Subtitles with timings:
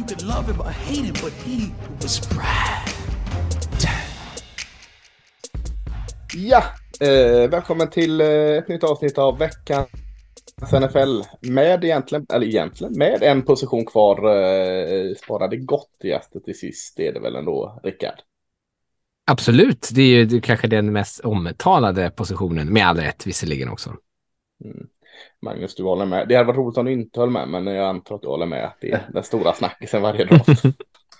[0.00, 1.70] You could love him or hate him, but he
[2.02, 2.88] was Brad.
[6.34, 6.64] Ja,
[7.00, 9.88] eh, välkommen till eh, ett nytt avsnitt av veckans
[10.72, 11.22] NFL.
[11.40, 16.96] Med egentligen, eller egentligen, med en position kvar eh, sparade gottigaste till sist.
[16.96, 18.20] Det är det väl ändå, Rickard?
[19.26, 23.96] Absolut, det är ju kanske den mest omtalade positionen, med all rätt visserligen också.
[24.64, 24.86] Mm.
[25.42, 26.28] Magnus, du håller med.
[26.28, 28.46] Det hade varit roligt om du inte höll med, men jag antar att du håller
[28.46, 28.72] med.
[28.80, 30.40] Det är den stora snackisen varje dag.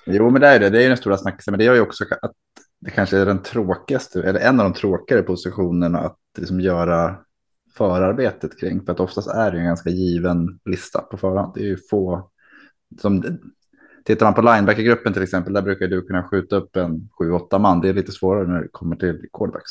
[0.06, 0.70] Jo, men det är det.
[0.70, 1.52] Det är den stora snackisen.
[1.52, 2.32] Men det gör ju också att
[2.80, 7.16] det kanske är den tråkigaste, eller en av de tråkigare positionerna att liksom göra
[7.76, 8.84] förarbetet kring.
[8.84, 11.52] För att oftast är det ju en ganska given lista på förhand.
[11.54, 12.30] Det är ju få
[13.01, 13.38] som
[14.04, 17.80] Tittar man på linebackergruppen till exempel, där brukar du kunna skjuta upp en 7-8 man.
[17.80, 19.70] Det är lite svårare när det kommer till quarterbacks.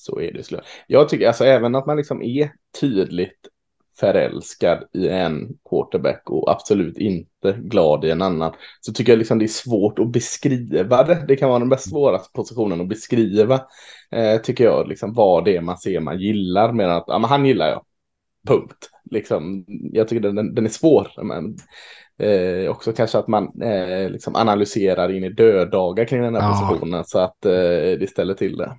[0.00, 0.42] Så är det.
[0.42, 0.60] Slö.
[0.86, 3.48] Jag tycker alltså även att man liksom är tydligt
[4.00, 8.52] förälskad i en quarterback och absolut inte glad i en annan.
[8.80, 11.24] Så tycker jag liksom det är svårt att beskriva det.
[11.28, 13.60] Det kan vara den bäst svåraste positionen att beskriva.
[14.10, 16.72] Eh, tycker jag liksom vad det är man ser man gillar.
[16.72, 17.84] Medan att ja, men han gillar jag.
[18.46, 18.90] Punkt.
[19.10, 21.08] Liksom, jag tycker den, den är svår.
[21.22, 21.56] Men,
[22.18, 26.68] eh, också kanske att man eh, liksom analyserar in i döddagar kring den här Ja.
[26.68, 27.04] positionen.
[27.04, 27.52] Så att eh,
[28.00, 28.76] det ställer till det.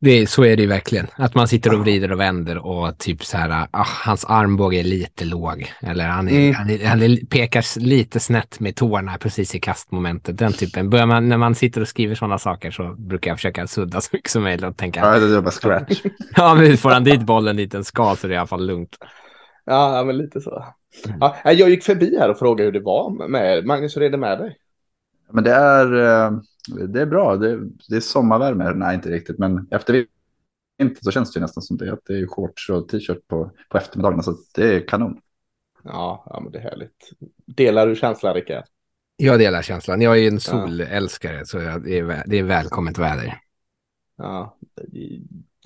[0.00, 1.06] Det, så är det ju verkligen.
[1.16, 4.84] Att man sitter och vrider och vänder och typ så här, ah, hans armbåge är
[4.84, 5.72] lite låg.
[5.80, 6.54] Eller han, är, Mm.
[6.54, 10.38] han, är, han är, pekar lite snett med tårna precis i kastmomentet.
[10.38, 10.90] Den typen.
[10.90, 14.08] Börjar man, när man sitter och skriver sådana saker så brukar jag försöka sudda så
[14.12, 16.00] mycket som möjligt och tänka, Ja, det var scratch.
[16.36, 18.66] ja men får han dit bollen dit den ska så är det i alla fall
[18.66, 18.96] lugnt.
[19.64, 20.64] Ja, men lite så.
[21.20, 24.10] Ja, nej, jag gick förbi här och frågade hur det var med Magnus, hur är
[24.10, 24.56] det med dig?
[25.32, 26.30] Men det är, eh,
[26.68, 27.36] det är bra.
[27.36, 28.72] Det, det är sommarvärme.
[28.74, 29.38] Nej, inte riktigt.
[29.38, 30.06] Men efter
[30.78, 31.92] vintern så känns det ju nästan som det.
[31.92, 34.22] Att det är shorts och t-shirt på, på eftermiddagarna.
[34.22, 35.20] Så det är kanon.
[35.84, 37.10] Ja, ja, men det är härligt.
[37.46, 38.64] Delar du känslan, Rickard?
[39.16, 40.00] Jag delar känslan.
[40.00, 43.38] Jag är ju en solälskare så jag, det, är, det är välkommet väder.
[44.16, 44.58] Ja,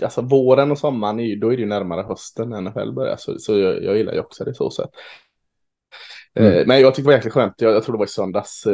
[0.02, 3.16] alltså våren och sommaren, är ju, då är det ju närmare hösten när NFL börjar,
[3.16, 4.90] så, så jag, jag gillar ju också det så sätt.
[6.36, 6.52] Mm.
[6.52, 8.66] Eh, men jag tycker det var jäkligt skönt, jag, jag tror det var i söndags
[8.66, 8.72] eh,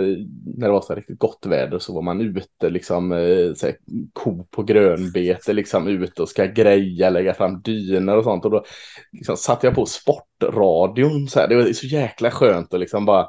[0.56, 3.66] när det var så här riktigt gott väder så var man ute liksom, eh, så
[3.66, 3.76] här,
[4.12, 8.44] ko på grönbete liksom ute och ska greja, lägga fram dyner och sånt.
[8.44, 8.64] Och då
[9.12, 13.28] liksom, satte jag på sportradion så här, det var så jäkla skönt att liksom bara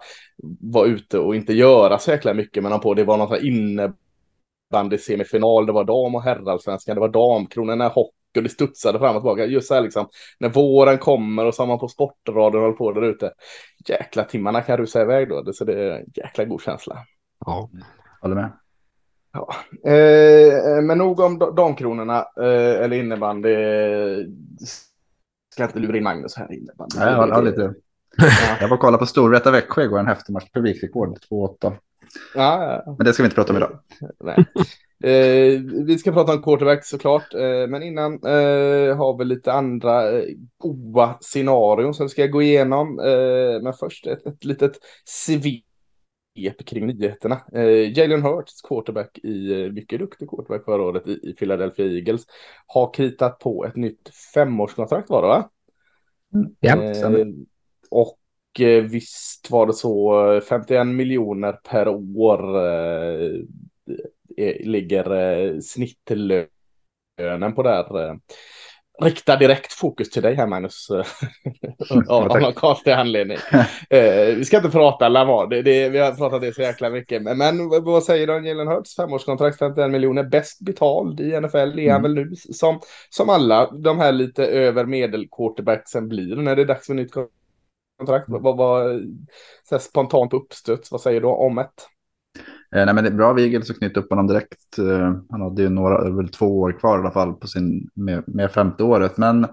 [0.59, 3.45] vara ute och inte göra så jäkla mycket men på det var någon sån här
[3.45, 9.21] innebandy-semifinal, det var dam och herrallsvenskan, det var damkronorna, hockey och det studsade fram och
[9.21, 9.45] tillbaka.
[9.45, 10.07] Just så här liksom,
[10.39, 13.31] när våren kommer och så har man på sportradion och håller på där ute.
[13.87, 16.97] Jäkla timmarna kan rusa iväg då, det- så det är en jäkla god känsla.
[17.45, 17.69] Ja.
[18.21, 18.51] Håller med.
[19.33, 19.53] Ja.
[19.91, 23.55] Eh, men nog om da- damkronorna, eh, eller innebandy.
[25.53, 26.95] Ska inte lura in Magnus här i innebandy.
[26.99, 27.73] Nej, jag har lite.
[28.59, 30.49] Jag var och kollade på Storvreta Växjö igår, en häftig match.
[30.53, 31.55] Publikrekord 2-8.
[31.61, 31.73] Ja,
[32.35, 32.95] ja, ja.
[32.97, 33.79] Men det ska vi inte prata om idag.
[34.19, 34.45] Nej.
[35.03, 40.11] Eh, vi ska prata om quarterback såklart, eh, men innan eh, har vi lite andra
[40.11, 40.25] eh,
[40.57, 42.99] goa scenarion som vi ska gå igenom.
[42.99, 44.71] Eh, men först ett, ett litet
[45.05, 47.41] svep kring nyheterna.
[47.53, 52.25] Eh, Jalen Hurts, quarterback i, eh, mycket duktig quarterback förra året i, i Philadelphia Eagles,
[52.67, 55.49] har kritat på ett nytt femårskontrakt var det va?
[56.59, 57.33] Ja, Eh, stämmer.
[57.89, 58.19] och
[58.89, 61.87] visst var det så, eh, 51 miljoner per
[62.17, 62.57] år
[64.37, 66.47] eh, ligger eh, snittlönen
[67.55, 68.09] på där.
[68.09, 68.15] Eh.
[69.01, 70.87] Rikta direkt fokus till dig här Magnus.
[72.09, 73.37] av av någon konstig anledning.
[73.89, 77.21] eh, vi ska inte prata Lamar, det, det, vi har pratat det så jäkla mycket.
[77.23, 78.95] Men, men vad- säger du om Jalen Hurts?
[78.95, 82.01] Femårskontrakt, 51 miljoner, bäst betald i NFL är han Mm.
[82.01, 86.65] väl nu som, som alla de här lite över medel quarterbacksen blir när det är
[86.65, 87.11] dags för nytt
[87.99, 88.25] kontrakt.
[88.27, 89.01] Vad, vad,
[89.71, 91.87] vad spontant uppstuds, vad säger du om ett?
[92.75, 94.77] Eh, nej, men det är bra Vigel så knyter upp honom direkt.
[94.79, 98.23] Eh, han hade ju några, väl två år kvar i alla fall på sin, med,
[98.27, 99.17] med femte året.
[99.17, 99.43] Men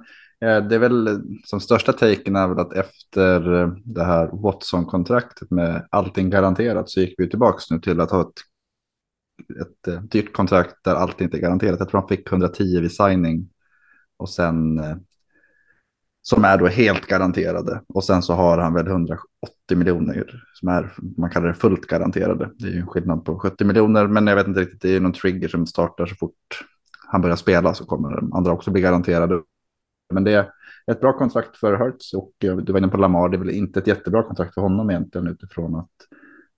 [0.40, 5.50] eh, det är väl som största taken är väl att efter eh, det här Watson-kontraktet
[5.50, 8.40] med allting garanterat så gick vi tillbaka nu till att ha ett,
[9.60, 11.78] ett eh, dyrt kontrakt där allt inte är garanterat.
[11.78, 13.48] Jag tror han fick 110 vid signing
[14.16, 14.96] och sen eh,
[16.22, 17.82] som är då helt garanterade.
[17.88, 19.20] Och sen så har han väl 180
[19.76, 22.50] miljoner som är, man kallar det fullt garanterade.
[22.58, 24.92] Det är ju en skillnad på 70 miljoner, men jag vet inte riktigt, det är
[24.92, 26.64] ju någon trigger som startar så fort
[27.12, 29.42] han börjar spela så kommer de andra också bli garanterade.
[30.12, 30.50] Men det är
[30.86, 33.50] ett bra kontrakt för Hertz och eh, du var inne på Lamar, det är väl
[33.50, 35.90] inte ett jättebra kontrakt för honom egentligen utifrån att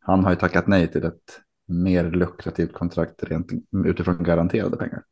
[0.00, 3.52] han har ju tackat nej till ett mer lukrativt kontrakt rent
[3.86, 5.02] utifrån garanterade pengar.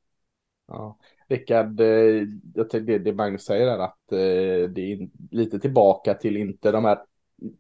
[0.69, 0.99] Ja.
[1.31, 2.23] Rickard, eh,
[2.55, 6.99] jag det Magnus säger är att eh, det är lite tillbaka till inte de här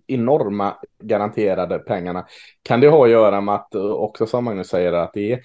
[0.06, 2.26] enorma garanterade pengarna.
[2.62, 5.40] Kan det ha att göra med att eh, också som Magnus säger att det är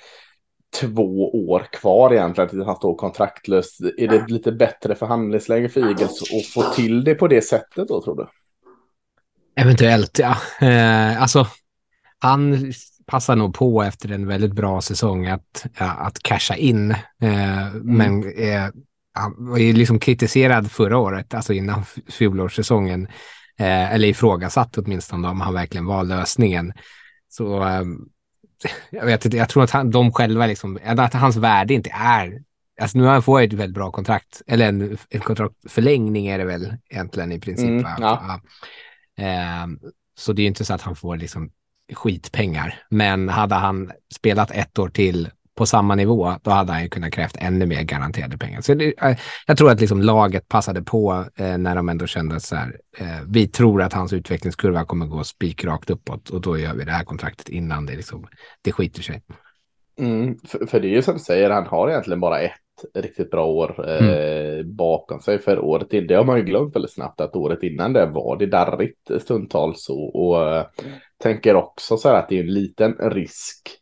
[0.82, 3.80] två år kvar egentligen till han står kontraktlös.
[3.98, 8.02] Är det lite bättre förhandlingsläge för Eagles att få till det på det sättet då
[8.02, 8.28] tror du?
[9.62, 10.38] Eventuellt ja.
[10.68, 11.48] Eh, alltså
[12.20, 12.72] han
[13.06, 16.92] passar nog på efter en väldigt bra säsong att, att casha in.
[17.22, 17.82] Eh, mm.
[17.84, 18.70] Men eh,
[19.14, 23.08] han var ju liksom kritiserad förra året, alltså innan fjolårssäsongen.
[23.60, 26.74] Eh, eller ifrågasatt åtminstone om han verkligen var lösningen.
[27.30, 27.84] Så eh,
[28.90, 32.42] jag vet inte, jag tror att han, de själva liksom, att hans värde inte är
[32.82, 36.46] Alltså nu har han fått ett väldigt bra kontrakt, eller en, en kontraktförlängning är det
[36.46, 37.70] väl egentligen i princip.
[37.70, 38.42] Mm, ja.
[39.18, 39.24] Ja.
[39.24, 39.68] Eh,
[40.18, 41.50] så det är inte så att han får liksom
[41.94, 42.84] skitpengar.
[42.90, 47.14] Men hade han spelat ett år till på samma nivå, då hade han ju kunnat
[47.14, 48.62] krävt ännu mer garanterade pengar.
[48.62, 49.18] Så det, eh,
[49.48, 53.22] jag tror att liksom laget passade på eh, när de ändå kände så här, eh,
[53.28, 57.04] vi tror att hans utvecklingskurva kommer gå spikrakt uppåt och då gör vi det här
[57.04, 58.28] kontraktet innan det, liksom,
[58.62, 59.22] det skiter sig.
[60.00, 62.52] Mm, för, för, det är ju som du säger, han har egentligen bara ett
[62.94, 64.76] riktigt bra år eh, mm.
[64.76, 66.08] bakom sig för året till.
[66.08, 69.90] Det har man ju glömt väldigt snabbt att året innan det var det darrigt stundtals
[69.90, 70.66] och, och mm
[71.18, 73.80] tänker också så här att det är en liten risk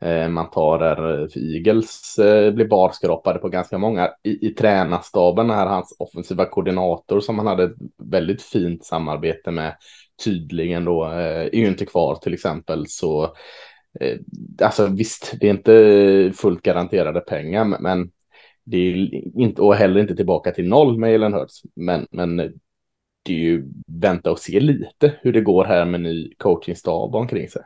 [0.00, 5.50] eh, man tar där Igels Eagles eh, blir barskrapade på ganska många i, i tränarstaben
[5.50, 9.76] här hans offensiva koordinator som han hade ett väldigt fint samarbete med
[10.24, 13.24] tydligen då eh, är ju inte kvar till exempel så
[14.00, 14.18] eh,
[14.62, 18.10] alltså visst det är inte fullt garanterade pengar men
[18.66, 21.62] det är inte, och heller inte tillbaka till noll med Jalen Hurts.
[21.76, 22.52] Men, men
[23.26, 27.48] det är ju vänta och se lite hur det går här med ny coachingstab omkring
[27.48, 27.62] sig.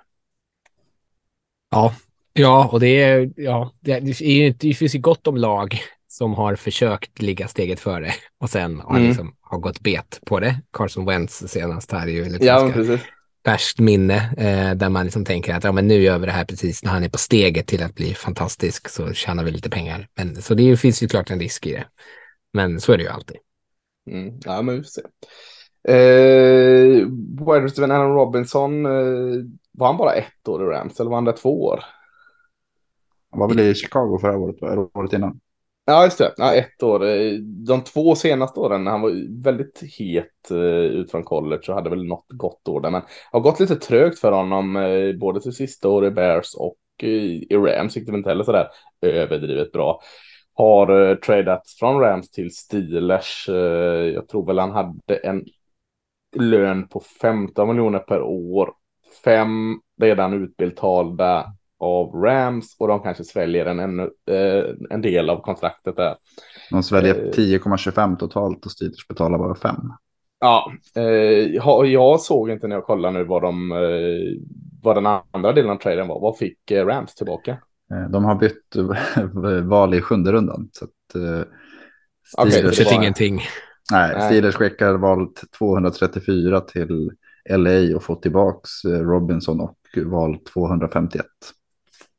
[1.70, 1.94] Ja,
[2.32, 6.56] ja, och det är, ja, det, är, det finns ju gott om lag som har
[6.56, 9.08] försökt ligga steget före och sen har, mm.
[9.08, 10.60] liksom, har gått bet på det.
[10.72, 13.00] Carson Wentz senast här är ju lite ja, precis
[13.44, 16.44] färskt minne eh, där man liksom tänker att ja, men nu gör vi det här
[16.44, 20.08] precis när han är på steget till att bli fantastisk så tjänar vi lite pengar.
[20.16, 21.84] Men, så det finns ju klart en risk i det.
[22.52, 23.36] Men så är det ju alltid.
[24.10, 25.02] Mm, ja, men vi får se.
[25.88, 27.06] Eh,
[27.46, 31.24] wide receiver Allen Robinson, eh, var han bara ett år i Rams eller var han
[31.24, 31.84] där två år?
[33.30, 35.40] Han var väl i Chicago förra året, eller året innan?
[35.84, 36.34] Ja, just det.
[36.36, 37.00] Ja, ett år.
[37.66, 41.90] De två senaste åren, när han var väldigt het uh, ut från college och hade
[41.90, 42.90] väl något gott år där.
[42.90, 46.54] Men det har gått lite trögt för honom, uh, både till sista år i Bears
[46.54, 48.66] och i Rams gick det inte heller sådär
[49.00, 50.00] överdrivet bra.
[50.60, 53.48] Har uh, tradats från Rams till Steelers.
[54.14, 55.44] jag tror väl han hade en
[56.36, 58.72] lön på 15 miljoner per år.
[59.24, 61.46] Fem redan utbetalda
[61.80, 66.16] av Rams och de kanske sväljer en, en, eh, en del av kontraktet där.
[66.70, 69.76] De sväljer 10,25 eh, totalt och Steelers betalar bara 5.
[70.40, 71.04] Ja, eh,
[71.86, 73.70] jag såg inte när jag kollade nu vad, de,
[74.82, 76.20] vad den andra delen av traden var.
[76.20, 77.58] Vad fick Rams tillbaka?
[78.10, 78.76] De har bytt
[79.68, 80.68] val i sjunde rundan.
[80.72, 80.90] Så att,
[82.50, 83.02] Steelers okay, var...
[83.02, 83.42] ingenting.
[83.92, 85.28] Nej, Steelers skickar val
[85.58, 87.10] 234 till
[87.50, 91.26] LA och får tillbaka Robinson och val 251.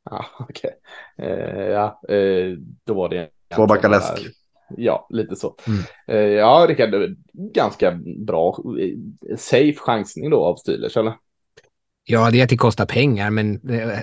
[0.04, 0.70] Ja, okej.
[1.18, 1.30] Okay.
[1.30, 3.28] Eh, ja, eh, då var det...
[3.56, 4.26] Två backar läsk.
[4.76, 5.56] Ja, lite så.
[5.66, 5.80] Mm.
[6.06, 11.14] Eh, ja, Rickard, ganska bra, eh, safe chansning då av Steelers, eller?
[12.04, 13.60] Ja, det är att det kostar pengar, men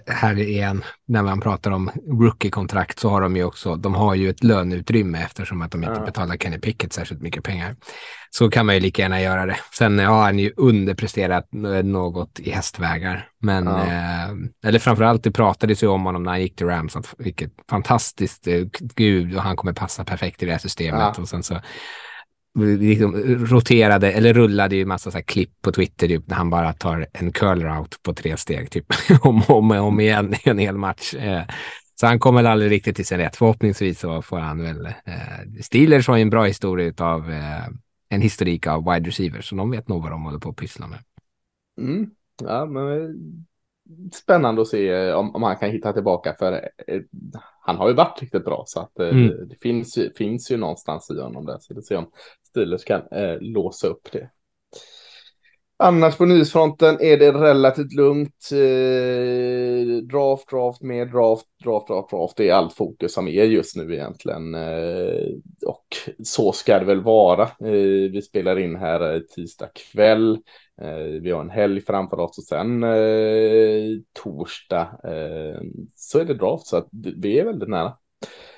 [0.07, 4.29] här igen, när man pratar om rookie-kontrakt så har de ju också, de har ju
[4.29, 6.05] ett löneutrymme eftersom att de inte ja.
[6.05, 7.75] betalar Kenny Pickett särskilt mycket pengar.
[8.31, 9.57] Så kan man ju lika gärna göra det.
[9.77, 11.47] Sen har han ju underpresterat
[11.83, 13.27] något i hästvägar.
[13.41, 13.85] Men, ja.
[13.85, 14.29] eh,
[14.65, 18.47] eller framförallt det pratades ju om honom när han gick till Rams, att vilket fantastiskt,
[18.47, 18.63] eh,
[18.95, 21.13] gud, och han kommer passa perfekt i det här systemet.
[21.17, 21.21] Ja.
[21.21, 21.61] Och sen så
[22.57, 23.15] liksom
[23.45, 27.07] roterade eller rullade ju massa så här klipp på Twitter typ, när han bara tar
[27.13, 28.85] en curl route på tre steg typ
[29.21, 31.13] om och om, om igen i en hel match.
[31.13, 31.43] Eh,
[31.99, 33.35] så han kommer aldrig riktigt till sin rätt.
[33.35, 34.85] Förhoppningsvis så får han väl.
[34.85, 37.67] Eh, Steelers har ju en bra historia av eh,
[38.09, 40.87] en historik av wide receivers så de vet nog vad de håller på att pyssla
[40.87, 40.99] med.
[41.81, 42.09] Mm.
[42.43, 43.15] Ja, men
[44.13, 46.53] spännande att se om, om han kan hitta tillbaka för
[46.87, 47.01] eh,
[47.61, 49.47] han har ju varit riktigt bra så att eh, Mm.
[49.49, 52.11] det finns finns ju någonstans i honom där så det ser om
[52.49, 54.29] Steelers kan eh, låsa upp det.
[55.81, 58.49] Annars på nyhetsfronten är det relativt lugnt.
[58.51, 62.37] Eh, draft, draft, mer draft, draft, draft, draft.
[62.37, 64.55] Det är allt fokus som är just nu egentligen.
[64.55, 65.27] Eh,
[65.65, 65.85] och
[66.23, 67.43] så ska det väl vara.
[67.43, 70.39] Eh, vi spelar in här eh, tisdag kväll.
[70.81, 75.61] Eh, vi har en helg framför oss och sen eh, torsdag eh,
[75.95, 76.67] så är det draft.
[76.67, 77.97] Så att vi är väldigt nära.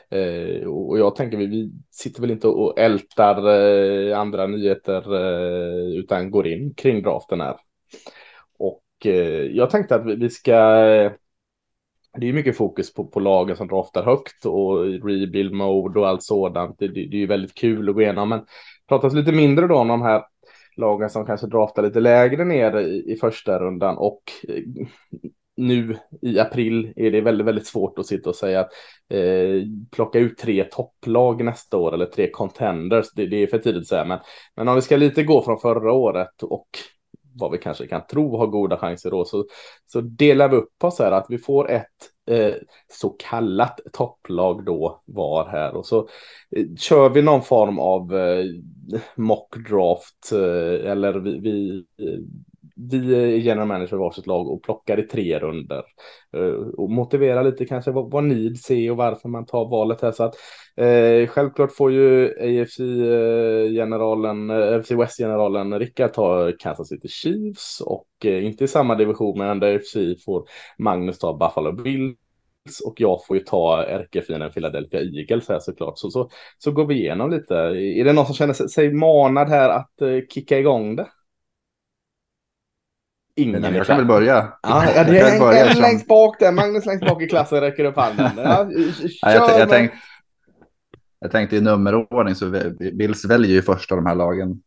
[0.09, 5.99] Eh, och jag tänker vi, vi sitter väl inte och ältar eh, andra nyheter eh,
[5.99, 7.55] utan går in kring draften här.
[8.57, 10.53] Och eh, jag tänkte att vi, vi ska
[12.17, 16.23] det är mycket fokus på, på lagen som draftar högt och rebuild mode och allt
[16.23, 16.79] sådant.
[16.79, 18.45] Det, det, det är ju väldigt kul att gå igenom, men
[18.87, 20.23] pratas lite mindre då om de här
[20.77, 24.63] lagen som kanske draftar lite lägre ner i, i första rundan och eh,
[25.57, 28.69] nu i april är det väldigt, väldigt svårt att sitta och säga att
[29.09, 33.05] eh, plocka ut tre topplag nästa år eller tre contenders.
[33.15, 34.19] Det, det är för tidigt att säga, men,
[34.55, 36.67] men om vi ska lite gå från förra året och
[37.33, 39.45] vad vi kanske kan tro har goda chanser då, så,
[39.87, 41.87] så delar vi upp oss här att vi får ett
[42.29, 42.53] eh,
[43.01, 45.99] så kallat topplag då var här och så
[46.55, 48.45] eh, kör vi någon form av eh,
[49.15, 51.85] mockdraft mock draft eh, eller vi, vi,
[52.75, 55.83] vi är general manager varsitt lag och plockar i tre runder.
[56.37, 60.11] Eh, och motivera lite kanske vad, vad ni ser och varför man tar valet här.
[60.11, 60.35] Så att
[60.75, 68.45] eh, självklart får ju AFC-generalen, eh, AFC West-generalen Rickard ta Kansas City Chiefs och eh,
[68.45, 70.43] inte i samma division men under AFC får
[70.77, 72.17] Magnus ta Buffalo Bills
[72.85, 75.97] och jag får ju ta ärkefienden Philadelphia Eagles här såklart.
[75.99, 77.55] Så, så, så går vi igenom lite.
[77.55, 81.07] Är det någon som känner sig, manad här att uh, kicka igång det?
[83.35, 84.53] Ingen Men jag kan väl börja.
[84.63, 86.51] Ja, ja, det är börja som- längst bak där.
[86.51, 88.31] Magnus längst bak i klassen räcker upp handen.
[88.37, 88.69] Ja,
[89.21, 89.91] Ja, jag, jag, tänk,
[91.19, 92.49] jag tänkte i nummerordning så
[92.93, 94.61] Bills väljer ju först av de här lagen.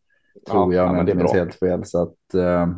[0.51, 1.85] Tror Ja, jag, men jag det är minns helt fel.
[1.85, 2.69] Så att, eh,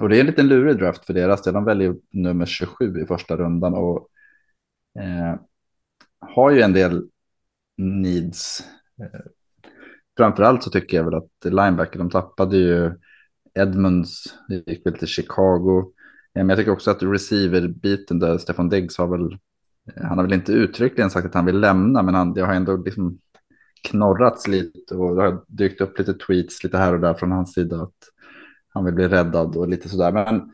[0.00, 1.54] och det är en liten lurig draft för deras del.
[1.54, 4.08] De väljer nummer 27 i första rundan och
[5.00, 5.40] eh,
[6.20, 7.08] har ju en del
[7.76, 8.60] needs.
[9.00, 9.20] Eh,
[10.16, 12.92] framförallt så tycker jag väl att linebacker, de tappade ju
[13.54, 15.92] Edmunds, det gick väl till Chicago.
[16.34, 19.32] Eh, Men jag tycker också att receiver-biten där Stefan Diggs har väl,
[19.96, 22.54] eh, han har väl inte uttryckligen sagt att han vill lämna, men han, det har
[22.54, 23.18] ändå liksom
[23.88, 27.52] knorrats lite och det har dykt upp lite tweets lite här och där från hans
[27.54, 27.94] sida att
[28.68, 30.12] han vill bli räddad och lite sådär.
[30.12, 30.52] Men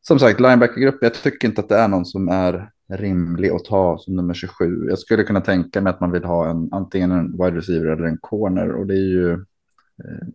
[0.00, 3.98] som sagt, linebackergruppen, jag tycker inte att det är någon som är rimlig att ta
[3.98, 4.86] som nummer 27.
[4.88, 8.04] Jag skulle kunna tänka mig att man vill ha en, antingen en wide receiver eller
[8.04, 10.26] en corner och det är ju eh,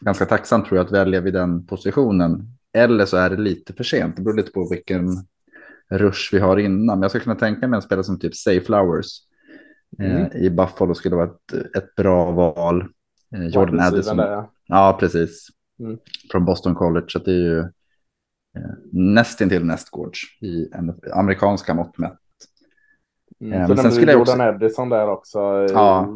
[0.00, 2.48] ganska tacksamt tror jag att välja vid den positionen.
[2.72, 4.16] Eller så är det lite för sent.
[4.16, 5.08] Det beror lite på vilken
[5.90, 6.86] rush vi har innan.
[6.98, 9.06] Men jag skulle kunna tänka mig en spelare som typ Say Flowers
[9.98, 10.16] Mm.
[10.16, 12.84] eh, i Buffalo skulle vara ett, ett bra val.
[13.34, 14.16] Eh, Jordan Addison.
[14.16, 14.52] där, ja.
[14.66, 15.46] Ja, precis.
[15.80, 15.98] Mm.
[16.30, 17.06] Från Boston College.
[17.08, 17.64] Så det är ju
[18.92, 22.18] nästintill nästgårds i en, amerikanska mått mätt.
[23.40, 23.52] Mm.
[23.52, 25.38] Eh, men sen nämnde skulle Jordan Addison där också.
[25.38, 26.08] Eh, Ja.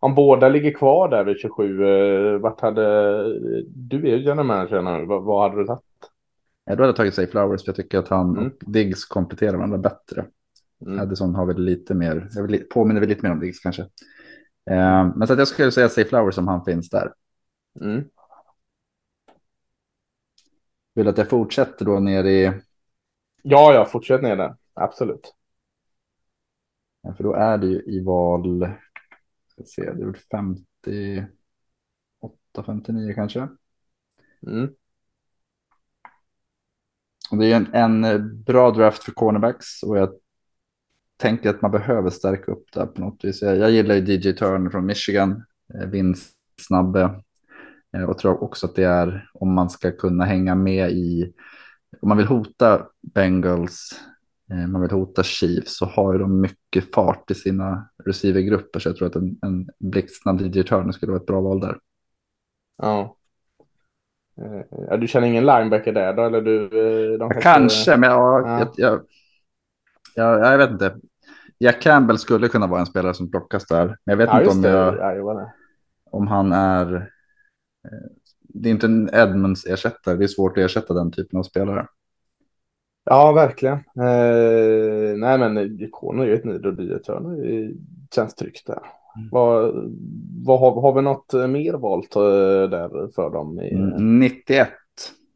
[0.00, 2.82] Om båda ligger kvar där vid 27, eh, vart hade
[3.68, 5.82] du är ju general manager nu, vad, hade du tagit?
[6.64, 8.46] Ja, då hade jag tagit Say Flowers för jag tycker att han Mm.
[8.46, 10.24] och Diggs kompletterar varandra bättre.
[10.86, 11.00] Mm.
[11.00, 13.82] Addison har väl lite mer, jag vill, påminner väl lite mer om Diggs kanske.
[14.70, 17.12] Eh, men så att jag skulle säga Say Flowers om han finns där.
[17.80, 18.04] Mm.
[20.94, 22.52] Vill att jag fortsätter då ner i,
[23.42, 24.56] Ja, ja, fortsätt ner där.
[24.74, 25.34] Absolut.
[27.02, 28.68] ja, för då är det ju i val,
[29.48, 31.28] ska se, det är väl 58,
[32.66, 33.48] 59 kanske.
[34.46, 34.74] Mm.
[37.30, 40.14] Och det är en, en bra draft för cornerbacks och jag
[41.16, 43.42] tänker att man behöver stärka upp där på något vis.
[43.42, 45.44] Jag, jag gillar ju DJ Turner från Michigan,
[45.74, 47.22] eh, vindsnabbe.
[47.96, 51.32] Eh, och tror också att det är om man ska kunna hänga med i,
[52.02, 54.00] om man vill hota Bengals,
[54.50, 58.88] eh, man vill hota Chiefs så har ju de mycket fart i sina receivergrupper så
[58.88, 61.78] jag tror att en, en blixtsnabb DJ Turner skulle vara ett bra val där.
[62.82, 63.16] Ja.
[64.38, 66.22] Eh, ja, du känner ingen linebacker där då?
[66.22, 66.68] Eller du,
[67.18, 68.72] de Kanske, men jag, Ja.
[68.76, 69.00] jag,
[70.14, 70.96] jag, jag, vet inte.
[71.58, 73.86] Jack Campbell skulle kunna vara en spelare som plockas där.
[73.86, 75.50] Men jag vet Ja, inte om, jag, Ja,
[76.10, 77.11] om han är...
[78.38, 80.16] Det är inte en Edmunds ersättare.
[80.16, 81.86] Det är svårt att ersätta den typen av spelare.
[83.04, 83.74] Ja, verkligen.
[83.76, 87.74] Eh, nej, men ikoner är ett nid och Turner det
[88.14, 88.82] känns tryggt där.
[89.16, 89.28] Mm.
[89.32, 89.74] Vad,
[90.44, 92.22] vad har, har vi något mer valt eh,
[92.70, 93.60] där för dem?
[93.60, 94.68] I, Mm, 91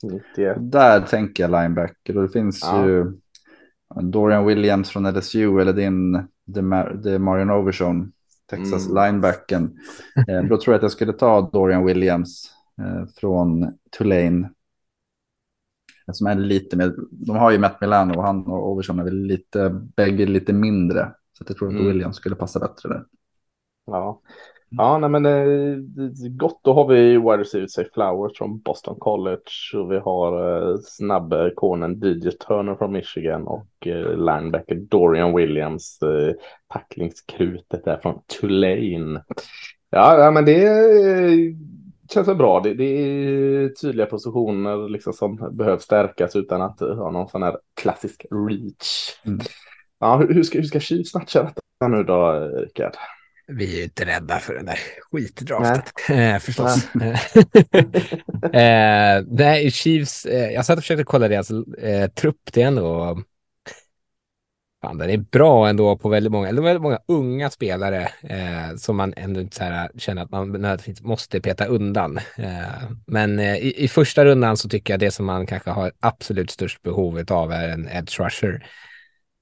[0.02, 0.56] 91.
[0.60, 2.86] Där tänker jag linebacker och det finns Ja.
[2.86, 3.12] ju
[4.02, 6.14] Dorian Williams från LSU eller din
[6.46, 8.12] DeMar- DeMarion Overshown,
[8.50, 9.04] Texas Mm.
[9.04, 9.78] linebacken.
[10.28, 12.50] Eh, då tror jag att jag skulle ta Dorian Williams
[12.80, 14.50] eh, från Tulane.
[16.12, 19.22] Som är lite mer, de har ju Matt Milano och han och Overshown är väl
[19.22, 21.14] lite, bägge lite mindre.
[21.32, 21.86] Så jag tror att Mm.
[21.86, 23.04] Williams skulle passa bättre där.
[23.86, 24.20] Ja,
[24.70, 25.78] ja nej, men eh,
[26.30, 26.60] gott.
[26.62, 31.52] Då har vi wide receiver Say Flowers från Boston College och vi har eh, snabbe
[31.56, 36.34] cornern DJ Turner från Michigan och eh, linebacker Dorian Williams, eh,
[36.68, 39.22] tacklingskrutet där från Tulane.
[39.90, 41.54] Ja, ja men det eh,
[42.12, 42.60] känns väl bra.
[42.60, 47.42] Det, det är tydliga positioner liksom som behöver stärkas utan att eh, ha någon sån
[47.42, 49.20] här klassisk reach.
[49.24, 49.40] Mm.
[49.98, 52.92] Ja, hur, hur ska, hur ska Chiefs matcha detta nu då, eh, Rickard?
[53.48, 54.78] Vi är ju inte rädda för den där
[55.10, 55.82] skitdraften,
[56.18, 56.88] eh, förstås.
[58.52, 63.18] eh, nej, Chiefs, eh, jag satt och försökte kolla deras eh, trupp, det är ändå...
[64.82, 68.96] Fan, den är bra ändå på väldigt många, eller väldigt många unga spelare eh, som
[68.96, 72.18] man ändå inte så här, känner att man nödvändigtvis måste peta undan.
[72.36, 75.92] Eh, men eh, i, i första rundan så tycker jag det som man kanske har
[76.00, 78.66] absolut störst behov av är en edge rusher.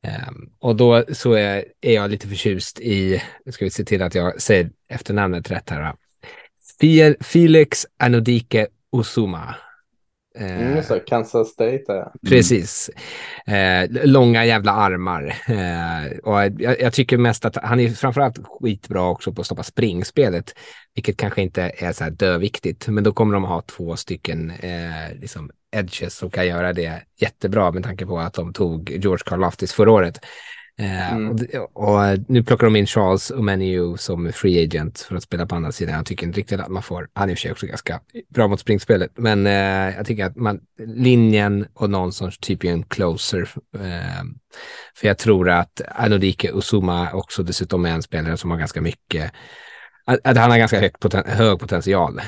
[0.05, 4.03] Um, och då så är, är jag lite förtjust i, nu ska vi se till
[4.03, 5.81] att jag säger efternamnet rätt här.
[5.81, 5.97] va?
[7.21, 9.55] Felix Anodike Osuma.
[10.39, 12.91] Eh, Mm, det, Kansas State är Precis.
[13.47, 15.37] Eh, långa jävla armar.
[15.49, 19.63] Eh, och jag, jag tycker mest att han är framförallt skitbra också på att stoppa
[19.63, 20.55] springspelet,
[20.95, 25.15] vilket kanske inte är så här döviktigt, men då kommer de ha två stycken eh,
[25.21, 29.73] liksom edges som kan göra det jättebra med tanke på att de tog George Karlaftis
[29.73, 30.19] förra året.
[30.79, 31.31] Eh, Mm.
[31.31, 31.41] och,
[31.75, 35.73] och nu plockar de in Charles Omeniu som free agent för att spela på andra
[35.73, 35.95] sidan.
[35.95, 38.01] Jag tycker inte riktigt att man får, han är i och för sig också ganska
[38.35, 42.69] bra mot springspelet, men eh, jag tycker att man, linjen och någon sorts typ är
[42.73, 43.51] en closer.
[43.79, 44.25] Eh,
[44.97, 49.33] för jag tror att Anodike Usuma också dessutom är en spelare som har ganska mycket,
[50.07, 52.25] att, att han har ganska hög, poten, hög potential eh,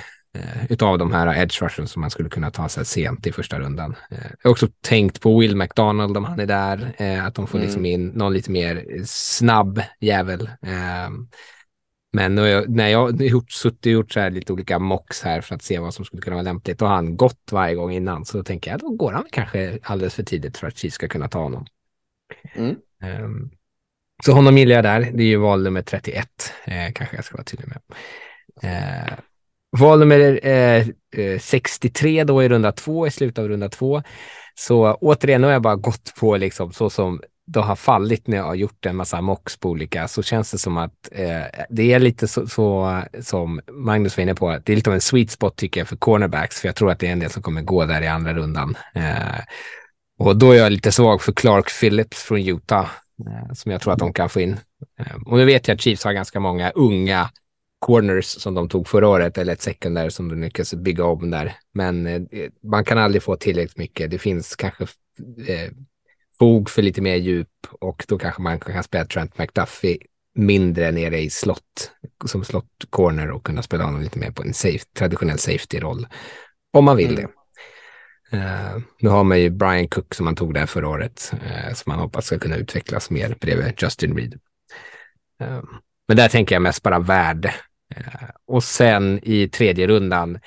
[0.68, 3.94] utav de här edge rushen som man skulle kunna ta sig sent i första rundan.
[4.10, 7.46] Eh, jag har också tänkt på Will McDonald om han är där, eh, att de
[7.46, 7.66] får Mm.
[7.66, 10.50] liksom in någon lite mer snabb jävel.
[10.62, 11.10] Eh,
[12.12, 15.22] men när jag, när jag har gjort, suttit och gjort så här lite olika mocks
[15.22, 17.92] här för att se vad som skulle kunna vara lämpligt och han gått varje gång
[17.92, 21.08] innan så tänker jag då går han kanske alldeles för tidigt för att Chiefs ska
[21.08, 21.66] kunna ta honom.
[22.54, 22.76] Mm.
[23.02, 23.50] Ehm,
[24.24, 25.00] så honom gillar jag där.
[25.00, 26.28] Det är ju val nummer 31,
[26.64, 27.80] eh, kanske jag ska vara tydlig med.
[29.80, 30.86] Val nummer eh,
[31.16, 34.02] eh 63 då i runda två, i slutet av runda två.
[34.54, 38.36] Så återigen, nu har jag bara gått på liksom så som det har fallit när
[38.36, 41.92] jag har gjort en massa mocks på olika, så känns det som att eh, det
[41.92, 45.30] är lite så, så som Magnus var inne på, det är lite av en sweet
[45.30, 47.62] spot tycker jag för cornerbacks, för jag tror att det är en del som kommer
[47.62, 48.76] gå där i andra rundan.
[48.94, 49.40] Eh,
[50.18, 52.90] och då är jag lite svag för Clark Phillips från Utah,
[53.26, 54.56] eh, som jag tror att de kan få in.
[55.00, 57.30] Eh, och nu vet jag att Chiefs har ganska många unga
[57.86, 61.56] corners som de tog förra året, eller ett secondary som de lyckas bygga om där.
[61.74, 62.22] Men eh,
[62.62, 64.10] man kan aldrig få tillräckligt mycket.
[64.10, 64.84] Det finns kanske
[65.48, 65.70] eh,
[66.38, 69.98] fog för lite mer djup och då kanske man kan spela Trent McDuffie
[70.34, 71.90] mindre nere i slott,
[72.24, 76.06] som slott corner och kunna spela honom lite mer på en safe, traditionell safety-roll.
[76.72, 77.20] Om man vill Mm.
[77.20, 77.28] det.
[78.36, 81.90] Eh, nu har man ju Brian Cook som man tog där förra året, uh, som
[81.92, 84.40] man hoppas ska kunna utvecklas mer bredvid Justin Reed.
[85.40, 85.62] Eh,
[86.08, 87.54] men där tänker jag mest bara värde.
[87.94, 90.38] Eh, och sen i tredje rundan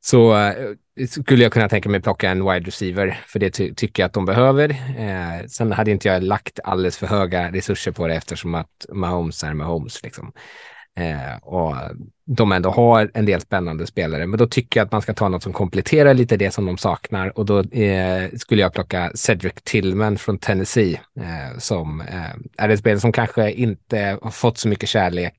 [0.00, 0.54] så eh,
[1.06, 4.12] skulle jag kunna tänka mig plocka en wide receiver, för det ty tycker jag att
[4.12, 4.70] de behöver.
[4.98, 9.44] Eh, sen hade inte jag lagt alldeles för höga resurser på det eftersom att Mahomes
[9.44, 10.02] är Mahomes.
[10.02, 10.32] Liksom.
[10.98, 11.74] Eh, och
[12.26, 15.28] de ändå har en del spännande spelare, men då tycker jag att man ska ta
[15.28, 19.54] något som kompletterar lite det som de saknar och då eh, skulle jag plocka Cedric
[19.64, 24.68] Tillman från Tennessee eh, som eh, är ett spel som kanske inte har fått så
[24.68, 25.34] mycket kärlek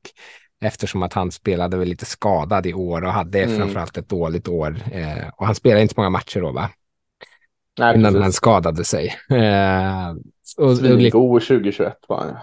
[0.61, 3.57] eftersom att han spelade väl lite skadad i år och hade Mm.
[3.57, 4.77] framförallt ett dåligt år.
[4.91, 6.69] Eh, och han spelade inte så många matcher då, va?
[7.79, 8.35] Nej, Innan han precis.
[8.35, 9.15] skadade sig.
[9.29, 10.09] Eh,
[10.57, 12.35] och, Svingo 2021 var han.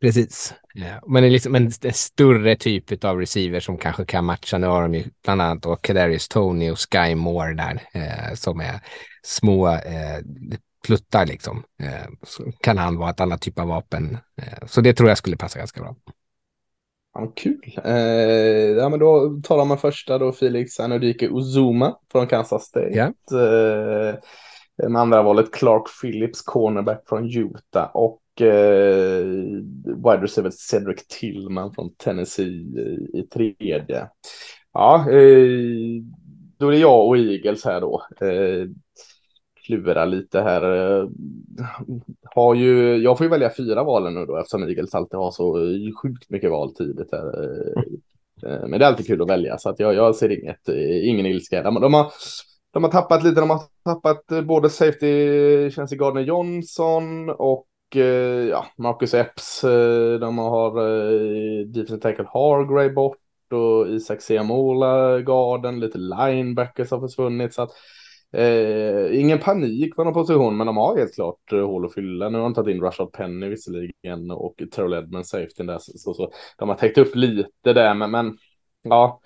[0.00, 0.54] Precis.
[0.74, 4.58] Ja, men det är liksom en, en större typ av receiver som kanske kan matcha.
[4.58, 8.60] Nu har de ju bland annat då Kadarius Tony och Sky Moore där eh, som
[8.60, 8.80] är
[9.22, 10.18] små eh,
[10.86, 11.62] pluttar liksom.
[11.82, 12.08] Eh,
[12.60, 14.18] kan han vara ett annat typ av vapen.
[14.42, 15.96] Eh, så det tror jag skulle passa ganska bra.
[17.14, 17.78] Ja, kul.
[17.84, 17.92] Eh,
[18.78, 22.90] ja, men då talar man första då Felix Anodike Uzuma från Kansas State.
[22.90, 23.04] Ja.
[23.38, 24.14] Eh,
[24.88, 29.24] med andra valet Clark Phillips, cornerback från Utah och eh,
[29.84, 34.08] wide receiver Cedric Tillman från Tennessee i, i tredje.
[34.72, 36.02] Ja, eh,
[36.58, 38.02] då är det jag och Eagles här då.
[38.20, 38.68] Eh,
[39.66, 40.62] klura lite här.
[40.62, 41.08] Eh,
[42.34, 45.54] har ju, jag får ju välja fyra valen nu då eftersom Eagles alltid har så
[46.02, 47.44] sjukt mycket val tidigt här.
[47.44, 47.82] Eh,
[48.50, 50.68] eh, men det är alltid kul att välja så att jag, jag ser inget,
[51.04, 51.62] ingen ilska.
[51.62, 52.12] De, de, har,
[52.72, 57.66] de har tappat lite, de har tappat både safety, känns i Gardner Johnson och
[58.50, 59.60] ja, Marcus Epps.
[60.20, 60.74] De har
[61.64, 63.18] defensive tackle Hargrave bort
[63.52, 67.54] och Isak Seamola, garden, lite linebackers har försvunnit.
[67.54, 67.70] Så att,
[68.34, 72.28] eh, ingen panik på någon position, men de har helt klart eh, hål att fylla.
[72.28, 75.78] Nu har de tagit in Rashad Penny visserligen och Terrell Edmonds safety där.
[75.78, 78.38] Så, så, så, de har täckt upp lite där, men, men
[78.82, 79.20] ja.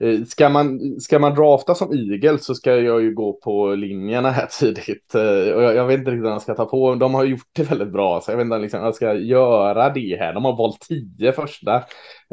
[0.00, 4.30] Eh, ska man, ska man drafta som igel så ska jag ju gå på linjerna
[4.30, 5.14] här tidigt.
[5.14, 6.94] Eh, och jag, jag vet inte riktigt vad jag ska ta på.
[6.94, 10.16] De har gjort det väldigt bra, så jag vet inte liksom, jag ska göra det
[10.16, 10.32] här.
[10.34, 11.84] De har valt tio första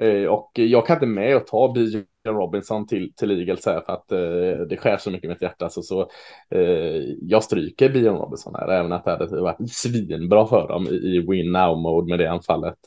[0.02, 3.94] eh, och jag kan inte med att ta Bijan Robinson till, till Eagles här för
[3.94, 4.08] att
[4.70, 5.70] det skär så mycket i mitt hjärta.
[5.70, 6.10] Så, så
[7.22, 11.26] jag stryker Bijan Robinson här, även att det hade varit svinbra för dem i, i
[11.30, 12.78] win now mode med det anfallet.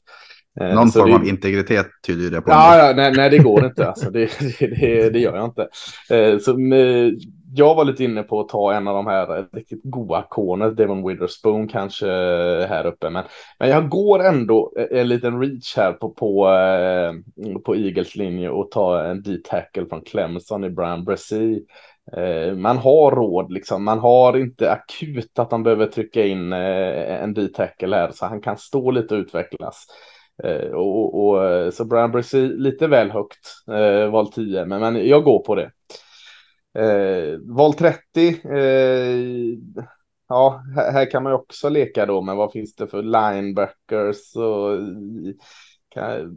[0.60, 1.14] Eh, Någon form det...
[1.14, 2.50] av integritet tyder det på.
[2.50, 3.88] Ja, ja nej, nej, det går inte.
[3.88, 4.10] Alltså.
[4.10, 5.68] Det, det, det, gör jag inte.
[6.10, 6.56] Eh, så,
[7.54, 11.08] jag var lite inne på att ta en av de här riktigt goa korna, Devon
[11.08, 12.06] Witherspoon kanske
[12.66, 13.10] här uppe.
[13.10, 13.24] Men,
[13.58, 17.12] men jag går ändå en liten reach här på, på, eh,
[17.64, 21.60] på Eagles linje och ta en D-tackle från Clemson i Brian Bresee.
[22.56, 23.84] Man har råd, liksom.
[23.84, 28.56] man har inte akut att man behöver trycka in en D-tackle här, så han kan
[28.56, 29.86] stå lite och utvecklas.
[30.42, 35.08] Eh, och, och, eh, så Brian Brissy lite väl högt, eh, val 10, men, men
[35.08, 35.70] jag går på det.
[36.78, 39.58] Eh, val 30, eh,
[40.28, 44.36] ja, här, här, kan man ju också leka då, men vad finns det för linebackers
[44.36, 44.78] och
[45.88, 46.34] kan,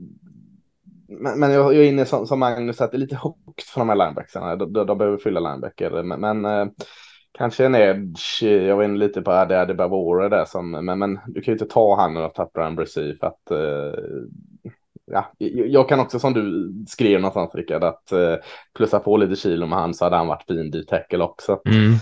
[1.07, 3.81] men, men jag, jag är inne som, som Magnus att det är lite högt för
[3.81, 6.67] de här linebacksarna, De, de, de behöver fylla linebacker, men, men eh,
[7.38, 8.43] kanske en edge.
[8.43, 11.73] Jag var inne lite på Adi Adibavore där som, men, men du kan ju inte
[11.73, 14.00] ta han och tappa en Bresee för att eh,
[15.12, 15.32] ja,
[15.67, 18.36] jag kan också som du skrev någonstans Rickard att eh,
[18.78, 21.62] plussa på lite kilo med han så hade han varit fin i tackle också.
[21.65, 21.93] Mm.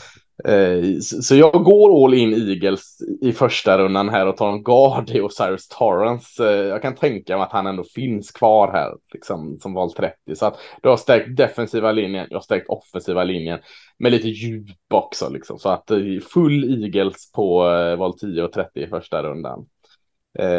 [0.43, 5.10] Eh, så jag går all in Eagles i första rundan här och tar en guard
[5.10, 6.50] i Osiris Torrance.
[6.50, 10.36] Eh, jag kan tänka mig att han ändå finns kvar här liksom som val 30
[10.36, 12.28] så att du har stärkt defensiva linjen.
[12.30, 13.60] Jag har stärkt offensiva linjen
[13.98, 15.60] med lite djup också liksom.
[15.60, 16.00] Så att eh,
[16.34, 17.60] full Eagles på
[17.98, 19.65] val 10 och 30 i första rundan.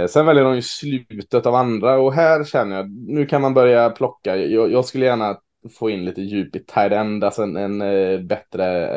[0.09, 3.91] Sen väljer de ju slutet av andra och här känner jag, nu kan man börja
[3.91, 4.37] plocka.
[4.37, 5.37] Jag, jag skulle gärna
[5.79, 8.89] få in lite djup i tight end, alltså en, en bättre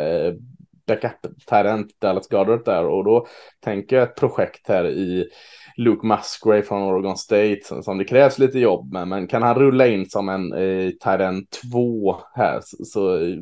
[0.90, 3.28] backup-talent Dallas Goddard där och då
[3.60, 5.30] tänker jag ett projekt här i
[5.78, 9.88] Luke Musgrave från Oregon State som, det krävs lite jobb med, men kan han rulla
[9.88, 13.38] in som en eh, tight 2 här så, så eh,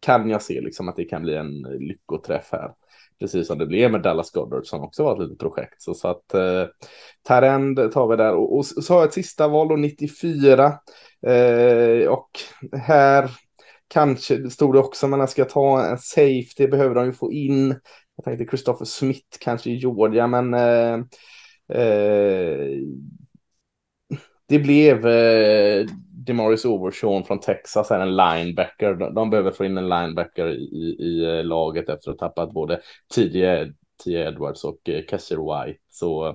[0.00, 2.70] kan jag se liksom att det kan bli en lyckoträff här.
[3.20, 5.82] Precis som det blev med Dallas Goddard som också var ett litet projekt.
[5.82, 6.64] Så, så att eh,
[7.22, 10.64] Tarend tar vi där och, och så har jag ett sista val och 94.
[11.26, 12.30] Eh, och
[12.72, 13.30] här
[13.92, 17.32] kanske det stod det också, men jag ska ta en safety behöver de ju få
[17.32, 17.68] in.
[18.16, 20.94] Jag tänkte Christopher Smith kanske i Georgia, men eh,
[21.78, 22.78] eh,
[24.48, 25.86] det blev eh,
[26.26, 28.94] Demaris Overshawn från Texas är en linebacker.
[28.94, 32.28] De, de behöver få in en linebacker i, i, i eh, laget efter att ha
[32.28, 32.80] tappat både
[33.14, 33.72] T.J.
[34.06, 35.80] Edwards och eh, White.
[35.90, 36.26] Så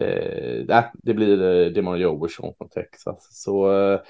[0.00, 3.28] eh, eh, det blir eh, Demaris Overshawn från Texas.
[3.30, 4.00] Så eh,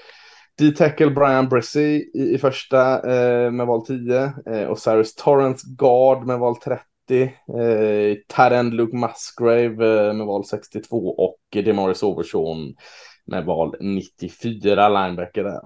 [0.57, 6.27] D-tackle Brian Bressie i, i första eh, med val 10 eh, och Cyrus Torrance guard
[6.27, 6.83] med val 30.
[7.13, 12.75] Eh, Tarend Luke Musgrave eh, med val 62 och Demaris Overshawn
[13.25, 15.59] med val 94 linebacker där.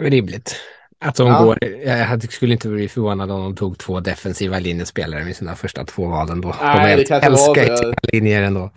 [0.00, 0.56] Rimligt.
[0.98, 1.44] Att de ja.
[1.44, 5.84] går, jag skulle inte bli förvånad om de tog två defensiva linjespelare med sina första
[5.84, 6.54] två valen då.
[6.62, 7.94] Nej, de älskar jag...
[8.12, 8.70] linjer ändå.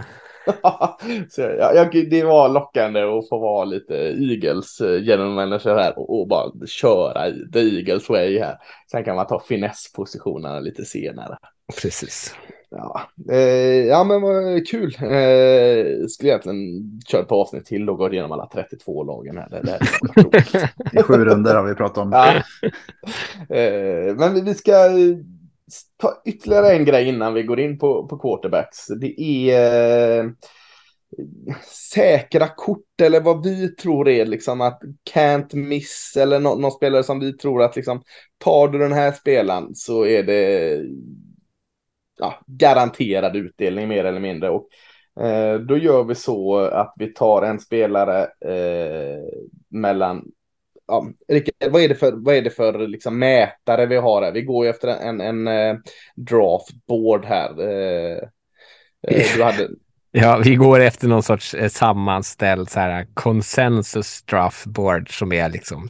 [1.30, 6.00] så jag, jag, det var lockande att få vara lite Eagles eh, general manager här
[6.00, 8.58] och, och, bara köra the Eagles way här.
[8.92, 11.38] Sen kan man ta finesspositionerna lite senare.
[11.82, 12.36] Precis.
[12.72, 14.96] Ja, eh, ja men vad kul.
[15.00, 19.50] Eh, skulle egentligen köra på avsnitt till och gå igenom alla 32 lagen här.
[19.50, 22.12] Det, det I sju runder har vi pratat om.
[22.12, 22.36] Ja.
[23.56, 24.90] Eh, men vi ska
[25.98, 28.88] ta ytterligare en grej innan vi går in på, på quarterbacks.
[28.88, 30.32] Det är eh,
[31.94, 34.82] säkra kort eller vad vi tror är liksom att
[35.14, 38.04] can't miss eller no någon spelare som vi tror att liksom
[38.38, 40.82] tar du den här spelaren så är det
[42.20, 44.50] ja, garanterad utdelning mer eller mindre.
[44.50, 44.68] Och
[45.26, 49.24] eh, då gör vi så att vi tar en spelare eh,
[49.70, 50.32] mellan
[50.90, 54.32] ja, Rickard, vad är det för, vad är det för liksom, mätare vi har här?
[54.32, 55.84] Vi går ju efter en, en, eh, en
[56.16, 57.62] draftboard här.
[57.62, 58.18] Eh,
[59.08, 59.70] eh, du hade...
[60.12, 65.90] Ja, vi går efter någon sorts sammanställd så här, consensus draftboard som är liksom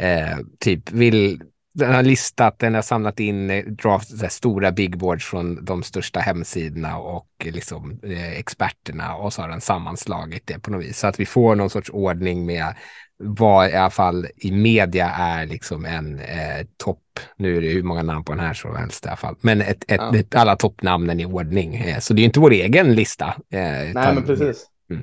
[0.00, 5.64] eh, typ vill den har listat, den har samlat in eh, här, stora bigboards från
[5.64, 10.84] de största hemsidorna och liksom eh, experterna och så har den sammanslagit det på något
[10.84, 12.74] vis så att vi får någon sorts ordning med
[13.22, 16.98] vad i alla fall i media är liksom en eh, topp.
[17.36, 19.60] Nu är det hur många namn på den här så helst i alla fall, men
[19.60, 20.16] ett, ett, ja.
[20.16, 21.74] ett, alla toppnamnen i ordning.
[21.74, 23.26] Eh, så det är inte vår egen lista.
[23.26, 24.66] Eh, Nej, men precis.
[24.90, 25.02] Mm.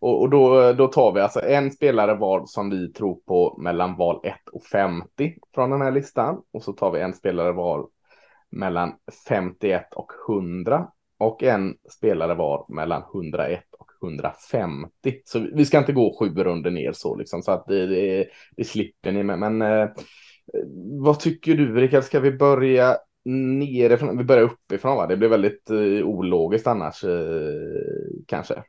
[0.00, 3.96] Och, och, då, då tar vi alltså en spelare var som vi tror på mellan
[3.96, 6.42] val 1 och 50 från den här listan.
[6.52, 7.86] Och så tar vi en spelare var
[8.50, 8.92] mellan
[9.28, 10.86] 51 och 100.
[11.18, 13.69] Och en spelare var mellan 101 och
[14.02, 14.90] 150.
[15.24, 17.42] Så vi ska inte gå sju runder ner så liksom.
[17.42, 19.38] Så att det, det, det slipper ni med.
[19.38, 19.88] Men eh,
[21.00, 22.04] vad tycker du Rickard?
[22.04, 24.18] Ska vi börja nerifrån?
[24.18, 25.06] Vi börjar uppifrån va?
[25.06, 27.10] Det blir väldigt eh, ologiskt annars eh,
[28.26, 28.62] kanske.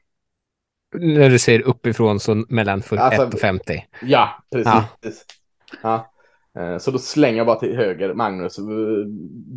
[0.95, 3.85] När du säger uppifrån så mellan 41 alltså, och 50.
[4.01, 5.25] Ja, precis.
[5.83, 6.07] Ja.
[6.53, 6.61] ja.
[6.61, 8.13] Eh, så då slänger jag bara till höger.
[8.13, 8.59] Magnus,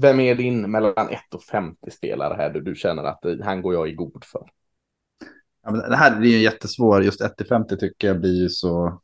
[0.00, 3.74] vem är din mellan 1 och 50 spelare här du, du känner att han går
[3.74, 4.46] jag i god för?
[5.64, 7.02] Ja, men det här är ju jättesvår.
[7.02, 9.00] Just 1 till 50 tycker jag blir ju så...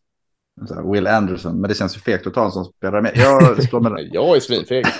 [0.68, 3.12] så Will Anderson, men det känns ju fegt att ta en sån spelare med.
[3.14, 4.08] Jag, står med...
[4.12, 4.84] jag är svinfeg.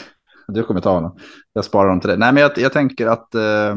[0.53, 1.19] Du kommer ta honom.
[1.53, 2.19] Jag sparar dem till dig.
[2.19, 3.77] Nej, men jag, jag tänker att uh,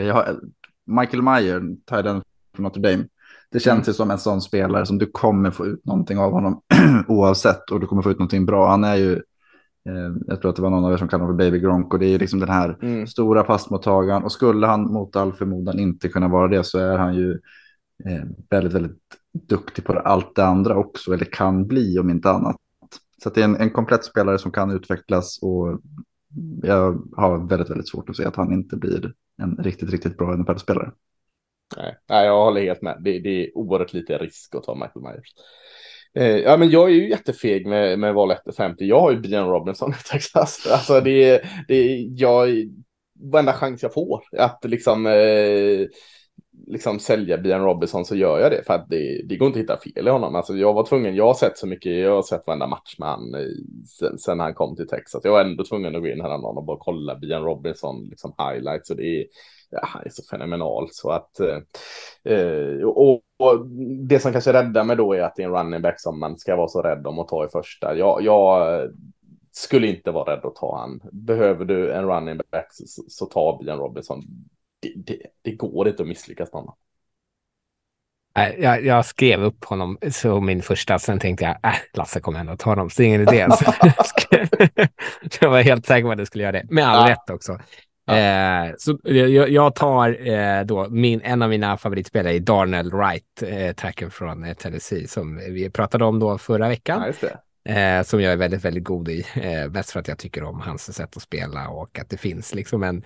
[0.00, 0.40] jag har,
[0.86, 2.22] Michael Meyer, tar den
[2.54, 3.04] för Notre Dame.
[3.50, 3.86] Det känns mm.
[3.86, 6.62] ju som en sån spelare som du kommer få ut någonting av honom
[7.08, 8.70] oavsett och du kommer få ut någonting bra.
[8.70, 9.20] Han är ju, eh,
[10.26, 11.98] jag tror att det var någon av er som kallade honom för Baby Gronk och
[11.98, 13.06] det är liksom den här mm.
[13.06, 17.14] stora passmottagaren och skulle han mot all förmodan inte kunna vara det så är han
[17.14, 17.32] ju
[18.04, 18.98] eh, väldigt, väldigt
[19.32, 22.56] duktig på allt det andra också eller kan bli om inte annat.
[23.22, 25.80] Så det är en, en komplett spelare som kan utvecklas och
[26.62, 30.36] jag har väldigt, väldigt svårt att se att han inte blir en riktigt, riktigt bra
[30.36, 30.92] NFL-spelare.
[31.76, 33.00] Nej, nej, jag håller helt med.
[33.00, 35.34] Det, det är oerhört lite risk att ta Michael Myers.
[36.16, 38.74] Eh, ja, men jag är ju jättefeg med, med val 1-50.
[38.78, 40.66] Jag har ju Brian Robinson i Texas.
[40.72, 42.48] Alltså det, det, jag,
[43.20, 45.86] varenda chans jag får att liksom, eh,
[46.66, 48.62] liksom sälja Brian Robinson så gör jag det.
[48.66, 50.34] För att det, det går inte att hitta fel i honom.
[50.34, 53.08] Alltså jag var tvungen, jag har sett så mycket, jag har sett varenda match med
[53.08, 53.40] han eh,
[53.98, 55.20] sen, sen han kom till Texas.
[55.24, 58.90] Jag var ändå tvungen att gå in här och bara kolla Brian Robinson liksom highlights.
[58.90, 59.26] Och det är,
[59.70, 61.58] ja, han är så fenomenal så att eh,
[62.34, 63.66] eh, och, och,
[64.08, 66.38] det som kanske räddar mig då är att det är en running back som man
[66.38, 67.96] ska vara så rädd om att ta i första.
[67.96, 68.90] Jag, jag
[69.52, 71.00] skulle inte vara rädd att ta han.
[71.12, 74.22] Behöver du en running back så, så ta Bian Robinson.
[74.80, 76.76] Det, det, det, går inte att misslyckas med honom.
[78.58, 82.56] Jag, jag, skrev upp honom som min första, sen tänkte jag, äh, Lasse kommer ändå
[82.56, 83.46] ta honom, så det är ingen idé.
[85.40, 87.12] jag var helt säker på att du skulle göra det, med all ja.
[87.14, 87.58] rätt också.
[88.10, 93.42] Eh, så jag, jag tar eh, då min, en av mina favoritspelare i Darnell Wright,
[93.42, 97.12] eh, tacken från eh, Tennessee, som vi pratade om då förra veckan.
[97.20, 99.26] Ja, eh, som jag är väldigt, väldigt god i.
[99.34, 102.54] Eh, mest för att jag tycker om hans sätt att spela och att det finns
[102.54, 103.04] liksom en,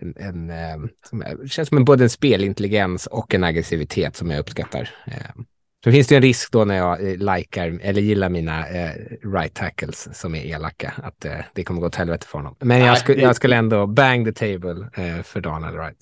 [0.00, 4.40] en, en eh, som känns som en, både en spelintelligens och en aggressivitet som jag
[4.40, 4.90] uppskattar.
[5.84, 8.90] Så finns det en risk då när jag eh, likar eller gillar mina eh,
[9.34, 12.56] right tackles som är elaka att eh, det kommer gå åt helvete för honom.
[12.58, 15.96] Men jag, sku, jag skulle ändå bang the table eh, för Donald Wright.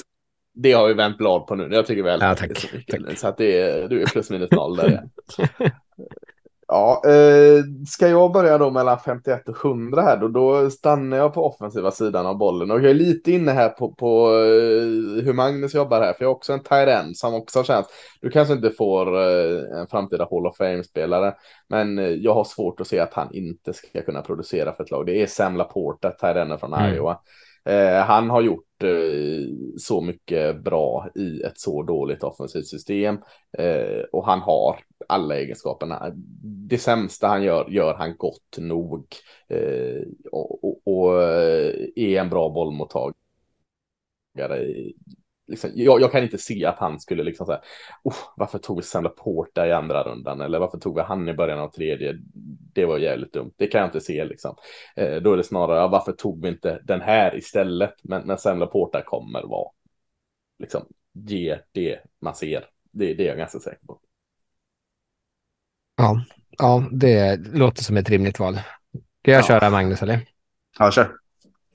[0.55, 1.69] Det har vi vänt blad på nu.
[1.73, 3.19] Jag tycker väl ja, tack, så, tack.
[3.19, 5.03] så att det är, du är plus minus noll där.
[6.73, 11.35] Ja, eh, ska jag börja då mellan 51 och 100 här då, då stannar jag
[11.35, 15.33] på offensiva sidan av bollen och jag är lite inne här på, på eh, hur
[15.33, 17.87] Magnus jobbar här, för jag är också en tight som också känns,
[18.21, 21.35] du kanske inte får eh, en framtida Hall of Fame-spelare,
[21.69, 24.91] men eh, jag har svårt att se att han inte ska kunna producera för ett
[24.91, 25.07] lag.
[25.07, 27.05] Det är Sam Laporta, tight från mm.
[27.65, 33.19] Eh, han har gjort eh, så mycket bra i ett så dåligt offensivt system
[33.59, 36.13] eh, och han har alla egenskaperna.
[36.43, 39.07] Det sämsta han gör, gör han gott nog
[39.49, 43.15] eh, och, och, och, eh, är en bra bollmottagare
[45.51, 47.61] liksom, jag, jag, kan inte se att han skulle liksom säga,
[48.03, 51.35] oh, varför tog vi Sam Porta i andra rundan eller varför tog vi han i
[51.35, 52.15] början av tredje?
[52.75, 53.53] Det var jävligt dumt.
[53.57, 54.57] Det kan jag inte se liksom.
[54.97, 57.95] Eh, då är det snarare, ja, varför tog vi inte den här istället?
[58.03, 59.71] Men när Sam Porta kommer vara,
[60.59, 62.65] liksom, ge det man ser.
[62.93, 64.01] Det, det är jag ganska säker på.
[65.97, 66.25] Ja,
[66.59, 68.55] ja, det låter som ett rimligt val.
[69.23, 69.47] Ska jag ja.
[69.47, 70.21] köra Magnus eller?
[70.79, 71.20] Ja, kör.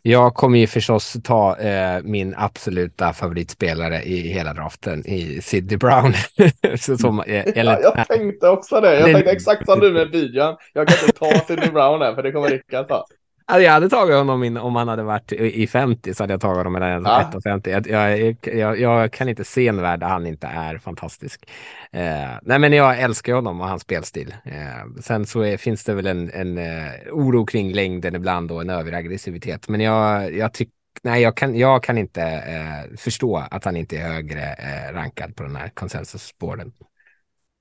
[0.07, 6.13] Jag kommer ju förstås ta eh, min absoluta favoritspelare i hela draften i Sidney Brown.
[6.79, 8.99] så som, eh, eller, ja, jag tänkte också det.
[8.99, 10.55] Jag tänkte exakt som du med videon.
[10.73, 13.05] Jag kan inte ta Sidney Brown här för det kommer Rickard ta.
[13.47, 16.41] Alltså jag hade tagit honom in, om han hade varit i 50 så hade jag
[16.41, 17.21] tagit honom mellan ja.
[17.29, 17.69] 1 och 50.
[17.69, 21.49] Jag, jag, jag, jag, kan inte se en värld där han inte är fantastisk.
[21.91, 24.35] Eh, nej men jag älskar honom och hans spelstil.
[24.43, 28.61] Eh, sen så är, finns det väl en, en uh, oro kring längden ibland och
[28.61, 29.69] en överaggressivitet.
[29.69, 33.97] Men jag, jag tycker Nej, jag kan, jag kan inte eh, förstå att han inte
[33.97, 36.71] är högre eh, rankad på den här konsensusspåren.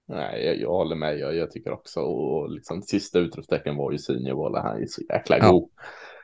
[0.09, 1.19] Nej, jag, jag, håller med.
[1.19, 4.57] Jag, jag tycker också och liksom sista utropstecken var ju seniorboll.
[4.57, 5.51] Han är så jäkla ja.
[5.51, 5.71] god.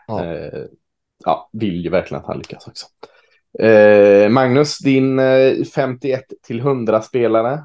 [0.06, 0.24] Ja.
[0.24, 0.64] Eh,
[1.24, 2.86] ja, vill ju verkligen att han lyckas också.
[3.58, 7.64] Eh, Magnus, din eh, 51 till 100 spelare.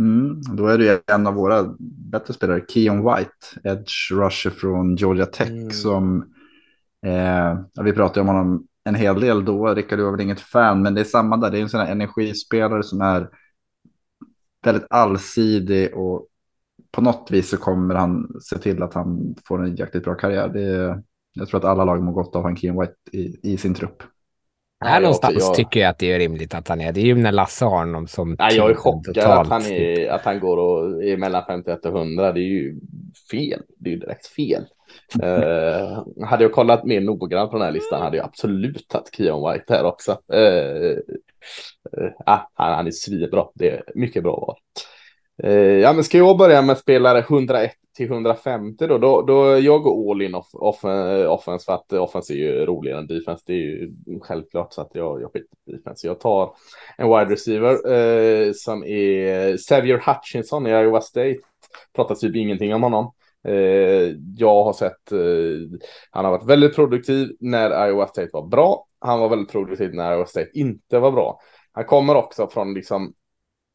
[0.00, 1.74] Mm, då är det en av våra
[2.10, 5.70] bättre spelare, Keon White, edge rusher från Georgia Tech, mm.
[5.70, 6.32] som
[7.06, 9.74] eh, vi pratade om honom en hel del då.
[9.74, 11.50] Rickard, du var väl inget fan, men det är samma där.
[11.50, 13.28] Det är en sån här energispelare som är
[14.64, 16.26] väldigt allsidig och
[16.90, 20.48] på något vis så kommer han se till att han får en jäkligt bra karriär.
[20.48, 22.94] Det är, jag tror att alla lag mår gott av att ha en Keane White
[23.12, 24.02] i, i sin trupp.
[24.84, 25.54] Här ja, någonstans jag...
[25.54, 26.92] tycker jag att det är rimligt att han är.
[26.92, 28.36] Det är ju när Lasse har honom som...
[28.38, 31.96] Ja, jag är chockad att han, är, att han går och är mellan 51 och
[31.96, 32.32] 100.
[32.32, 32.80] Det är ju
[33.30, 33.62] fel.
[33.78, 34.64] Det är ju direkt fel.
[35.22, 39.52] uh, hade jag kollat mer noggrant på den här listan hade jag absolut tagit Keon
[39.52, 40.12] White här också.
[40.12, 40.98] Uh,
[41.98, 43.46] uh, han, han är svinbra.
[43.54, 44.56] Det är mycket bra val.
[45.42, 49.82] Eh, ja, men ska jag börja med spelare 101 till 150 då, då, då jag
[49.82, 53.42] går all in off, off, eh, offense för att offense är ju roligare än defense.
[53.46, 56.06] Det är ju självklart så att jag, jag skiter i defense.
[56.06, 56.54] Jag tar
[56.98, 61.38] en wide receiver eh, som är Xavier Hutchinson i Iowa State.
[61.94, 63.12] Pratar typ ingenting om honom.
[63.48, 65.78] Eh, jag har sett, eh,
[66.10, 68.85] han har varit väldigt produktiv när Iowa State var bra.
[68.98, 71.40] Han var väldigt produktiv när Iowa State inte var bra.
[71.72, 73.14] Han kommer också från liksom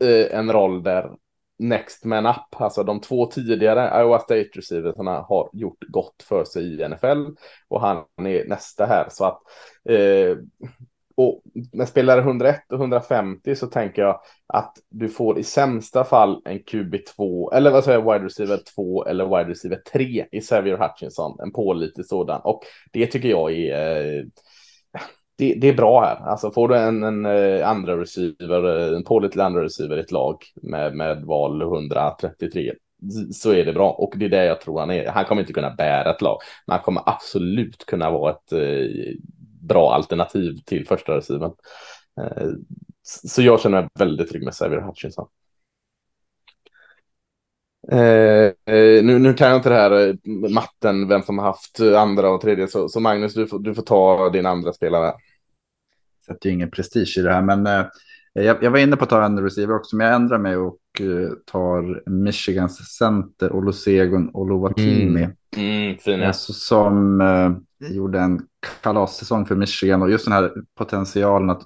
[0.03, 1.11] eh, en roll där
[1.59, 6.63] next man up, alltså de två tidigare Iowa State receiversarna har gjort gott för sig
[6.63, 7.25] i NFL
[7.67, 9.41] och han är nästa här så att
[9.89, 10.37] eh,
[11.15, 11.41] och
[11.73, 16.59] med spelare 101 och 150 så tänker jag att du får i sämsta fall en
[16.59, 21.39] QB2 eller vad säger jag, wide receiver 2 eller wide receiver 3 i Xavier Hutchinson,
[21.39, 24.23] en pålitlig sådan och det tycker jag är eh,
[25.41, 26.29] det, det, är bra här.
[26.29, 30.11] Alltså får du en, en eh, andra receiver, eh, en pålitlig andra receiver i ett
[30.11, 32.73] lag med, med val 133
[33.31, 35.07] så är det bra och det är det jag tror han är.
[35.07, 39.15] Han kommer inte kunna bära ett lag, men han kommer absolut kunna vara ett eh,
[39.61, 41.51] bra alternativ till första receiven.
[42.21, 42.47] Eh,
[43.03, 45.27] så jag känner mig väldigt trygg med Xavier Hutchinson.
[47.91, 50.17] Eh, eh nu, nu kan jag inte det här
[50.53, 53.83] matten, vem som har haft andra och tredje, så, så Magnus, du får, du får
[53.83, 55.13] ta din andra spelare
[56.33, 57.41] sätter ju ingen prestige i det här.
[57.41, 57.85] Men eh,
[58.33, 60.79] jag, jag, var inne på att ta en receiver också, men jag ändrar mig och
[60.99, 65.23] eh, tar Michigans center Olusegun Oluwatimi.
[65.55, 65.97] Mm.
[66.05, 67.51] Mm, alltså, som eh,
[67.91, 68.41] gjorde en
[68.81, 71.61] kalassäsong för Michigan och just den här potentialen att,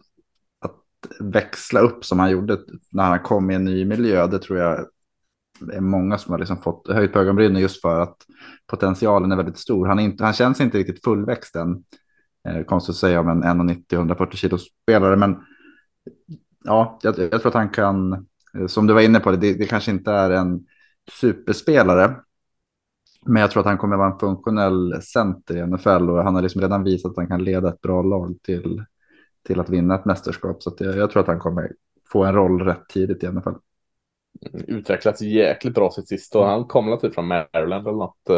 [0.62, 0.78] att
[1.20, 2.58] växla upp som han gjorde
[2.92, 4.28] när han kom i en ny miljö.
[4.28, 4.86] Det tror jag
[5.74, 8.18] är många som har liksom fått höjt på ögonbrynen just för att
[8.68, 9.88] potentialen är väldigt stor.
[9.88, 11.84] Han, inte, han känns inte riktigt fullväxt än.
[12.46, 15.38] Eh, konstigt att säga om en 1,90-140 kilo spelare, men
[16.64, 18.14] ja, jag, jag, tror att han kan,
[18.58, 20.66] eh, som du var inne på, det, det kanske inte är en
[21.12, 22.16] superspelare,
[23.26, 26.42] men jag tror att han kommer vara en funktionell center i NFL och han har
[26.42, 28.84] liksom redan visat att han kan leda ett bra lag till,
[29.48, 30.64] till att vinna ett mästerskap.
[30.64, 31.72] Så jag, jag tror att han kommer
[32.12, 33.50] få en roll rätt tidigt i NFL
[34.68, 38.30] utvecklats jäkligt bra sitt sista och han kom typ från Maryland eller något.
[38.30, 38.36] Eh,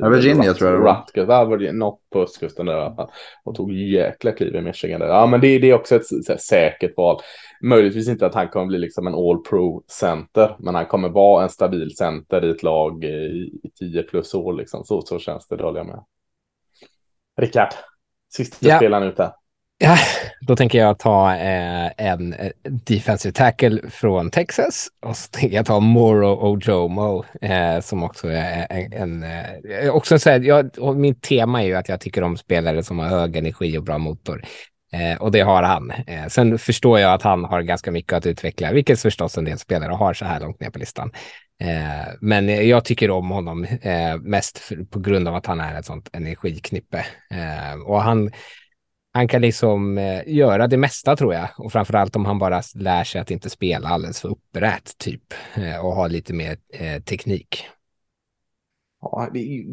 [0.00, 0.94] ja, Virginia tror jag det var.
[0.94, 3.10] Rutgers, ja, Virginia, något på östkusten där i alla fall.
[3.44, 5.06] Och tog jäkla kliv i Michigan där.
[5.06, 7.20] Ja, men det, det är också ett här, säkert val.
[7.62, 11.42] Möjligtvis inte att han kommer bli liksom en all pro center, men han kommer vara
[11.42, 14.84] en stabil center i ett lag i, i tio plus år liksom.
[14.84, 16.04] Så, så känns det, det håller jag med.
[17.40, 17.72] Rickard,
[18.32, 18.76] sista ja.
[18.76, 19.32] spelaren ut här.
[19.82, 19.98] Ja,
[20.40, 25.66] då tänker jag ta eh, en eh, defensive tackle från Texas och så tänker jag
[25.66, 29.22] ta Moro Ojomo eh, som också är en...
[29.22, 32.98] en också så här, jag, min tema är ju att jag tycker om spelare som
[32.98, 34.42] har hög energi och bra motor.
[34.92, 35.90] Eh, och det har han.
[35.90, 39.58] Eh, sen förstår jag att han har ganska mycket att utveckla, vilket förstås en del
[39.58, 41.12] spelare har så här långt ner på listan.
[41.60, 45.78] Eh, men jag tycker om honom eh, mest för, på grund av att han är
[45.78, 47.06] ett sånt energiknippe.
[47.34, 48.30] Eh, och han
[49.12, 51.48] han kan liksom eh, göra det mesta tror jag.
[51.56, 55.34] Och framförallt om han bara lär sig att inte spela alldeles för upprätt typ.
[55.54, 57.64] Eh, och ha lite mer eh, teknik.
[59.02, 59.64] Ja, det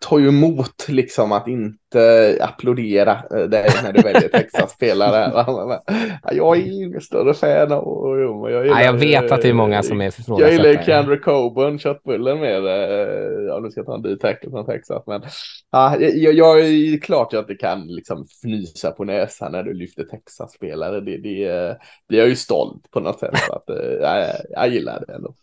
[0.00, 5.44] tar ju emot liksom att inte applådera eh, dig när du väljer Texas-spelare.
[6.32, 9.82] jag är ingen större fan av jag, gillar, ja, jag vet att det är många
[9.82, 14.02] som är Jag gillar Kendra Coburn, köttbullen med, eh, ja nu ska jag ta en
[14.02, 15.22] D-tackle från Texas, men
[15.70, 20.04] ja, jag, jag är klart jag inte kan liksom fnysa på näsan när du lyfter
[20.04, 21.00] Texas-spelare.
[21.00, 21.76] Det, det, är
[22.08, 23.50] jag ju stolt på något sätt.
[23.50, 25.34] Att, eh, jag, jag gillar det ändå.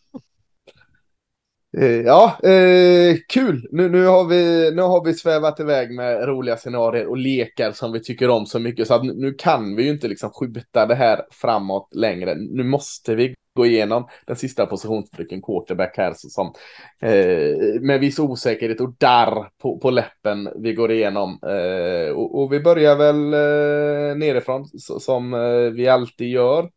[1.80, 3.68] Eh, ja, eh, kul.
[3.72, 7.92] Nu, nu, har vi, nu har vi svävat iväg med roliga scenarier och lekar som
[7.92, 10.96] vi tycker om så mycket så att nu, kan vi ju inte liksom skjuta det
[10.96, 12.36] här framåt längre.
[12.36, 16.54] Nu måste vi gå igenom den sista positionsdrycken quarterback här som
[17.02, 21.40] eh, med viss osäkerhet och darr på, på läppen vi går igenom.
[21.44, 24.66] Eh, och, och, vi börjar väl eh, nerifrån
[25.00, 26.70] som eh, vi alltid gör.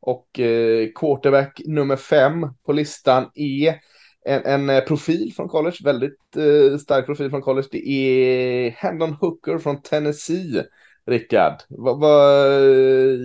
[0.00, 3.90] Och eh, quarterback nummer fem på listan är
[4.24, 7.68] en, en eh, profil från college, väldigt eh, stark profil från college.
[7.70, 10.64] Det är Hendon Hooker från Tennessee.
[11.06, 13.18] Rickard, va, va, eh,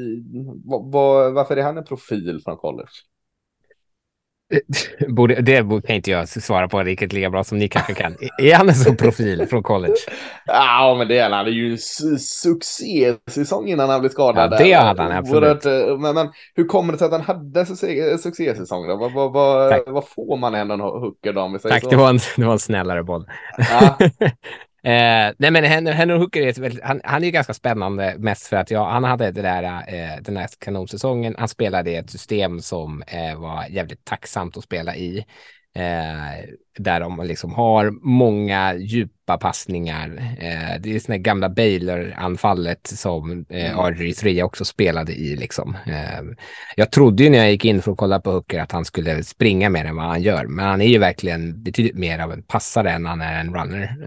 [0.66, 2.90] va, varför är han en profil från college?
[5.08, 8.16] Borde, det kan inte jag svara på riktigt lika bra som ni kanske kan.
[8.38, 9.96] Är han en sån profil från college?
[10.48, 11.48] Ja, men det är han.
[11.48, 11.78] Är ju
[12.18, 14.54] succésäsong innan han blev skadad.
[14.54, 15.66] Ja, det hade han absolut.
[15.66, 17.66] Eh, men, men, hur kommer det sig att han hade en
[18.18, 18.88] succésäsong?
[18.88, 18.96] Då?
[18.96, 21.42] Vad, vad, vad, vad får man ändå en hooker då?
[21.42, 21.90] Om vi säger Tack, så?
[21.90, 23.26] Det, var en, det var en snällare boll.
[23.58, 23.98] Ja.
[24.86, 28.72] Eh, nej men Henry Hooker är, väldigt, han, han är ganska spännande mest för att
[28.72, 31.36] ja, han hade det där, eh, den här kanonsäsongen.
[31.38, 35.26] Han spelade i ett system som eh, var jävligt tacksamt att spela i.
[35.76, 40.36] Eh, där de liksom har många djupa passningar.
[40.40, 43.78] Eh, det är sådana gamla Baylor-anfallet som eh, mm.
[43.78, 45.36] RG3 också spelade i.
[45.36, 45.78] Liksom.
[45.86, 46.22] Eh,
[46.76, 49.24] jag trodde ju när jag gick in för att kolla på Hooker att han skulle
[49.24, 52.44] springa mer än vad han gör, men han är ju verkligen betydligt mer av en
[52.44, 53.98] passare än han är en runner.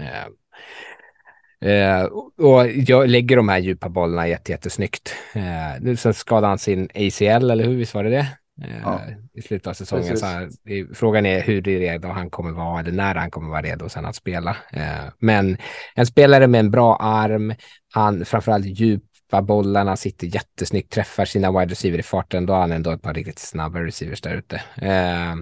[1.61, 2.03] Eh,
[2.37, 5.15] och jag lägger de här djupa bollarna jättesnyggt.
[5.35, 7.77] Eh, nu sen skadade han sin ACL, eller hur?
[7.77, 8.29] Visst var det det?
[8.63, 9.01] Eh, ja.
[9.35, 10.17] I slutet av säsongen.
[10.17, 10.49] Så här,
[10.95, 14.17] frågan är hur redo han kommer vara, eller när han kommer vara redo sen att
[14.17, 14.57] spela.
[14.73, 15.57] Eh, men
[15.95, 17.55] en spelare med en bra arm,
[17.95, 22.47] han framförallt djupa bollarna, sitter jättesnyggt, träffar sina wide receiver i farten.
[22.47, 24.57] Då har han ändå ett par riktigt snabba receivers där ute.
[24.77, 25.35] Eh,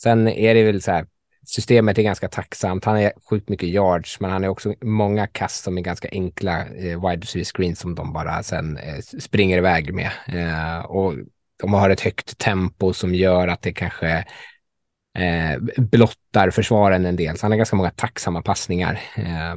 [0.00, 1.06] sen är det väl så här,
[1.46, 2.84] systemet är ganska tacksamt.
[2.84, 6.60] Han är sjukt mycket yards, men han är också många kast som är ganska enkla
[6.60, 10.10] eh, wide receiver screens som de bara sen eh, springer iväg med.
[10.26, 11.14] Eh, och
[11.62, 14.24] de har ett högt tempo som gör att det kanske
[15.18, 17.36] eh, blottar försvaren en del.
[17.36, 19.00] Så han har ganska många tacksamma passningar.
[19.16, 19.54] Eh,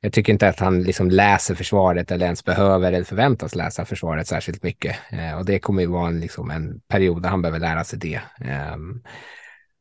[0.00, 4.26] jag tycker inte att han liksom läser försvaret eller ens behöver eller förväntas läsa försvaret
[4.26, 4.96] särskilt mycket.
[5.10, 7.98] Eh, och det kommer ju vara en, liksom en period där han behöver lära sig
[7.98, 8.20] det.
[8.40, 8.76] Eh,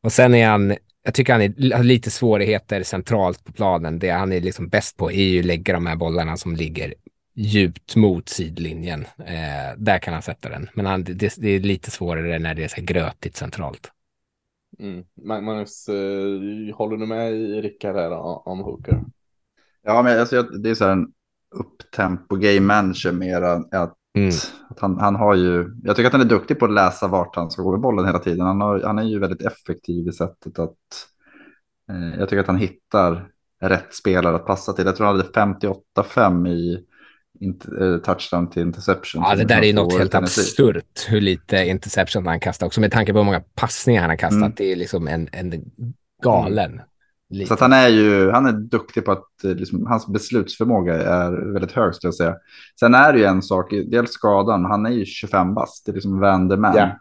[0.03, 0.75] och sen är han
[1.07, 3.99] jag tycker han är, har lite svårigheter centralt på planen.
[3.99, 6.93] Det han är liksom bäst på är ju att lägga de här bollarna som ligger
[7.33, 9.05] djupt mot sidlinjen.
[9.17, 10.69] Eh, där kan han sätta den.
[10.73, 13.91] Men han, det, det, är lite svårare när det är så grötigt centralt.
[14.79, 15.03] Mm.
[15.23, 18.11] Magnus, eh, håller du med Rickard här
[18.47, 19.03] om Hooker?
[19.83, 21.07] Ja, men alltså, det är så här en
[21.55, 24.31] upptempo game manager mer att, mm.
[24.77, 27.51] han, han har ju, jag tycker att han är duktig på att läsa vart han
[27.51, 28.45] ska gå med bollen hela tiden.
[28.45, 30.77] Han, har, han är ju väldigt effektiv i sättet att,
[31.89, 33.29] eh, jag tycker att han hittar
[33.61, 34.85] rätt spelare att passa till.
[34.85, 36.85] Jag tror han hade 58-5 i
[37.41, 39.21] Eh, touchdown till interception.
[39.21, 43.13] Ja, det där är något helt absurt hur lite interception han kastar också med tanke
[43.13, 44.37] på hur många passningar han har kastat.
[44.37, 44.53] Mm.
[44.57, 45.71] Det är liksom en, en
[46.23, 46.81] galen.
[47.33, 47.47] Mm.
[47.47, 51.71] Så han är ju, han är duktig på att eh, liksom, hans beslutsförmåga är väldigt
[51.71, 52.35] hög skulle jag säga.
[52.79, 55.93] Sen är det ju en sak, dels skadan, han är ju 25 bast, det är
[55.93, 56.75] liksom Vanderman.
[56.75, 56.91] Yeah.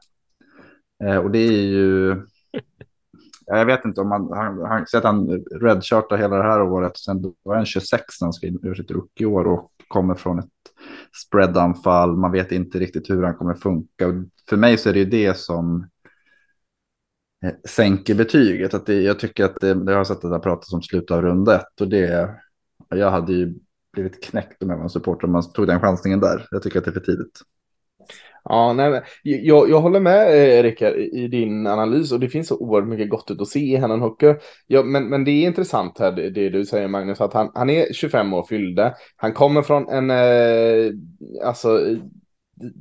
[1.05, 2.23] Eh, och det är ju,
[3.47, 7.35] jag vet inte om man, han, han, att han redshirtar hela det här året, sen
[7.43, 10.47] var han 26 när han ska göra sitt rookie-år och kommer från ett
[11.27, 12.17] spreadanfall.
[12.17, 14.07] Man vet inte riktigt hur han kommer funka.
[14.07, 14.15] Och
[14.49, 15.87] för mig så är det ju det som
[17.45, 18.75] Eh, sänker betyget.
[18.75, 21.11] Att det, jag tycker att det, det har sett att det har pratats om slutet
[21.11, 22.35] av runda ett och det,
[22.89, 23.55] jag hade ju
[23.93, 26.47] blivit knäckt om jag var en supporter om man tog den chansningen där.
[26.51, 27.41] Jag tycker att det är för tidigt.
[28.49, 32.57] Ja, nej, jag, jag håller med eh, Rickard i din analys och det finns så
[32.57, 34.39] oerhört mycket gott ut att se i Hennan Hooker.
[34.67, 37.71] Ja, men, men det är intressant här det, det du säger Magnus, att han, han
[37.71, 38.95] är 25 år fyllda.
[39.17, 40.93] Han kommer från en, eh,
[41.45, 41.97] alltså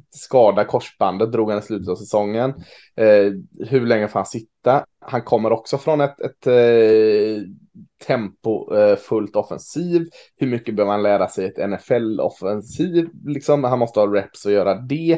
[0.10, 2.50] skada korsbandet, drog han i slutet av säsongen.
[2.96, 3.32] Eh,
[3.70, 4.86] hur länge får han sitta?
[5.00, 7.44] Han kommer också från ett, ett eh,
[8.08, 10.10] tempofullt eh, offensiv.
[10.38, 13.10] Hur mycket behöver han lära sig ett NFL-offensiv?
[13.26, 15.12] Liksom, han måste ha reps och göra det.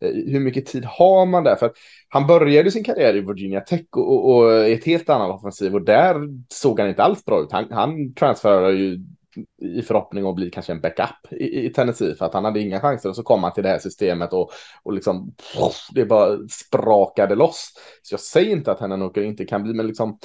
[0.00, 1.56] Eh, hur mycket tid har man där?
[1.56, 1.76] För att
[2.08, 5.84] han började sin karriär i Virginia Tech och, och, och ett helt annat offensiv och
[5.84, 6.16] där
[6.48, 7.52] såg han inte alls bra ut.
[7.52, 9.00] Han, han transferade ju
[9.62, 12.80] i förhoppning att bli kanske en backup i, i Tennessee för att han hade inga
[12.80, 14.50] chanser och så kom han till det här systemet och,
[14.82, 15.34] och liksom
[15.94, 17.72] det bara sprakade loss.
[18.02, 20.18] Så jag säger inte att Hennan Hooker inte kan bli, men liksom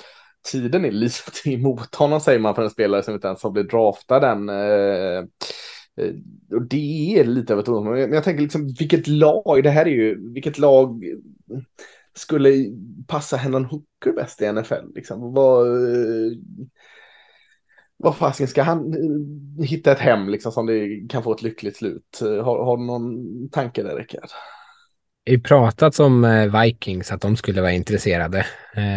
[0.51, 3.71] tiden är lite emot honom säger man för en spelare som inte ens har blivit
[3.71, 4.49] draftad än.
[4.49, 5.17] Eh,
[5.97, 6.13] eh,
[6.51, 7.85] och det är lite av ett ord.
[7.85, 11.03] Men jag tänker liksom vilket lag, det här är ju, vilket lag
[12.13, 12.65] skulle
[13.07, 14.93] passa Hennan Hooker bäst i NFL?
[14.95, 15.33] Liksom?
[15.33, 16.31] Vad, eh,
[18.03, 21.77] vad fasiken ska han eh, hitta ett hem liksom som det kan få ett lyckligt
[21.77, 22.21] slut?
[22.21, 24.29] Eh, har, har du någon tanke där Rickard?
[25.25, 28.45] Det har pratats om eh, Vikings, att de skulle vara intresserade.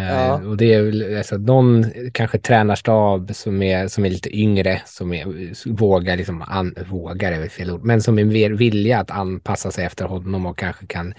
[0.09, 0.41] Ja.
[0.47, 5.13] Och det är väl alltså, någon kanske tränarstab som är, som är lite yngre, som
[5.13, 5.25] är,
[5.73, 9.71] vågar, liksom, an, vågar är väl fel ord, men som är mer villiga att anpassa
[9.71, 11.13] sig efter honom och kanske kan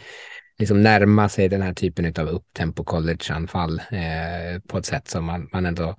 [0.58, 5.48] liksom närma sig den här typen av upptempo college-anfall eh, på ett sätt som man,
[5.52, 5.96] man ändå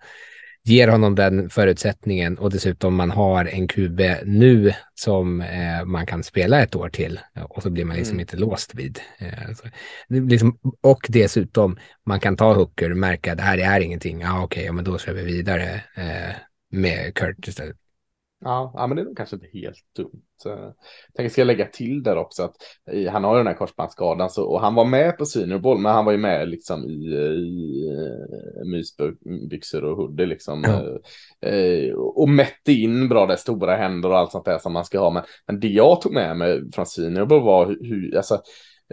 [0.66, 6.24] ger honom den förutsättningen och dessutom man har en QB nu som eh, man kan
[6.24, 8.22] spela ett år till och så blir man liksom mm.
[8.22, 8.99] inte låst vid.
[9.18, 9.68] Eh, så,
[10.07, 14.22] liksom, och dessutom man kan ta hooker och märka att det här är ingenting.
[14.22, 16.36] Ja, okej, okay, ja, men då kör vi vidare eh,
[16.72, 17.78] med Kurt istället.
[18.39, 20.22] Ja, ja, men det är kanske inte helt dumt.
[20.43, 20.73] Jag
[21.15, 22.55] tänker ska jag lägga till där också att
[22.91, 25.91] i, han har den här korsbandsskadan så, och han var med på Senior Bowl, men
[25.91, 30.65] han var ju med liksom i, i uh, mysbyxor och hoodie liksom.
[31.45, 34.99] Uh, och mätte in bra där stora händer och allt sånt där som man ska
[34.99, 35.09] ha.
[35.09, 38.41] Men, men det jag tog med mig från Senior Bowl var hur, alltså, Eh,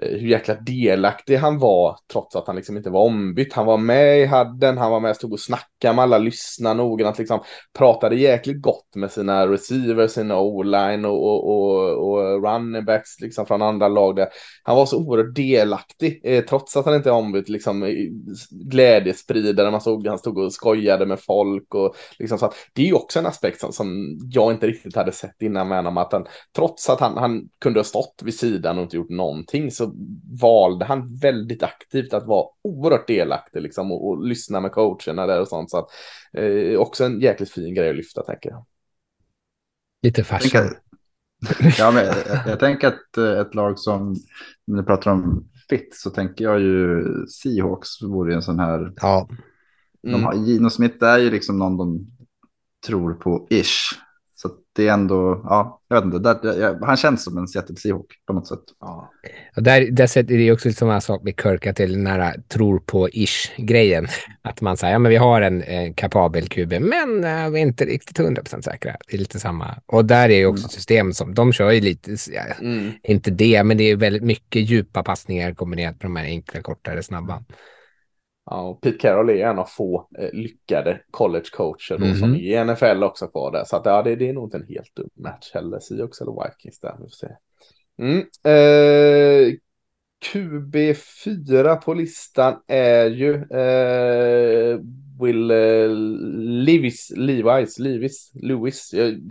[0.00, 3.52] Eh, hur jäkla delaktig han var trots att han liksom inte var ombytt.
[3.52, 7.18] Han var med i hadden, han var med, stod och snackade med alla, lyssnade noggrant,
[7.18, 7.40] liksom
[7.78, 13.46] pratade jäkligt gott med sina receivers, sina o-line och, och, och, och running backs liksom
[13.46, 14.28] från andra lag där.
[14.62, 17.94] Han var så oerhört delaktig eh, trots att han inte är ombytt, liksom
[18.50, 19.70] glädjespridare.
[19.70, 22.94] Man såg han stod och skojade med folk och liksom så att det är ju
[22.94, 26.26] också en aspekt som, som jag inte riktigt hade sett innan med honom att han
[26.56, 29.94] trots att han, han kunde ha stått vid sidan och inte gjort någonting så så
[30.40, 35.40] valde han väldigt aktivt att vara oerhört delaktig liksom och, och lyssna med coacherna där
[35.40, 35.70] och sånt.
[35.70, 35.88] Så att
[36.32, 38.64] eh, också en jäkligt fin grej att lyfta tänker jag.
[40.02, 40.62] Lite fashion.
[41.78, 42.16] Ja, men jag,
[42.46, 44.16] jag, tänker att eh, ett lag som,
[44.66, 48.92] när du pratar om fit så tänker jag ju Seahawks vore en sån här.
[48.96, 49.28] Ja.
[50.06, 50.20] Mm.
[50.20, 52.06] De har, Gino Smith är ju liksom någon de
[52.86, 54.01] tror på ish.
[54.76, 58.06] Det är ändå, ja, jag vet inte, där, jag, han känns som en Seattle Seahawk
[58.26, 58.62] på något sätt.
[58.80, 59.10] Ja.
[59.56, 62.34] Och där, där är det också samma sak med Kirk, att det är den här
[62.48, 64.06] tror på ish-grejen.
[64.42, 67.62] Att man säger, ja men vi har en, en kapabel QB, men äh, vi är
[67.62, 68.96] inte riktigt hundra procent säkra.
[69.08, 69.78] Det är lite samma.
[69.86, 70.68] Och där är också mm.
[70.68, 72.92] system som, de kör ju lite, ja, mm.
[73.02, 77.02] inte det, men det är väldigt mycket djupa passningar kombinerat med de här enkla, kortare,
[77.02, 77.42] snabba.
[78.44, 82.20] Ja, och Pete Carroll är en av få eh, lyckade college-coacher mm -hmm.
[82.20, 83.64] som är i NFL också kvar där.
[83.64, 86.44] Så att, ja, det, det är nog inte en helt dum match heller, Seahawks eller
[86.44, 86.94] Vikings där.
[86.98, 87.28] Vi får se.
[87.98, 88.18] Mm.
[88.44, 89.54] Eh,
[90.32, 94.78] QB4 på listan är ju eh,
[95.20, 95.88] Will eh,
[96.64, 98.92] Levis, Levis, Levis, Lewis.
[98.92, 99.30] Jag,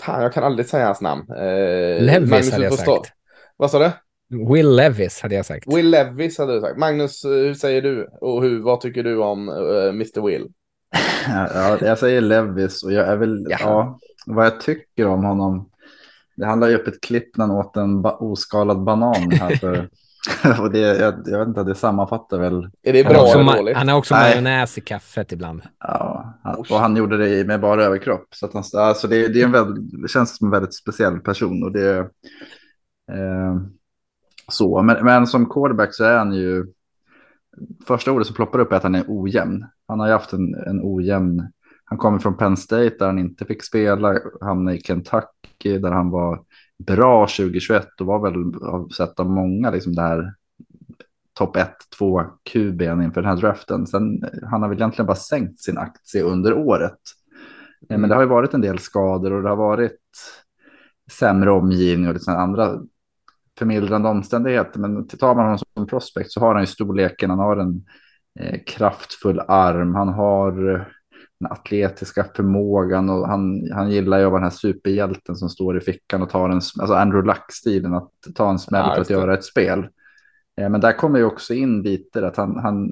[0.00, 1.30] fan, jag kan aldrig säga hans namn.
[1.30, 3.12] Eh, Levis hade jag sagt.
[3.56, 3.90] Vad sa du?
[4.30, 5.66] Will Levis hade jag sagt.
[5.66, 6.78] Will Levis hade du sagt.
[6.78, 8.08] Magnus, eh, hur säger du?
[8.20, 10.26] Och hur, vad tycker du om uh, eh, Mr.
[10.26, 10.48] Will?
[11.28, 13.56] ja, jag säger Levis och jag är väl, ja.
[13.60, 13.98] ja.
[14.26, 15.70] vad jag tycker om honom.
[16.36, 19.88] Det handlar ju upp ett klipp när han åt en ba oskalad banan här för
[20.60, 22.70] och det, jag, jag, vet inte, det sammanfattar väl.
[22.82, 23.76] Är det bra eller dåligt?
[23.76, 25.62] Han har också majonnäs i kaffet ibland.
[25.78, 28.26] Ja, han, och han gjorde det med bara överkropp.
[28.34, 31.20] Så att han, alltså det, det, är en väldigt, det känns som en väldigt speciell
[31.20, 31.62] person.
[31.62, 31.98] Och det,
[33.12, 33.56] eh,
[34.50, 36.66] så, men, men som quarterback så är han ju...
[37.86, 39.64] Första ordet som ploppar upp är att han är ojämn.
[39.88, 41.52] Han har ju haft en, en ojämn...
[41.84, 46.10] Han kommer från Penn State där han inte fick spela, hamnade i Kentucky där han
[46.10, 46.42] var
[46.78, 50.34] bra 2021 och var väl sett av många liksom det här
[51.32, 52.22] topp 1, 2
[52.52, 53.86] QB inför den här draften.
[53.86, 56.98] Sen han har väl egentligen bara sänkt sin aktie under året.
[57.88, 58.00] Mm.
[58.00, 60.00] Men det har ju varit en del skador och det har varit
[61.10, 62.80] sämre omgivning och lite andra
[63.60, 64.80] förmildrande omständigheter.
[64.80, 67.84] Men tar man honom som prospect så har han ju storleken, han har en
[68.40, 70.80] eh, kraftfull arm, han har eh,
[71.40, 75.78] den atletiska förmågan och han, han gillar ju att vara den här superhjälten som står
[75.78, 79.10] i fickan och tar en, alltså Andrew Luck-stilen, att ta en smäll Ja, för att
[79.10, 79.88] göra ett spel.
[80.56, 82.90] Eh, Men där kommer ju också in bitar att han, han,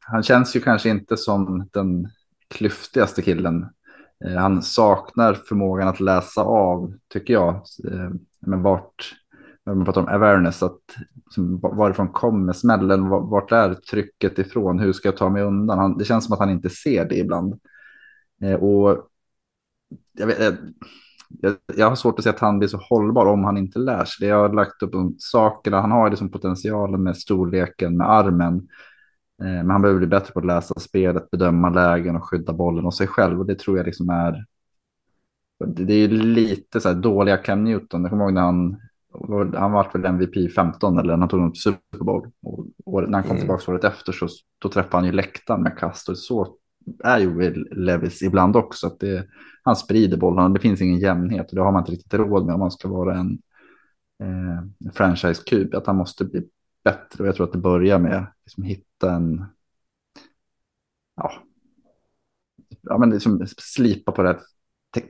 [0.00, 2.08] han känns ju kanske inte som den
[2.48, 3.66] klyftigaste killen.
[4.24, 7.62] Eh, Han saknar förmågan att läsa av, tycker jag.
[8.40, 9.14] Men vart,
[9.66, 10.80] när man pratar om awareness, att
[11.30, 15.78] som, varifrån kommer smällen, vart är trycket ifrån, hur ska jag ta mig undan?
[15.78, 17.60] Han, det känns som att han inte ser det ibland.
[18.42, 19.06] Eh, Och
[20.12, 20.58] jag, vet,
[21.28, 24.04] jag, jag har svårt att se att han blir så hållbar om han inte lär
[24.04, 24.30] sig det.
[24.30, 28.68] Jag har lagt upp de sakerna, han har ju liksom potentialen med storleken, med armen.
[29.42, 32.86] Eh, men han behöver bli bättre på att läsa spelet, bedöma lägen och skydda bollen
[32.86, 33.40] och sig själv.
[33.40, 34.44] Och det tror jag liksom är...
[35.66, 38.02] Det är ju lite så här dåliga Cam Newton.
[38.02, 38.76] Jag kommer ihåg när han...
[39.54, 42.30] Han var väl MVP 15 eller när han tog en Super Bowl.
[42.42, 43.40] Och, och när han kom Mm.
[43.40, 46.08] tillbaka året efter så då träffade han ju läktaren med kast.
[46.08, 46.56] Och så
[47.04, 48.86] är ju Levis ibland också.
[48.86, 49.26] Att det,
[49.62, 51.50] han sprider bollen, det finns ingen jämnhet.
[51.50, 53.38] Och det har man inte riktigt råd med om man ska vara en
[54.22, 55.74] eh, franchise-kub.
[55.74, 56.48] Att han måste bli
[56.84, 57.22] bättre.
[57.22, 59.44] Och jag tror att det börjar med att liksom hitta en...
[61.16, 61.32] Ja,
[62.82, 64.40] ja men liksom slipa på det, te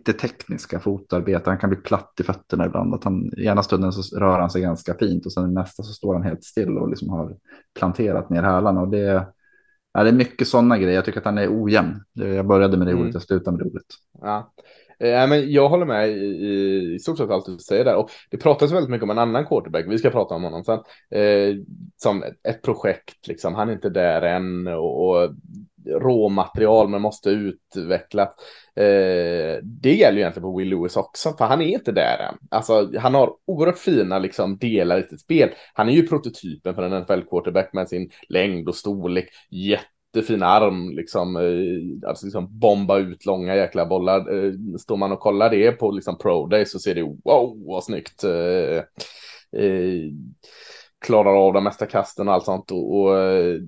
[0.04, 1.46] det tekniska fotarbetet.
[1.46, 2.94] Han kan bli platt i fötterna ibland.
[2.94, 5.82] Att han, I ena stunden så rör han sig ganska fint och sen i nästa
[5.82, 7.36] så står han helt still och liksom har
[7.78, 8.80] planterat ner hälarna.
[8.80, 9.26] Och det,
[9.92, 10.94] ja, det är mycket sådana grejer.
[10.94, 12.00] Jag tycker att han är ojämn.
[12.12, 13.02] Jag började med det Mm.
[13.02, 13.86] ordet, jag slutade med det ordet.
[14.20, 14.52] Ja.
[14.98, 17.96] Eh, men jag håller med i, i, i stort sett allt du säger där.
[17.96, 19.84] Och det pratas väldigt mycket om en annan quarterback.
[19.88, 20.78] Vi ska prata om honom sen.
[21.20, 21.56] Eh,
[21.96, 23.54] som ett, ett projekt, liksom.
[23.54, 24.66] Han är inte där än.
[24.66, 25.30] Och, och
[25.86, 28.28] råmaterial men måste utvecklas.
[28.76, 32.38] Eh, det gäller ju egentligen på Will Lewis också, för han är inte där än.
[32.50, 35.50] Alltså, han har oerhört fina liksom, delar i sitt spel.
[35.74, 39.28] Han är ju prototypen för en NFL-quarterback med sin längd och storlek.
[39.50, 44.18] Jättefin arm, liksom, eh, alltså liksom bomba ut långa jäkla bollar.
[44.18, 47.84] Eh, står man och kollar det på liksom Pro Day så ser det wow vad
[47.84, 48.24] snyggt.
[48.24, 48.76] Eh,
[49.62, 50.10] eh,
[51.00, 53.60] klarar av de mesta kasten och allt sånt och, och eh,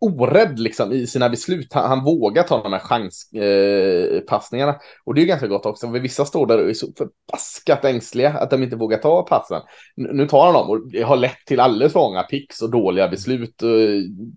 [0.00, 1.72] orädd liksom i sina beslut.
[1.72, 4.72] Han, han vågar ta de här chanspassningarna.
[4.72, 5.90] Eh, och det är ganska gott också.
[5.90, 9.62] För vissa står där och är så förbaskat ängsliga att de inte vågar ta passen.
[9.96, 12.70] N nu tar han dem och det har lett till alldeles för många picks och
[12.70, 13.62] dåliga beslut.
[13.62, 13.68] Eh,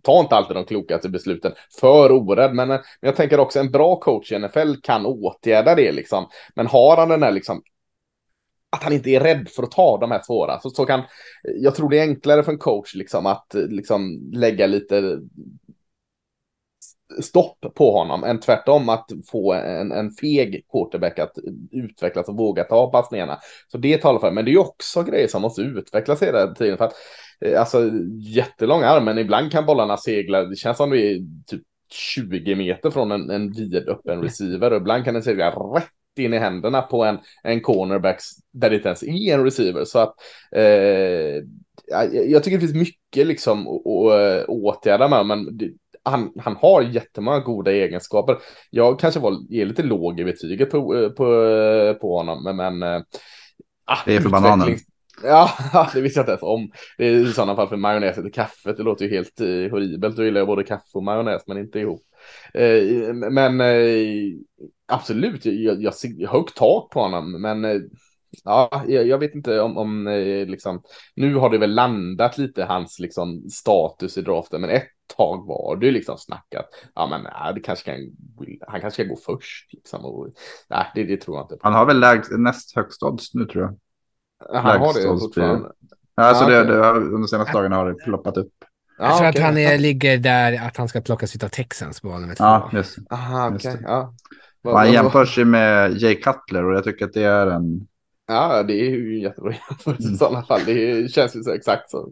[0.03, 1.51] Ta inte alltid de klokaste besluten.
[1.79, 2.53] För orädd.
[2.53, 6.27] Men, eh, men jag tänker också en bra coach i NFL kan åtgärda det liksom.
[6.55, 7.61] Men har han den här liksom
[8.77, 10.59] att han inte är rädd för att ta de här svåra.
[10.59, 11.01] Så, så kan,
[11.43, 15.19] jag tror det är enklare för en coach liksom att liksom lägga lite
[17.21, 21.37] stopp på honom än tvärtom att få en, en feg quarterback att
[21.71, 23.37] utvecklas och våga ta passningarna.
[23.71, 26.85] Så det talar för Men det är också grejer som måste utvecklas hela tiden för
[26.85, 26.93] att
[27.41, 30.43] eh, alltså jättelånga arm, men ibland kan bollarna segla.
[30.43, 34.77] Det känns som det är typ 20 meter från en, en vid öppen receiver och
[34.77, 35.89] ibland kan den segla rätt
[36.19, 38.21] in i händerna på en, en cornerback
[38.53, 39.85] där det inte ens är en receiver.
[39.85, 40.15] Så att
[40.51, 41.43] eh,
[42.27, 45.69] jag, tycker det finns mycket liksom att att åtgärda med, men det,
[46.03, 48.37] han, han har jättemånga goda egenskaper.
[48.69, 51.25] Jag kanske var ger lite låg i betyget på, på,
[52.01, 52.83] på honom, men,
[53.85, 54.77] ah, Det är för bananen.
[55.23, 55.51] Ja,
[55.93, 56.71] det visste jag inte ens om.
[56.97, 58.77] Det är i sådana fall för majonnäs till kaffet.
[58.77, 60.15] Det låter ju helt eh, horribelt.
[60.15, 62.01] Då gillar jag både kaffe och majonnäs, men inte ihop.
[62.53, 64.33] Eh, men eh,
[64.87, 67.77] absolut, jag, jag ser högt tak på honom, men eh,
[68.43, 70.81] ja, jag, jag vet inte om, om eh, liksom,
[71.15, 75.75] nu har det väl landat lite hans liksom status i draften, men ett tag var
[75.75, 76.65] det ju liksom snackat.
[76.95, 77.99] Ja, men nej, det kanske kan,
[78.67, 80.05] han kanske ska gå först liksom.
[80.05, 80.27] Och,
[80.69, 81.55] nej, det, det tror jag inte.
[81.55, 81.61] På.
[81.63, 83.77] Han har väl lägst, näst högst odds nu tror jag.
[84.63, 85.71] Han har lägst det odds fortfarande.
[86.15, 88.53] Alltså Ja, det, det, har- under de senaste dagarna har det ploppat upp.
[88.97, 92.01] Jag tror Ja, att han är, ligger där att han ska plockas ut av Texans
[92.01, 92.33] på två.
[92.37, 93.15] Ja, just det.
[93.15, 93.77] Aha, Just okej.
[93.81, 93.87] det.
[93.87, 94.13] Ja.
[94.61, 97.47] Vad- Och han vad- jämför sig med Jay Cutler och jag tycker att det är
[97.47, 97.87] en...
[98.27, 100.59] Ja, det är ju jättebra jämförelse i sådana fall.
[100.65, 102.11] Det känns ju så exakt så.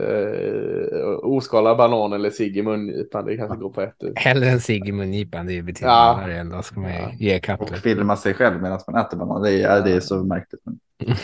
[0.00, 3.94] Uh, oskalad banan eller cigg i mungipan, det kanske går på ett.
[4.16, 6.20] Hellre än cigg i mungipan, det är ju betydligt Ja.
[6.20, 6.62] värre ändå.
[6.62, 7.10] Ska man ju Ja.
[7.18, 7.76] ge Och Cutler.
[7.78, 9.42] filma sig själv medan man äter banan.
[9.42, 10.60] Det är, det är så märkligt.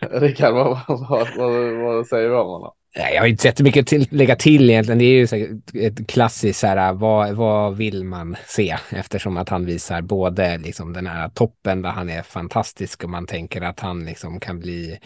[0.00, 2.72] Rickard, vad, vad, vad, vad säger du om honom?
[2.96, 4.98] Nej, Jag har inte sett mycket till, lägga till egentligen.
[4.98, 5.36] Det är ju så
[5.78, 8.76] ett klassiskt så här, äh, vad, vad vill man se?
[8.90, 13.26] Eftersom att han visar både liksom den här toppen där han är fantastisk och man
[13.26, 14.98] tänker att han liksom kan bli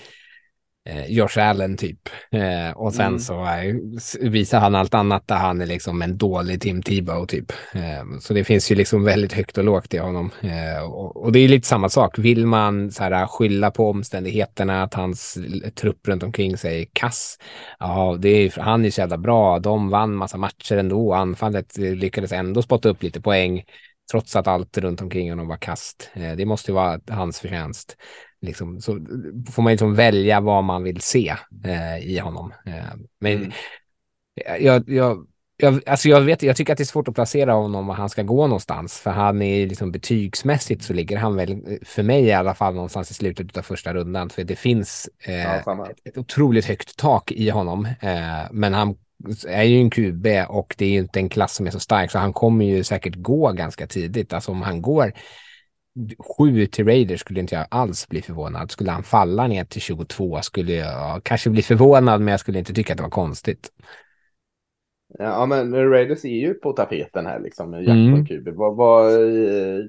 [1.09, 1.99] Josh Allen typ.
[2.33, 3.19] Eh, och sen Mm.
[3.19, 3.75] så eh,
[4.31, 7.53] visar han allt annat där han är liksom en dålig Tim Tebow typ.
[7.75, 10.31] Eh, så det finns ju liksom väldigt högt och lågt i honom.
[10.41, 12.19] Eh, och, det är lite samma sak.
[12.19, 15.39] Vill man så här, skylla på omständigheterna, att hans
[15.75, 17.39] trupp runt omkring sig är kass.
[17.79, 19.59] Ja, det är, han är så jävla bra.
[19.59, 21.15] De vann massa matcher ändå.
[21.15, 23.63] Anfallet eh, lyckades ändå spotta upp lite poäng
[24.11, 26.11] trots att allt runt omkring honom var kast.
[26.15, 27.97] Eh, det måste ju vara hans förtjänst.
[28.41, 28.93] Liksom, så
[29.51, 31.35] får man liksom välja vad man vill se
[31.65, 32.53] eh, i honom.
[32.67, 32.73] Eh,
[33.21, 33.53] men Mm.
[34.61, 35.27] jag, jag,
[35.57, 38.09] jag, alltså jag, vet, jag tycker att det är svårt att placera honom var han
[38.09, 38.99] ska gå någonstans.
[39.01, 43.11] För han är liksom betygsmässigt så ligger han väl, för mig i alla fall, någonstans
[43.11, 44.31] i slutet av första rundan.
[44.31, 47.85] För det finns eh, Ja, ett otroligt högt tak i honom.
[48.01, 48.95] Eh, men han
[49.49, 52.11] är ju en QB och det är ju inte en klass som är så stark.
[52.11, 54.33] Så han kommer ju säkert gå ganska tidigt.
[54.33, 55.13] Alltså om han går
[56.19, 58.71] sju till Raiders skulle inte jag alls bli förvånad.
[58.71, 62.75] Skulle han falla ner till 22 skulle jag kanske bli förvånad, men jag skulle inte
[62.75, 63.71] tycka att det var konstigt.
[65.19, 68.27] Ja, men Raiders är ju på tapeten här liksom, med jakt Mm.
[68.27, 68.49] på QB.
[68.49, 69.85] Vad, vad, eh,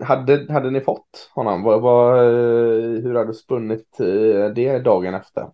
[0.00, 1.62] hade, hade ni fått honom?
[1.62, 5.48] Vad, vad, eh, hur hade du spunnit eh, det dagen efter?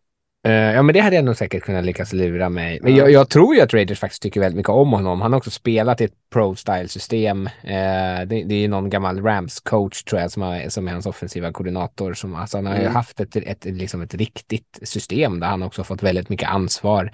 [0.49, 2.79] Eh, ja, men det hade jag nog säkert kunnat lyckas lura mig.
[2.83, 2.99] Men Ja.
[2.99, 5.21] jag, jag tror ju att Raiders faktiskt tycker väldigt mycket om honom.
[5.21, 7.47] Han har också spelat i ett pro-style-system.
[7.47, 11.53] Eh, det, det är någon gammal Rams-coach tror jag som, har, som är hans offensiva
[11.53, 12.15] koordinator.
[12.15, 12.95] Som, alltså, han har ju Mm.
[12.95, 17.11] haft ett, ett, liksom ett riktigt system där han också fått väldigt mycket ansvar.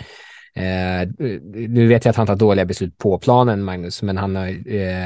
[0.57, 1.09] Eh,
[1.69, 4.47] nu vet jag att han tar dåliga beslut på planen, Magnus, men han har,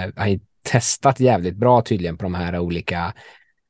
[0.06, 3.12] han har ju testat jävligt bra tydligen på de här olika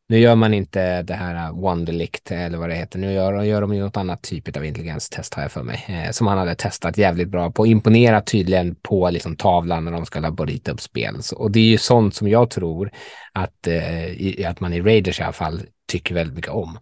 [0.09, 2.98] nu gör man inte det här äh, Wonderlict eller vad det heter.
[2.98, 5.84] Nu gör, gör de ju något annat typ av intelligenstest har jag för mig.
[5.88, 7.66] Eh, som han hade testat jävligt bra på.
[7.66, 11.22] Imponerat tydligen på liksom, tavlan när de ska laborita upp spel.
[11.22, 12.90] Så, och det är ju sånt som jag tror
[13.32, 16.78] att, eh, i, att man i Raiders i alla fall tycker väldigt mycket om.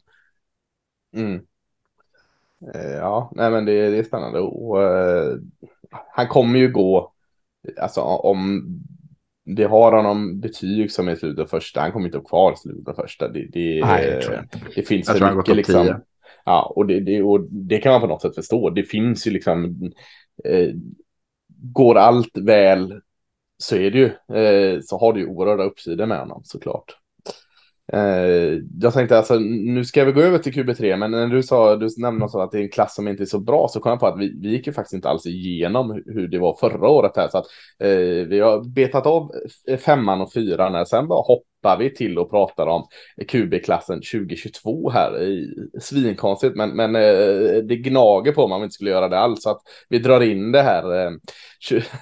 [1.17, 1.41] Mm.
[2.75, 4.41] Eh, Ja, nej men det, det är spännande.
[4.41, 5.37] Och, eh,
[6.11, 7.13] han kommer ju gå,
[7.81, 8.65] alltså om
[9.47, 12.53] det har honom betyg som är i slutet av första, han kommer inte att kvar
[12.53, 13.29] i slutet av första.
[13.29, 14.61] Det, det, Nej, det tror jag inte.
[14.75, 15.87] det finns Jag för tror mycket liksom.
[15.87, 16.01] 10.
[16.45, 18.71] Ja, och det, det, och det kan man på något sätt förstå.
[18.71, 19.83] Det finns ju liksom,
[20.45, 20.69] eh,
[21.73, 23.01] går allt väl
[23.59, 26.97] så är det ju, eh, så har du ju oerhörda uppsidor med honom såklart.
[27.93, 31.77] Eh, jag tänkte alltså, nu ska vi gå över till QB3, men när du sa,
[31.77, 33.91] du nämnde något att det är en klass som inte är så bra, så kom
[33.91, 36.89] jag på att vi, vi gick ju faktiskt inte alls igenom hur- det var förra
[36.89, 37.47] året här, så att
[37.79, 39.31] eh, vi har betat av
[39.87, 41.23] femman och fyran här, sen bara
[41.67, 42.87] hoppar vi till och pratar om
[43.29, 48.91] QB-klassen 2022 här, i, svinkonstigt, men, men eh, det gnager på om vi inte skulle
[48.91, 51.11] göra det alls, så att vi drar in det här eh,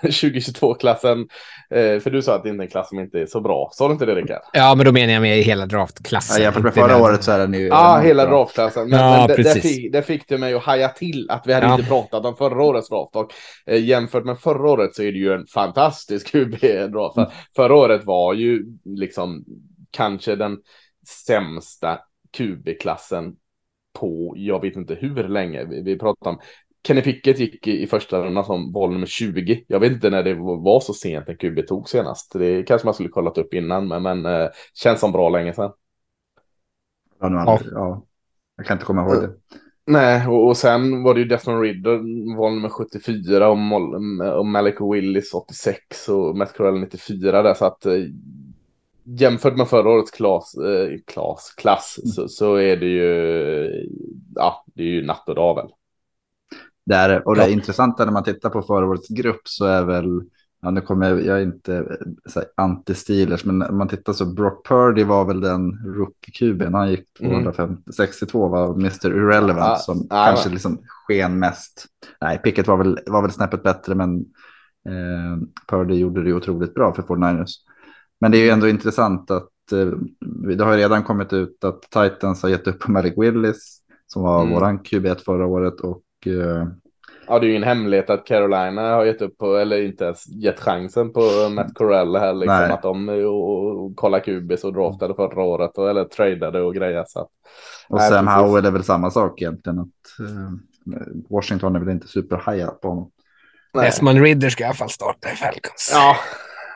[0.02, 1.18] 2022-klassen,
[1.70, 3.68] eh, för du sa att det inte är en klass som inte är så bra,
[3.72, 4.42] sa du inte det Rickard?
[4.52, 6.36] Ja, men då menar jag med hela draftklassen.
[6.36, 7.66] Ja, jämfört med förra året så är den ju...
[7.66, 8.36] Ja, hela bra.
[8.38, 8.88] draftklassen.
[8.88, 11.66] Men, Ja, men det, fick, det fick det mig att haja till att vi hade
[11.66, 11.74] Ja.
[11.74, 13.16] inte pratat om förra årets draft.
[13.16, 13.32] Och
[13.66, 17.16] eh, jämfört med förra året så är det ju en fantastisk QB-draft.
[17.16, 17.30] Mm.
[17.56, 19.44] För Förra året var ju liksom
[19.94, 20.58] kanske den
[21.26, 21.98] sämsta
[22.36, 23.36] QB-klassen
[23.92, 25.64] på, jag vet inte hur länge.
[25.64, 26.40] Vi, vi pratade om
[26.86, 29.64] Kenny Pickett gick i, i första rundan som val nummer 20.
[29.68, 32.32] Jag vet inte när det var så sent när QB tog senast.
[32.32, 35.72] Det kanske man skulle kollat upp innan, men, men eh, känns som bra länge sedan.
[37.20, 38.06] Ja, nu aldrig, ja.
[38.56, 39.34] Jag kan inte komma ihåg det.
[39.86, 41.96] Nej, och, och sen var det ju Desmond Ridder,
[42.36, 47.54] val nummer 74 och, Mol- och Malik Willis 86 och Matt Corell 94 där.
[47.54, 47.92] Så att eh,
[49.04, 53.88] jämfört med förra årets klass, eh, klass, klass så, så är det ju,
[54.34, 55.68] ja, det är ju natt och dag väl.
[56.86, 57.48] Det är, och det Ja.
[57.48, 60.20] intressanta när man tittar på förra årets grupp så är väl,
[60.62, 64.66] ja nu kommer jag, jag är inte eh, anti-Steelers, men när man tittar så Brock
[64.68, 67.42] Purdy var väl den rookie-kuben, han gick Mm.
[67.44, 69.06] 262 var Mr.
[69.06, 71.86] Irrelevant Ja, som ja, kanske liksom sken mest.
[72.20, 74.16] Nej, Pickett var väl, var väl snäppet bättre, men
[74.88, 75.38] eh,
[75.68, 77.50] Purdy gjorde det otroligt bra för 49ers.
[78.24, 79.86] Men det är ju ändå intressant att eh,
[80.56, 84.40] det har redan kommit ut att Titans har gett upp på Malik Willis som var
[84.40, 84.54] Mm.
[84.54, 86.66] våran QB1 förra året och eh,
[87.26, 90.28] Ja, det är ju ingen hemlighet att Carolina har gett upp på, eller inte ens
[90.28, 91.20] gett chansen på
[91.50, 92.70] Matt Corell här, liksom Nej.
[92.70, 97.04] att de och, och kolla QBs och draftade förra året, och, eller tradade och grejer.
[97.08, 97.28] Så att,
[97.88, 98.28] Och Nej, Sam.
[98.28, 99.78] Howell är väl samma sak egentligen.
[99.78, 100.50] Att, eh,
[101.30, 103.10] Washington är väl inte superhaja på honom.
[103.74, 105.90] Desmond Ridder ska i alla fall starta i Falcons.
[105.94, 106.16] Ja,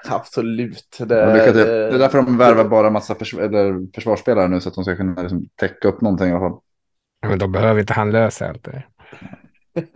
[0.09, 0.96] absolut.
[0.99, 4.74] Det, Det, det, är därför de värvar bara massa försv eller försvarsspelare nu så att
[4.74, 6.61] de ska kunna liksom täcka upp någonting i alla fall.
[7.26, 8.82] Men då behöver inte han lösa allt det.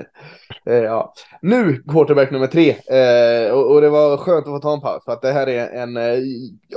[0.67, 1.15] Eh, ja.
[1.43, 2.71] Nu quarterback nummer tre.
[2.71, 5.49] Eh, och, och, det var skönt att få ta en paus för att det här
[5.49, 6.19] är en, eh,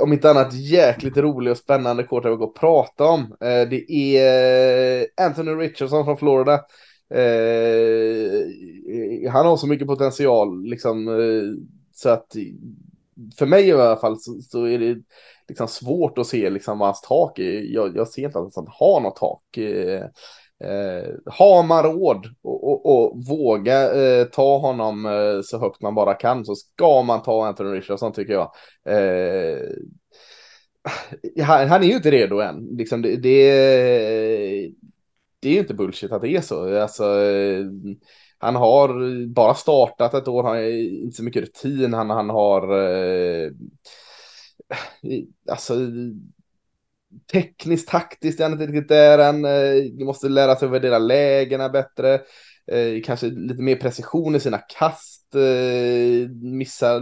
[0.00, 3.20] om inte annat, jäkligt rolig och spännande quarterback att prata om.
[3.20, 6.54] Eh, det är eh, Anthony Richardson från Florida.
[7.14, 8.42] Eh,
[9.32, 11.08] han har så mycket potential, liksom,
[11.94, 12.36] så att
[13.38, 14.96] för mig i alla fall så, så är det
[15.48, 17.74] liksom svårt att se liksom vad hans tak är.
[17.74, 19.56] Jag, jag ser inte att han har något tak.
[19.56, 20.04] Eh,
[20.70, 25.94] eh, har man råd och, och, och våga eh, ta honom eh, så högt man
[25.94, 28.52] bara kan så ska man ta Anthony Richardson tycker jag.
[28.88, 29.58] Eh,
[31.44, 32.76] han, han, är ju inte redo än.
[32.76, 33.50] Liksom det, det,
[35.40, 36.80] det är ju inte bullshit att det är så.
[36.80, 37.64] Alltså, eh,
[38.38, 40.62] han har bara startat ett år, han har
[41.04, 43.50] inte så mycket rutin, han, han har eh,
[45.50, 45.74] alltså
[47.32, 49.44] tekniskt, taktiskt är han inte riktigt där än.
[49.44, 52.14] Eh, måste lära sig att värdera lägena bättre.
[52.66, 55.15] Eh, kanske lite mer precision i sina kast.
[55.34, 57.00] Eh, missar,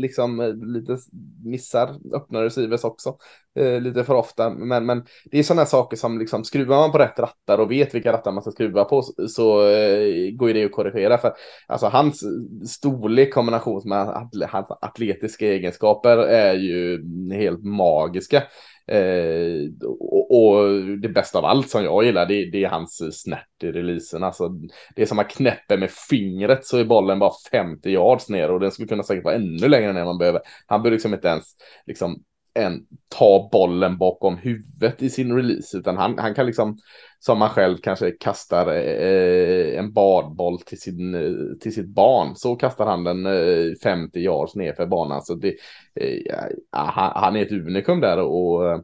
[0.00, 0.40] liksom
[0.74, 0.98] lite
[1.44, 3.16] missar öppna receivers också.
[3.54, 4.50] Eh, lite för ofta.
[4.50, 7.94] Men, men det är sådana saker som liksom skruvar man på rätt rattar och vet
[7.94, 11.18] vilka rattar man ska skruva på så, eh, går det att korrigera.
[11.18, 11.32] För
[11.66, 12.24] alltså hans
[12.66, 17.02] storlek kombination med hans atletiska egenskaper är ju
[17.32, 18.42] helt magiska.
[18.86, 20.68] Eh, och, och,
[21.02, 24.22] det bästa av allt som jag gillar, det, det är hans snärt i releasen.
[24.22, 24.48] Alltså,
[24.96, 28.60] det är som att knäpper med fingret så är bollen bara 50 yards ner och
[28.60, 30.40] den skulle kunna säkert vara ännu längre ner man behöver.
[30.66, 31.44] Han behöver liksom inte ens
[31.86, 32.22] liksom,
[32.54, 36.78] en, ta bollen bakom huvudet i sin release, utan han, han kan liksom,
[37.18, 42.56] som man själv kanske kastar eh, en badboll till, sin, eh, till sitt barn, så
[42.56, 45.22] kastar han den eh, 50 yards ner för banan.
[45.22, 45.54] Så det,
[45.94, 46.34] eh,
[46.70, 48.80] han, han, är ett unikum där och eh,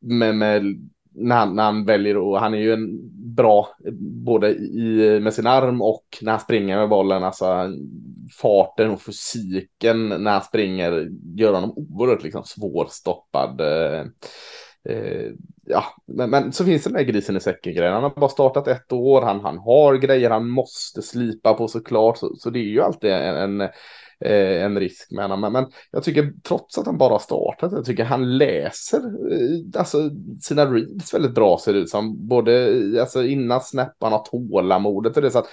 [0.00, 3.00] med, med när han, när han väljer och han är ju en
[3.36, 3.68] bra
[4.24, 7.24] både i, med sin arm och när han springer med bollen.
[7.24, 7.70] Alltså
[8.40, 13.60] farten och fysiken när han springer gör honom oerhört liksom svårstoppad.
[13.60, 14.00] Eh,
[14.88, 15.30] eh
[15.66, 17.92] ja, men, men, så finns det den där grisen i säcken grejen.
[17.92, 19.22] Han har bara startat ett år.
[19.22, 22.18] Han, han har grejer han måste slipa på såklart.
[22.18, 23.68] Så, så det är ju alltid en, en
[24.24, 25.40] eh, en risk med honom.
[25.40, 28.98] Men, men, jag tycker trots att han bara startat, jag tycker han läser
[29.32, 30.10] eh, alltså,
[30.40, 32.28] sina reads väldigt bra ser det ut som.
[32.28, 35.30] Både eh, alltså, innan snapparna, tålamodet och det.
[35.30, 35.48] Så att,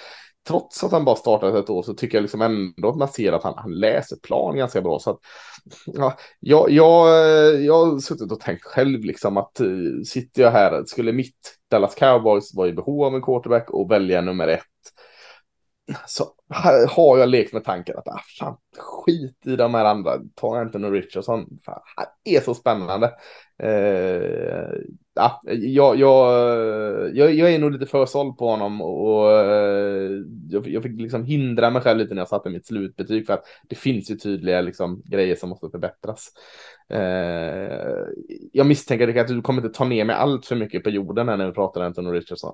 [0.48, 3.34] trots att han bara startat ett år så tycker jag liksom ändå att man ser
[3.34, 5.00] att han, han läser plan ganska bra.
[5.00, 5.20] Så att,
[5.86, 10.52] ja, jag, jag, eh, jag har suttit och tänkt själv liksom att uh, sitter jag
[10.52, 14.64] här, skulle mitt Dallas Cowboys vara i behov av en quarterback och välja nummer ett
[16.08, 16.24] så
[16.90, 20.88] har jag lekt med tanken att ah, fan, skit i de här andra, ta Anthony
[20.88, 23.12] Richardson, fan, han är så spännande.
[23.64, 24.74] Eh,
[25.16, 30.12] ja, jag, jag, jag, jag, är nog lite för såld på honom och eh,
[30.50, 33.44] jag, jag, fick liksom hindra mig själv lite när jag satte mitt slutbetyg för att
[33.70, 36.28] det finns ju tydliga liksom, grejer som måste förbättras.
[36.90, 38.06] Eh,
[38.52, 41.48] jag misstänker att du kommer inte ta ner mig allt för mycket på jorden när
[41.48, 42.54] vi pratar Anthony Richardson.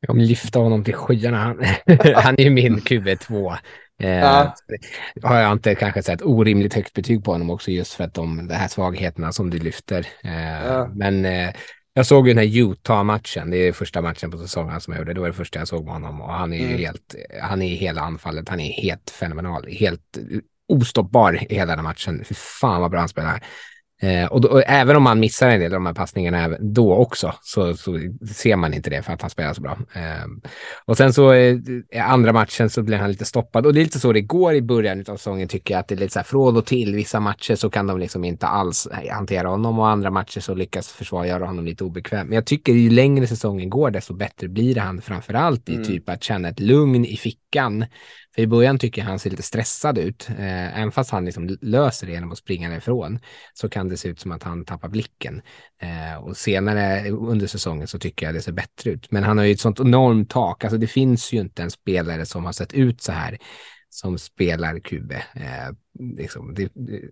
[0.00, 1.38] Jag kommer lyfta honom till skyarna.
[1.38, 1.58] Han,
[2.14, 3.56] han är ju min QV2.
[4.02, 4.54] Eh, ja.
[5.22, 8.48] Har jag inte kanske sett orimligt högt betyg på honom också just för att de,
[8.48, 10.06] de här svagheterna som du lyfter.
[10.24, 10.90] Eh, ja.
[10.94, 11.50] Men eh,
[11.94, 13.50] jag såg ju den här Utah-matchen.
[13.50, 15.14] Det är första matchen på säsongen som jag gjorde.
[15.14, 16.78] Det var det första jag såg med honom och han är ju mm.
[16.78, 18.48] helt, han är i hela anfallet.
[18.48, 20.18] Han är helt fenomenal, helt
[20.68, 22.24] ostoppbar i hela den matchen.
[22.24, 23.42] Fy fan vad bra han spelar.
[24.02, 26.94] Eh, och, då, och, även om man missar en del av de här passningarna då
[26.94, 27.98] också så, så
[28.34, 29.78] ser man inte det för att han spelar så bra.
[29.94, 30.26] Eh,
[30.84, 31.56] och sen så eh,
[32.10, 34.62] andra matchen så blir han lite stoppad och det är lite så det går i
[34.62, 36.94] början av säsongen tycker jag att det är lite så här från och till.
[36.94, 40.88] Vissa matcher så kan de liksom inte alls hantera honom och andra matcher så lyckas
[40.88, 42.26] försvara göra honom lite obekväm.
[42.26, 45.86] Men jag tycker ju längre säsongen går desto bättre blir han framför allt i mm.
[45.86, 47.45] typ att känna ett lugn i fickan
[48.34, 50.28] för i början tycker jag han ser lite stressad ut.
[50.30, 53.18] Eh, även fast han liksom löser det genom att springa därifrån
[53.54, 55.42] så kan det se ut som att han tappar blicken.
[55.82, 59.10] Eh, och senare under säsongen så tycker jag det ser bättre ut.
[59.10, 60.64] Men han har ju ett sånt enormt tak.
[60.64, 63.38] Alltså det finns ju inte en spelare som har sett ut så här
[63.90, 65.12] som spelar QB.
[65.12, 66.70] Eh, liksom, det,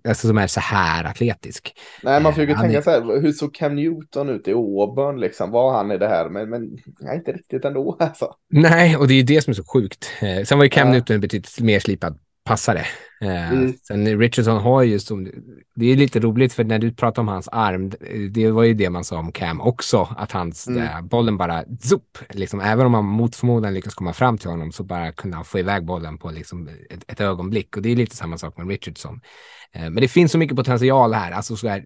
[0.08, 1.78] alltså som är så här atletisk.
[2.02, 2.82] Nej, man försöker eh, tänka är...
[2.82, 5.50] så här, hur såg Cam Newton ut i Auburn liksom?
[5.50, 6.28] Var han i det här?
[6.28, 8.34] Men, men nej, inte riktigt ändå alltså.
[8.50, 10.10] Nej, och det är ju det som är så sjukt.
[10.22, 10.92] Eh, sen var ju Cam ja.
[10.92, 12.86] Newton betydligt mer slipad passare.
[13.20, 13.74] Eh, mm.
[13.82, 15.30] Sen Richardson har ju som,
[15.74, 17.92] det är lite roligt för när du pratar om hans arm,
[18.30, 20.80] det var ju det man sa om Cam också, att hans, mm.
[20.80, 24.72] där, bollen bara zup, liksom även om man mot förmodan lyckas komma fram till honom
[24.72, 27.96] så bara kunde han få iväg bollen på liksom ett, ett ögonblick och det är
[27.96, 29.20] lite samma sak med Richardson.
[29.72, 31.84] Eh, men det finns så mycket potential här, alltså så här,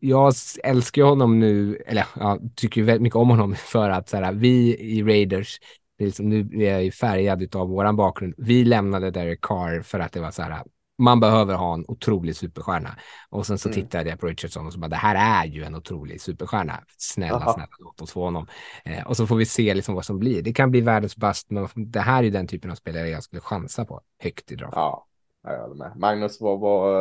[0.00, 4.32] jag älskar honom nu, eller jag tycker väldigt mycket om honom för att så här,
[4.32, 5.58] vi i Raiders
[5.98, 8.34] Det är liksom, nu är jag ju färgad av våran bakgrund.
[8.38, 10.62] Vi lämnade Derek Carr för att det var så här,
[10.98, 12.96] man behöver ha en otrolig superstjärna.
[13.30, 13.82] Och sen så Mm.
[13.82, 16.80] tittade jag på Richardson och så bara, det här är ju en otrolig superstjärna.
[16.98, 17.52] Snälla, Aha.
[17.52, 18.46] snälla, låt oss få honom.
[18.84, 20.42] Eh, och så får vi se liksom vad som blir.
[20.42, 23.22] Det kan bli världens bast, men det här är ju den typen av spelare jag
[23.22, 24.72] skulle chansa på högt i draft.
[24.76, 25.06] Ja,
[25.42, 25.92] jag håller med.
[25.96, 26.94] Magnus, vad, vad,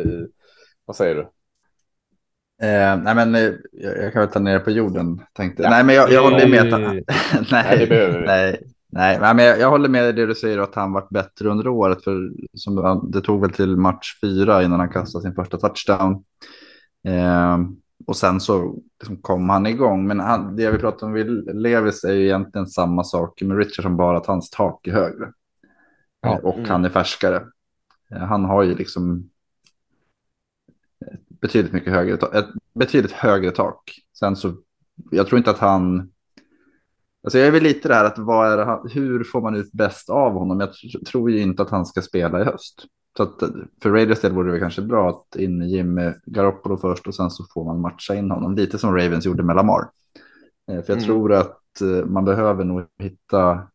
[0.00, 0.22] eh,
[0.84, 1.30] vad säger du?
[2.62, 3.40] Eh, nej, men eh,
[3.72, 5.20] jag, jag kan väl ta ner det på jorden.
[5.32, 5.62] Tänkte.
[5.62, 5.70] Ja.
[5.70, 6.74] Nej, men jag, jag håller med.
[6.74, 7.04] Att, Nej,
[7.52, 8.26] nej, det behöver vi.
[8.26, 11.68] nej, nej, men jag, jag håller med det du säger att han varit bättre under
[11.68, 12.04] året.
[12.04, 16.24] För som, det tog väl till match fyra innan han kastade sin första touchdown.
[17.08, 17.58] Eh,
[18.06, 20.06] och sen så liksom kom han igång.
[20.06, 23.96] Men han, det vi pratar om med Levis är ju egentligen samma sak med Richardson,
[23.96, 25.32] bara att hans tak är högre.
[26.22, 26.40] Ja.
[26.42, 26.70] Och Mm.
[26.70, 27.42] han är färskare.
[28.14, 29.28] Eh, han har ju liksom
[31.42, 33.90] betydligt mycket högre, ta- ett betydligt högre tak.
[34.18, 34.52] Sen så,
[35.10, 36.10] jag tror inte att han,
[37.24, 39.72] alltså jag är väl lite det här att vad är han- hur får man ut
[39.72, 40.60] bäst av honom?
[40.60, 42.84] Jag tr- tror ju inte att han ska spela i höst.
[43.16, 43.42] Så att
[43.82, 47.30] för Raiders del vore det kanske bra att in med Jimmy Garoppolo först och sen
[47.30, 48.54] så får man matcha in honom.
[48.54, 49.88] Lite som Ravens gjorde med Lamar.
[50.70, 51.04] Eh, För jag Mm.
[51.04, 53.68] tror att eh, man behöver nog hitta,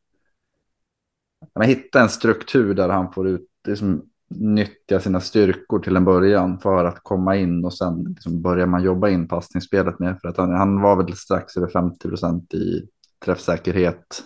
[1.55, 6.60] man hitta en struktur där han får ut, liksom, nyttja sina styrkor till en början
[6.60, 10.20] för att komma in och sen liksom börjar man jobba in passningsspelet med.
[10.22, 12.88] För att han, han var väl strax över 50 procent i
[13.26, 14.24] träffsäkerhet.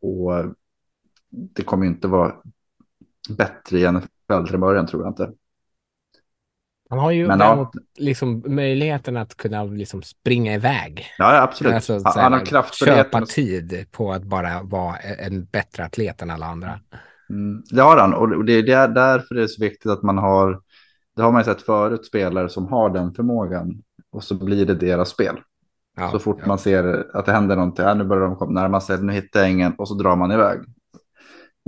[0.00, 0.54] Och
[1.30, 2.34] det kommer ju inte vara
[3.28, 5.32] bättre i NFL till början tror jag inte.
[6.90, 11.06] Han har ju Men däremot ja, liksom möjligheten att kunna liksom springa iväg.
[11.18, 11.74] ja absolut.
[11.74, 13.04] Alltså, han, han har kraftfullheten.
[13.04, 16.80] köpa tid på att bara vara en bättre atlet än alla andra.
[17.30, 20.18] Mm, det har han och det är där, därför det är så viktigt att man
[20.18, 20.60] har,
[21.16, 24.74] det har man ju sett förut, spelare som har den förmågan och så blir det
[24.74, 25.40] deras spel.
[25.96, 26.46] Ja, så fort ja.
[26.46, 29.40] man ser att det händer någonting, ja, nu börjar de komma närma sig, nu hittar
[29.40, 30.60] jag ingen och så drar man iväg.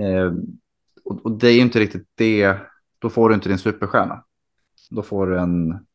[0.03, 0.33] Eh,
[1.05, 2.57] och, och det är ju inte riktigt det,
[2.99, 4.25] då får du inte din superstjärna.
[4.91, 5.87] Då får du en,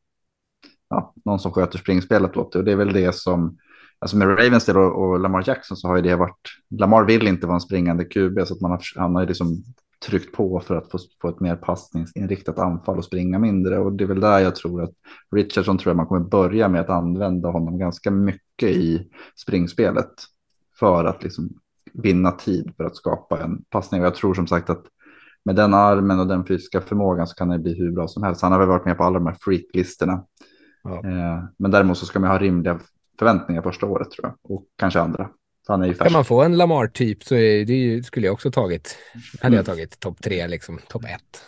[0.89, 3.57] ja, någon som sköter springspelet åt dig och det är väl det som,
[4.01, 7.27] alltså med Ravens del och, och Lamar Jackson så har ju det varit, Lamar vill
[7.27, 9.63] inte vara en springande QB så att man har, han har ju liksom
[10.05, 13.79] tryckt på för att få, få ett mer passningsinriktat anfall och springa mindre.
[13.79, 14.93] Och det är väl där jag tror att
[15.35, 20.11] Richardson tror jag man kommer börja med att använda honom ganska mycket i springspelet
[20.79, 21.49] för att liksom
[21.93, 24.01] vinna tid för att skapa en passning.
[24.01, 24.83] Och jag tror som sagt att
[25.45, 28.41] med den armen och den fysiska förmågan så kan det bli hur bra som helst.
[28.41, 30.25] Han har väl varit med på alla de här freaklistorna.
[30.83, 30.95] Ja.
[30.95, 32.79] Eh, men däremot så ska man ha rimliga
[33.21, 34.51] förväntningar första året tror jag.
[34.57, 35.29] Och kanske andra.
[35.67, 38.51] Han är ju Kan man få en Lamar-typ så är det ju, skulle jag också
[38.51, 38.97] tagit.
[39.41, 39.57] Hade Mm.
[39.57, 41.43] jag tagit topp tre, liksom topp ett.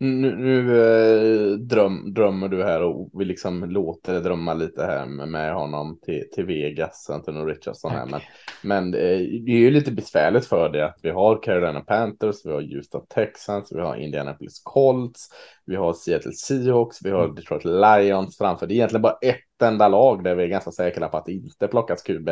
[0.00, 5.06] Nu, nu eh, dröm, drömmer du här och vi liksom låter det drömma lite här
[5.06, 8.06] med, med honom till, till Vegas, Antonio Richardson här.
[8.06, 8.20] Men,
[8.62, 12.50] men eh, det är ju lite besvärligt för det att vi har Carolina Panthers, vi
[12.50, 15.28] har Houston Texans, vi har Indianapolis Colts,
[15.66, 18.66] vi har Seattle Seahawks, vi har Detroit Lions framför.
[18.66, 21.32] Det är egentligen bara ett enda lag där vi är ganska säkra på att det
[21.32, 22.30] inte plockas QB.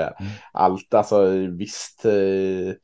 [0.53, 2.75] Allt, alltså visst, eh,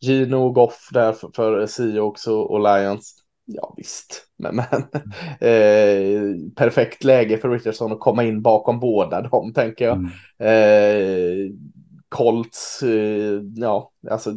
[0.00, 3.16] Gino och Goff där för, för Seahawks och, och Lions.
[3.52, 4.82] Ja visst, men, men
[5.40, 9.96] eh, perfekt läge för Richardson att komma in bakom båda dem tänker jag.
[9.96, 10.10] Mm.
[10.38, 11.52] Eh,
[12.08, 14.32] Colts, eh, ja alltså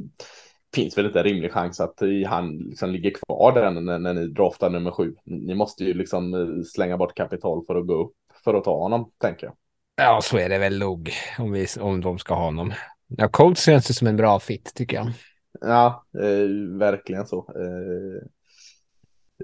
[0.76, 4.28] finns väl inte en rimlig chans att han liksom ligger kvar där när, när ni
[4.28, 5.16] draftar nummer sju.
[5.24, 8.78] Ni måste ju liksom eh, slänga bort kapital för att gå upp för att ta
[8.78, 9.55] honom tänker jag.
[9.95, 12.74] Ja, så är det väl nog om, vi, om de ska ha honom.
[13.07, 15.11] Ja, Colts känns det som en bra fit tycker jag.
[15.61, 17.38] Ja, eh, verkligen så.
[17.38, 18.28] Eh,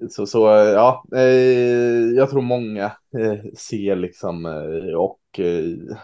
[0.10, 0.39] så, så
[0.76, 2.86] ja, eh, jag tror många
[3.18, 5.97] eh, ser liksom eh, och eh,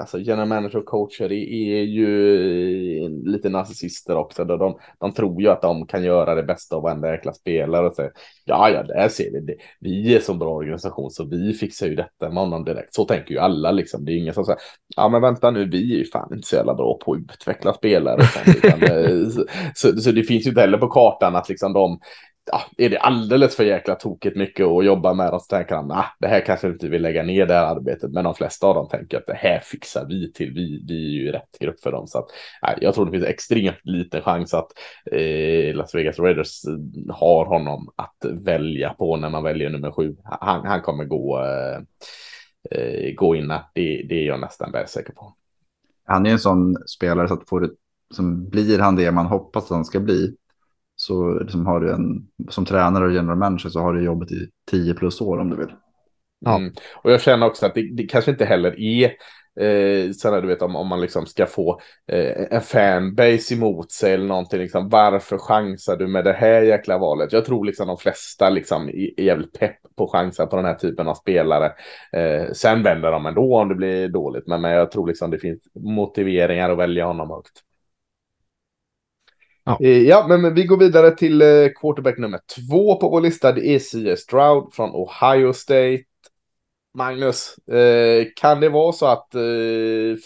[0.00, 4.44] alltså general manager och coacher är, är ju eh, lite narcissister också.
[4.44, 7.86] Då de, de tror ju att de kan göra det bästa av varenda jäkla spelare
[7.86, 8.12] och säger
[8.44, 9.56] ja, ja, där ser vi det.
[9.80, 12.94] Vi är så bra organisation så vi fixar ju detta med honom direkt.
[12.94, 14.04] Så tänker ju alla liksom.
[14.04, 14.60] Det är ingen som säger
[14.96, 17.72] ja, men vänta nu, vi är ju fan inte så jävla bra på att utveckla
[17.72, 18.16] spelare.
[18.16, 19.44] och sånt, utan, eh, så,
[19.74, 22.00] så, så det finns ju inte heller på kartan att liksom de
[22.52, 25.88] ja, är det alldeles för jäkla tokigt mycket att jobba med och så tänker han,
[25.88, 28.74] nah, det här kanske inte vill lägga ner det här arbetet, men de flesta av
[28.74, 31.92] dem tänker att det här fixar vi till, vi, vi är ju rätt grupp för
[31.92, 32.06] dem.
[32.06, 32.26] Så att,
[32.62, 34.68] nej, jag tror det finns extremt liten chans att
[35.12, 40.16] eh, Las Vegas Raiders eh, har honom att välja på när man väljer nummer sju.
[40.24, 41.80] Han, han kommer gå, eh,
[42.70, 45.34] eh gå in, det, det är jag nästan säker på.
[46.04, 47.70] Han är en sån spelare så att får det,
[48.14, 50.34] som blir han det man hoppas att han ska bli.
[51.08, 54.48] Så liksom har du en, som tränare och general manager så har du jobbet i
[54.70, 55.72] 10 plus år om du vill.
[56.40, 56.56] Ja.
[56.56, 56.72] Mm.
[56.94, 59.12] Och jag känner också att det, det kanske inte heller är
[59.60, 61.80] Eh, sen är du vet om, om man liksom ska få
[62.12, 66.98] eh, en fanbase emot sig eller någonting, liksom, varför chansar du med det här jäkla
[66.98, 67.32] valet?
[67.32, 71.08] Jag tror liksom de flesta liksom är, jävligt pepp på chansa på den här typen
[71.08, 71.72] av spelare.
[72.12, 75.38] Eh, sen vänder de ändå om det blir dåligt, men, men jag tror liksom det
[75.38, 77.62] finns motiveringar att välja honom högt.
[79.68, 79.78] Ja.
[79.80, 83.52] Eh, Ja, men men vi går vidare till eh, quarterback nummer två på vår lista.
[83.52, 84.20] Det är C.S.
[84.20, 86.02] Stroud från Ohio State.
[86.94, 89.40] Magnus, eh, kan det vara så att eh,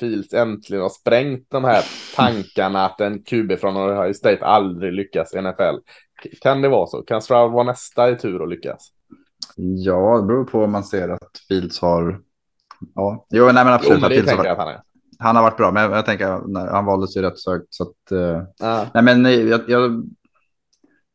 [0.00, 1.84] Fields äntligen har sprängt de här
[2.16, 5.76] tankarna att en QB från Ohio State aldrig lyckas i NFL?
[6.40, 7.02] Kan det vara så?
[7.02, 8.88] Kan Stroud vara nästa i tur att lyckas?
[9.56, 12.20] Ja, det beror på om man ser att Fields har...
[12.94, 14.00] Ja, jo, nej men Jo, absolut.
[14.00, 14.91] men att det Fields har, tänker jag att han är.
[15.22, 17.66] Han har varit bra, men jag tänker när han valdes ju rätt sökt.
[17.70, 17.94] Så att,
[18.58, 18.86] Ja.
[18.94, 20.04] nej, men nej, jag, jag,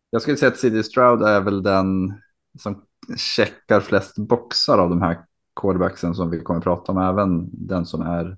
[0.09, 2.13] jag skulle säga att CD Stroud är väl den
[2.59, 2.83] som
[3.17, 5.17] checkar flest boxar av de här
[5.61, 8.37] quarterbacksen som vi kommer att prata om, även den som är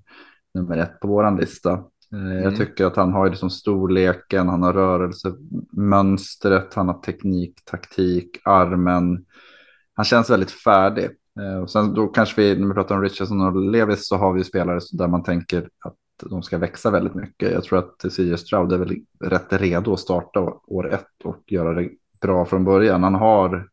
[0.54, 1.72] nummer ett på våran lista.
[2.12, 2.56] Eh, Jag Mm.
[2.56, 9.24] tycker att han har ju liksom storleken, han har rörelsemönstret, han har teknik, taktik, armen.
[9.94, 11.10] Han känns väldigt färdig.
[11.40, 14.32] Eh, och sen då kanske vi, när vi pratar om Richardson och Levis så har
[14.32, 17.52] vi spelare där man tänker att de ska växa väldigt mycket.
[17.52, 18.36] Jag tror att C.J.
[18.36, 23.02] Stroud är väl rätt redo att starta år ett och göra det bra från början.
[23.02, 23.68] Han har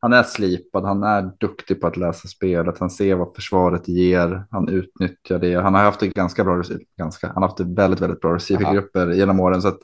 [0.00, 4.44] han är slipad, han är duktig på att läsa spelet, han ser vad försvaret ger,
[4.50, 5.54] han utnyttjar det.
[5.54, 6.62] Han har haft det ganska bra,
[6.98, 9.62] ganska, han har haft väldigt, väldigt bra receivergrupper genom åren.
[9.62, 9.78] Så att,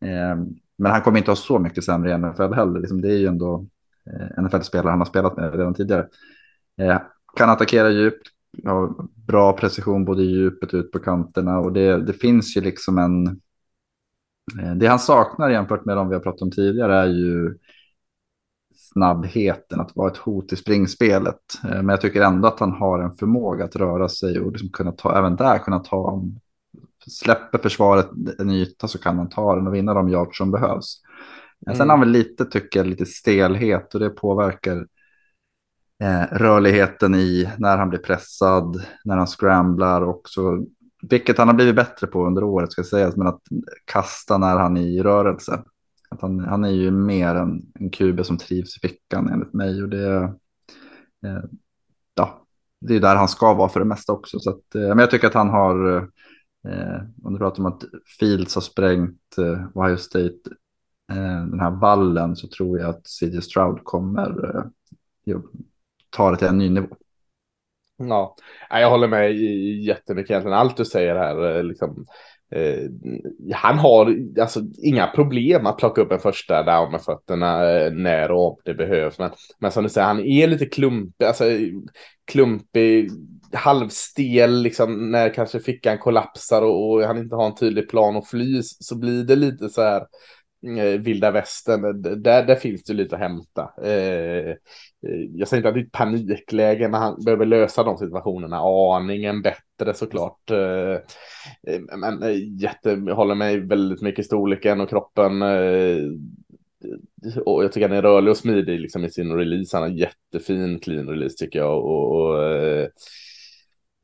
[0.00, 0.36] eh,
[0.78, 2.80] men han kommer inte ha så mycket sämre i NFL heller.
[2.80, 3.66] Liksom, det är ju ändå
[4.06, 6.06] eh, NFL-spelare han har spelat med redan tidigare.
[6.80, 7.00] Eh,
[7.36, 8.28] kan attackera djupt,
[8.64, 8.94] har
[9.26, 11.58] bra precision både i djupet och ut på kanterna.
[11.58, 13.26] Och det, det finns ju liksom en...
[14.62, 17.58] Eh, det han saknar jämfört med de vi har pratat om tidigare är ju
[18.74, 21.40] snabbheten, att vara ett hot i springspelet.
[21.64, 24.68] Eh, Men jag tycker ändå att han har en förmåga att röra sig och liksom
[24.68, 26.22] kunna ta, även där kunna ta,
[27.06, 31.02] släpper försvaret en yta så kan man ta den och vinna de yards som behövs.
[31.66, 31.76] Mm.
[31.76, 34.86] Sen har han väl lite, tycker jag, lite stelhet och det påverkar
[36.02, 40.64] eh, rörligheten i när han blir pressad, när han scramblar också.
[41.02, 43.42] Vilket han har blivit bättre på under året ska sägas, men att
[43.84, 45.62] kasta när han är i rörelse.
[46.08, 49.82] Att han, han är ju mer en, en QB som trivs i fickan enligt mig.
[49.82, 50.16] Och det,
[51.26, 51.42] eh,
[52.14, 52.46] ja,
[52.80, 54.38] det är där han ska vara för det mesta också.
[54.40, 55.96] Så att, eh, men jag tycker att han har,
[56.68, 57.84] eh, om du pratar om att
[58.18, 60.50] Fields har sprängt eh, Ohio State,
[61.12, 64.64] eh, den här vallen, så tror jag att CJ Stroud kommer eh,
[66.16, 66.96] ta det till en ny nivå.
[67.98, 68.36] Ja,
[68.70, 69.36] jag håller med
[69.84, 70.58] jättemycket egentligen.
[70.58, 72.06] Allt du säger här, eh, liksom,
[72.50, 72.90] eh,
[73.54, 78.30] han har alltså inga problem att plocka upp en första down med fötterna eh, när
[78.30, 79.18] och om det behövs.
[79.18, 81.44] Men, men som du säger, han är lite klumpig, alltså
[82.26, 83.10] klumpig,
[83.52, 88.28] halvstel, liksom när kanske fickan kollapsar och, och han inte har en tydlig plan att
[88.28, 90.06] fly så blir det lite så här eh,
[90.78, 91.84] Eh, vilda västern.
[91.84, 93.70] Eh, där, där finns det lite att hämta.
[93.82, 94.56] Eh, eh,
[95.34, 98.56] jag säger inte att det är ett panikläge, men han behöver lösa de situationerna
[98.96, 100.50] aningen bättre såklart.
[100.50, 100.98] Eh,
[101.98, 102.22] Men
[102.58, 105.42] jätte, jag håller mig väldigt mycket i storleken och kroppen.
[105.42, 105.98] eh,
[107.44, 109.76] Och jag tycker han är rörlig och smidig liksom i sin release.
[109.76, 111.84] Han har jättefin clean release tycker jag.
[111.84, 112.88] Och, och eh,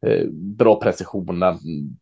[0.07, 1.57] Eh, bra precision när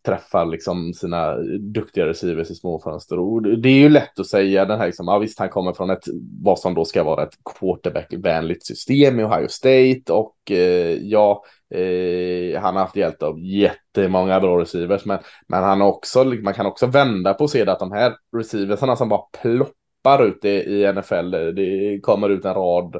[0.06, 3.18] träffar liksom sina duktiga receivers i små fönster.
[3.18, 5.90] Och det är ju lätt att säga den här, liksom, ja visst han kommer från
[5.90, 6.04] ett,
[6.42, 11.44] vad som då ska vara ett quarterback-vänligt system i Ohio State och eh, ja,
[11.74, 16.66] eh, han har haft hjälp av jättemånga bra receivers, men, men han också, man kan
[16.66, 20.92] också vända på och se att de här receiversarna som bara ploppar ut i, i
[20.92, 22.96] NFL, det kommer ut en rad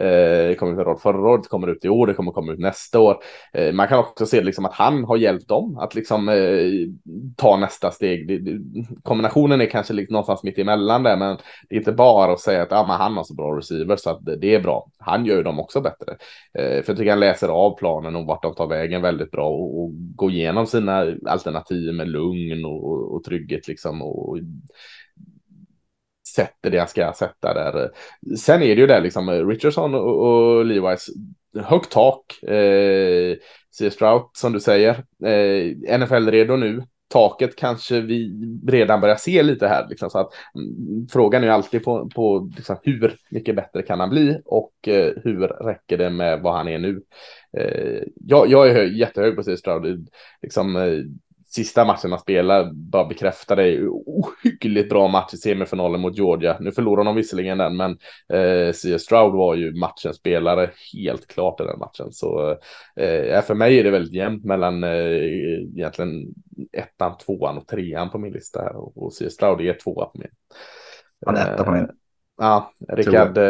[0.00, 2.32] Eh, det kommer ut en rad förra året, det kommer ut i år, det kommer
[2.32, 3.16] komma ut nästa år.
[3.52, 6.36] Eh, man kan också se liksom att han har hjälpt dem att liksom eh,
[7.36, 8.40] ta nästa steg.
[9.02, 11.36] Kombinationen är kanske liksom någonstans mitt emellan där, men
[11.68, 14.10] det är inte bara att säga att ah, men han har så bra receiver så
[14.10, 14.86] att det- är bra.
[14.98, 16.16] Han gör ju dem också bättre.
[16.54, 19.82] För jag tycker han läser av planen och vart de tar vägen väldigt bra och,
[19.82, 24.02] och går igenom sina alternativ med lugn och, och, och trygghet liksom.
[24.02, 24.38] Och,
[26.34, 27.90] sätter det han ska sätta där.
[28.36, 31.08] Sen är det ju det liksom eh, Richardson och, och Levi's
[31.58, 32.42] högt tak.
[32.42, 33.36] Eh,
[33.90, 34.90] Strout som du säger.
[35.24, 36.82] Eh, NFL-redo nu.
[37.08, 38.32] Taket kanske vi
[38.66, 39.86] redan börjar se lite här.
[39.88, 44.00] Liksom, så att, mm, frågan är ju alltid på, på liksom, hur mycket bättre kan
[44.00, 47.02] han bli och eh, hur räcker det med vad han är nu.
[47.58, 49.56] Eh, jag, jag är hög, jättehög på C.
[49.56, 49.86] Stroud.
[49.86, 49.96] Eh,
[50.42, 50.98] liksom, eh,
[51.50, 53.88] sista matchen han spelar bara bekräftar det.
[53.88, 56.56] Ohyggligt bra match i semifinalen mot Georgia.
[56.60, 57.90] Nu förlorar de visserligen den, men
[58.32, 58.98] eh, C.
[58.98, 62.12] Stroud var ju matchens spelare helt klart i den matchen.
[62.12, 62.50] Så
[62.96, 64.90] eh, för mig är det väldigt jämnt mellan eh,
[65.76, 66.34] egentligen
[66.72, 69.30] ettan, tvåan och trean på min lista här och, och C.
[69.30, 70.30] Stroud är tvåa på min.
[71.26, 71.84] Han är etta på min.
[71.84, 71.90] Eh,
[72.42, 73.44] Ja, Rickard, eh,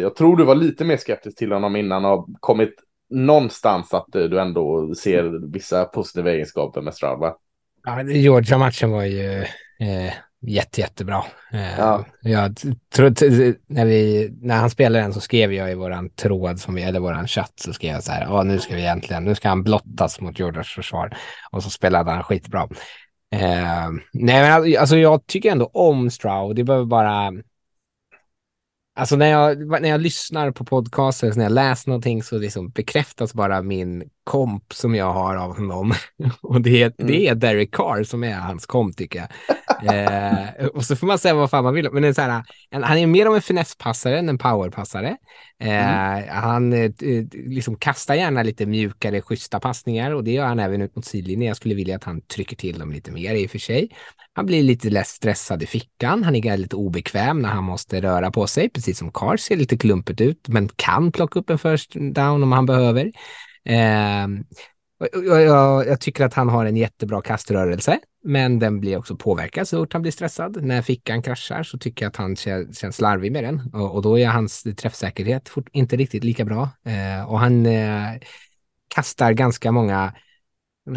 [0.00, 2.74] jag tror du var lite mer skeptisk till honom innan och har kommit
[3.12, 7.34] någonstans att eh, du ändå ser vissa positiva egenskaper med Stroud, va?
[7.84, 9.42] Ja, Georgia-matchen var ju
[9.80, 10.12] eh,
[10.46, 11.24] jätte, jättebra.
[11.52, 12.04] Eh, Ja.
[12.22, 12.56] Jag
[12.94, 16.82] trodde, när, vi, när han spelade den så skrev jag i våran tråd, som vi,
[16.82, 19.48] eller våran chatt, så skrev jag så här, ja nu ska vi egentligen, nu ska
[19.48, 21.16] han blottas mot Georgias försvar.
[21.50, 22.68] Och så spelade han skitbra.
[23.34, 27.32] Eh, nej, men alltså, alltså jag tycker ändå om Stroud, det behöver bara...
[28.94, 33.34] Alltså när jag, när jag lyssnar på podcaster, när jag läser någonting så liksom bekräftas
[33.34, 35.92] bara min komp som jag har av honom.
[36.42, 39.28] Och det är, det är Derek Carr som är hans komp tycker jag.
[40.58, 41.88] eh, och så får man säga vad fan man vill.
[41.92, 45.16] Men det är så här, han är mer av en finesspassare än en powerpassare.
[45.62, 46.90] Eh, Han eh,
[47.32, 51.48] liksom kastar gärna lite mjukare, schyssta passningar och det gör han även ut mot sidlinjen.
[51.48, 53.88] Jag skulle vilja att han trycker till dem lite mer i och för sig.
[54.34, 56.24] Han blir lite lätt stressad i fickan.
[56.24, 59.76] Han är lite obekväm när han måste röra på sig, precis som Carr ser lite
[59.76, 63.12] klumpigt ut, men kan plocka upp en first down om han behöver.
[63.64, 64.28] Eh,
[65.12, 69.68] jag, jag, jag tycker att han har en jättebra kaströrelse, men den blir också påverkad
[69.68, 70.64] så fort han blir stressad.
[70.64, 74.18] När fickan kraschar så tycker jag att han känns slarvig med den och, och då
[74.18, 76.68] är hans träffsäkerhet fort, inte riktigt lika bra.
[76.84, 78.08] Eh, och han eh,
[78.94, 80.14] kastar ganska många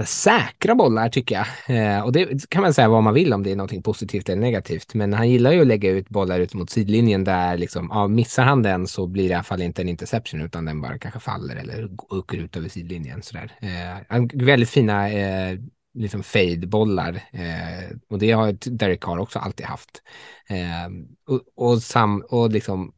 [0.06, 1.48] säkra bollar tycker jag.
[1.78, 4.42] Eh, och det kan man säga vad man vill om det är någonting positivt eller
[4.42, 4.94] negativt.
[4.94, 8.44] Men han gillar ju att lägga ut bollar ut mot sidlinjen där liksom, ja, missar
[8.44, 11.20] han den så blir det i alla fall inte en interception utan den bara kanske
[11.20, 13.22] faller eller åker ut över sidlinjen.
[13.22, 13.52] Sådär.
[13.60, 15.60] Eh, väldigt fina eh,
[15.94, 20.02] liksom fade-bollar eh, och det har Derek Carr också alltid haft.
[20.50, 20.90] Eh,
[21.28, 22.94] och, och, sam, och liksom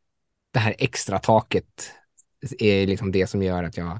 [0.53, 1.91] det här extra taket
[2.59, 3.99] är liksom det som gör att jag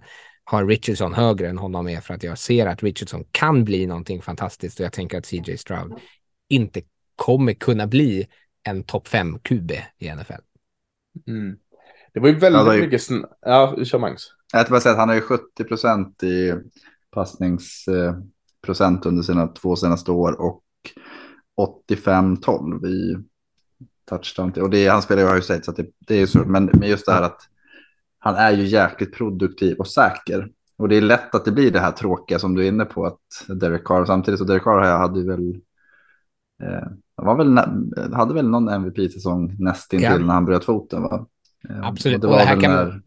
[0.50, 4.22] har Richardson högre än honom är för att jag ser att Richardson kan bli någonting
[4.22, 5.94] fantastiskt och jag tänker att CJ Stroud
[6.50, 6.82] inte
[7.16, 8.28] kommer kunna bli
[8.64, 10.34] en topp 5 QB i NFL.
[11.28, 11.58] Mm.
[12.14, 13.14] Det var ju väldigt ju- mycket sn...
[13.42, 14.34] Ja, kör Magnus.
[14.54, 16.54] Jag tänkte bara säga att han har ju 70 procent i
[17.12, 20.64] passningsprocent under sina två senaste år och
[21.88, 23.18] 85-12 i
[24.10, 24.52] touchdown.
[24.52, 26.40] Och det är, han spelar ju Ohio State så det, det är ju så.
[26.40, 27.42] Men, men just det här att
[28.20, 30.52] han är ju jäkligt produktiv och säker.
[30.78, 33.06] Och det är lätt att det blir det här tråkiga som du är inne på
[33.06, 33.20] att
[33.60, 35.62] Derek Carr samtidigt så Derek Carr hade ju väl
[36.64, 37.58] eh, var väl,
[38.14, 40.18] hade väl någon MVP-säsong nästintill Ja.
[40.18, 41.26] när han bröt foten va?
[41.70, 42.16] Eh, Absolut.
[42.16, 43.02] Och det Och var det här kan- när,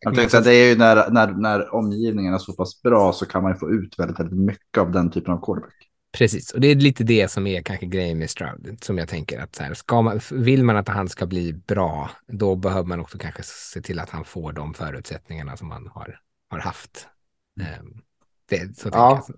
[0.00, 3.26] jag tänkte att det är ju när, när, när omgivningen är så pass bra så
[3.26, 5.90] kan man ju få ut väldigt, väldigt mycket av den typen av quarterback.
[6.18, 9.40] Precis, och det är lite det som är kanske grejen med Stroud, som jag tänker
[9.40, 13.00] att så här, ska man, vill man att han ska bli bra, då behöver man
[13.00, 16.20] också kanske se till att han får de förutsättningarna som han har,
[16.50, 17.06] har haft.
[17.60, 18.00] Ehm,
[18.48, 19.24] Det, så Ja.
[19.28, 19.36] jag.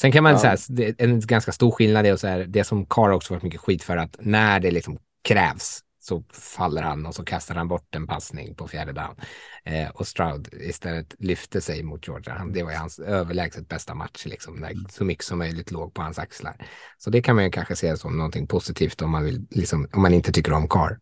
[0.00, 0.56] Sen kan man Ja.
[0.56, 3.82] säga, en ganska stor skillnad, är så här, det som Carr också fått mycket skit
[3.82, 8.06] för, att när det liksom krävs så faller han och så kastar han bort en
[8.06, 9.16] passning på fjärde down.
[9.64, 12.34] Eh, och Stroud istället lyfte sig mot Georgia.
[12.38, 15.94] Han, det var ju hans överlägset bästa match, liksom, när så mycket som möjligt låg
[15.94, 16.56] på hans axlar.
[16.98, 20.02] Så det kan man ju kanske se som någonting positivt om man, vill, liksom, om
[20.02, 20.98] man inte tycker om Carr.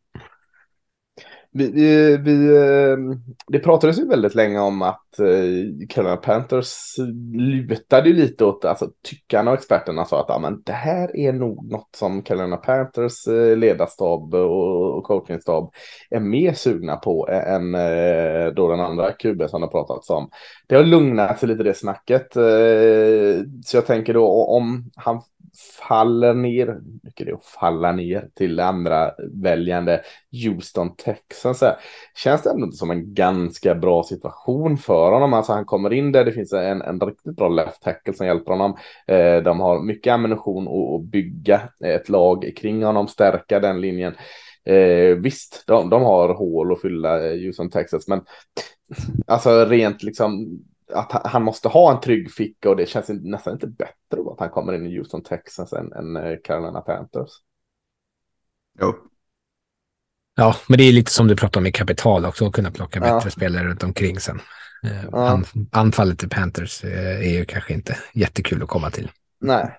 [1.55, 6.99] Vi, vi, vi, ehm, det pratades ju väldigt länge om att eh, Carolina Panthers
[7.35, 11.33] lutade ju lite åt, alltså tyckarna och experterna sa att ah, men det här är
[11.33, 15.73] nog något som Carolina Panthers eh, ledarstab och, och coachingstab
[16.11, 20.31] är mer sugna på än eh, då den andra kuben som det har pratats om.
[20.67, 22.33] Det har lugnat sig lite det snacket.
[23.65, 25.23] Så jag tänker då om han
[25.89, 30.01] faller ner, mycket det är att falla ner till det andra väljande
[30.45, 31.59] Houston Texans.
[31.59, 31.77] Så här,
[32.17, 35.33] Känns det ändå inte som en ganska bra situation för honom?
[35.33, 38.53] Alltså han kommer in där, det finns en, en riktigt bra left tackle som hjälper
[38.53, 38.77] honom.
[39.07, 44.15] Eh, de har mycket ammunition att, att bygga ett lag kring honom, stärka den linjen.
[44.65, 48.21] Eh, visst, de, de har hål att fylla, Houston Texas, men
[49.27, 50.63] alltså rent liksom
[50.95, 54.51] att han- måste ha en trygg ficka och det känns nästan inte bättre att han
[54.51, 57.31] kommer in i Houston Texas än, än eh, Carolina Panthers.
[58.81, 58.95] Jo.
[60.37, 63.01] Ja, men det är lite som du pratade om i kapital också, att kunna plocka
[63.07, 63.15] Ja.
[63.15, 64.41] bättre spelare runt omkring sen.
[64.85, 65.29] Eh, Ja.
[65.29, 69.11] an, anfallet till Panthers eh, är ju kanske inte jättekul att komma till.
[69.41, 69.79] Nej.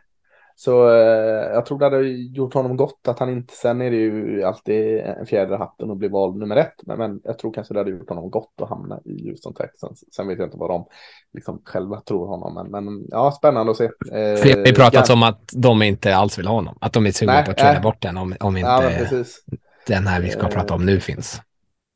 [0.55, 3.97] Så eh, jag tror det hade gjort honom gott att han inte, sen är det
[3.97, 6.73] ju alltid en fjäder i hatten och bli vald nummer ett.
[6.85, 10.03] Men, men jag tror kanske det hade gjort honom gott att hamna i Houston Texans.
[10.15, 10.85] Sen vet jag inte vad de
[11.33, 12.53] liksom själva tror honom.
[12.53, 13.83] Men, men ja, spännande att se.
[13.85, 13.91] Eh,
[14.35, 16.77] För det har ju pratats om att de inte alls vill ha honom.
[16.81, 17.81] Att de är sugna på att trada nej.
[17.81, 19.43] bort den om, om Ja, inte precis.
[19.87, 21.41] den här vi ska Eh, prata om nu finns.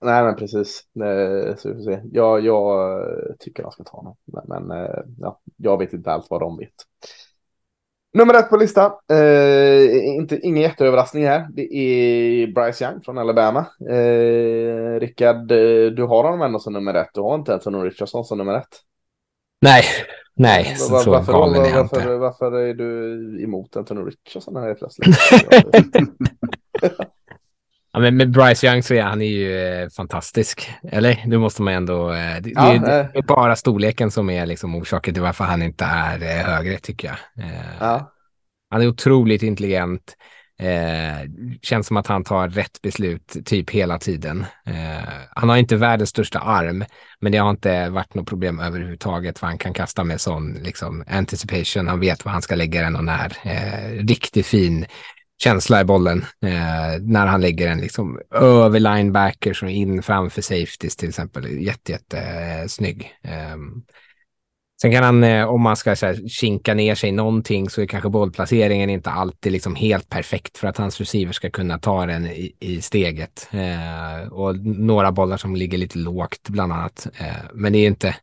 [0.02, 0.84] Nej, men precis.
[0.96, 2.02] Eh, Så vi får se.
[2.12, 4.16] Jag, jag eh, tycker de ska ta honom.
[4.26, 6.74] Men, men eh, ja, jag vet inte alls vad de vet.
[8.14, 8.92] Nummer ett på listan.
[9.12, 11.48] Eh, inte, ingen jätteöverraskning här.
[11.54, 13.66] Det är Bryce Young från Alabama.
[13.90, 17.10] Eh, Rickard, eh, du har honom ändå som nummer ett.
[17.14, 18.82] Du har inte Anthony Richardson som nummer ett.
[19.62, 19.84] Nej,
[20.36, 22.16] nej, så, Var- så varför, galen är jag varför, inte.
[22.16, 25.18] varför är du emot Anthony Richardson här plötsligt?
[27.98, 30.70] Ja, men med Bryce Young så är han är ju eh, fantastisk.
[30.92, 31.24] Eller?
[31.28, 32.12] Det måste man ändå...
[32.12, 33.08] Eh, det, Ja, det, det eh.
[33.14, 37.08] är bara storleken som är liksom orsaken till varför han inte är eh, högre, tycker
[37.08, 37.46] jag.
[37.46, 38.14] Eh, ja.
[38.70, 40.16] Han är otroligt intelligent.
[40.60, 41.30] Eh,
[41.62, 44.46] känns som att han tar rätt beslut typ hela tiden.
[45.36, 46.86] Han har inte världens största arm,
[47.20, 51.04] men det har inte varit något problem överhuvudtaget för han kan kasta med sån liksom,
[51.08, 51.88] anticipation.
[51.88, 53.34] Han vet var han ska lägga den och när.
[54.08, 54.86] Riktigt fin
[55.44, 60.96] känsla i bollen eh, när han lägger den liksom över linebackers och in framför safeties
[60.96, 61.62] till exempel.
[61.62, 63.14] Jätte, jätte eh, snygg.
[63.24, 63.58] Eh,
[64.82, 68.10] Sen kan han, eh, om man ska här, kinka ner sig någonting så är kanske
[68.10, 72.56] bollplaceringen inte alltid liksom helt perfekt för att hans receiver ska kunna ta den i,
[72.60, 73.50] i steget.
[73.52, 77.08] Eh, och några bollar som ligger lite lågt bland annat.
[77.20, 78.16] Eh, men det är inte,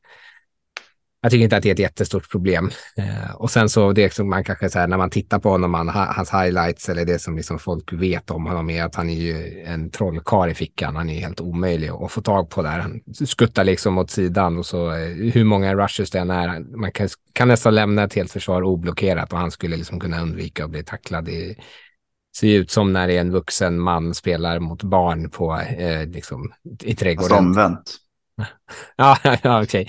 [1.25, 2.71] jag tycker inte att det är ett jättestort problem.
[2.97, 5.71] Eh, och sen så det som man kanske så här, när man tittar på honom,
[5.71, 9.11] man, ha- hans highlights eller det som liksom folk vet om honom är att han
[9.11, 10.97] är ju en trollkarl i fickan.
[10.97, 12.79] Han är helt omöjlig att få tag på där.
[12.79, 16.61] Han skuttar liksom åt sidan och så eh, hur många rushes det än är.
[16.77, 20.65] Man kan, kan nästan lämna ett helt försvar oblockerat och han skulle liksom kunna undvika
[20.65, 21.25] att bli tacklad.
[21.25, 21.57] Det
[22.37, 26.53] ser ut som när det är en vuxen man spelar mot barn på eh, liksom,
[26.83, 27.39] i Fast trädgården.
[27.39, 27.97] omvänt.
[28.97, 29.89] Ja, ja okej.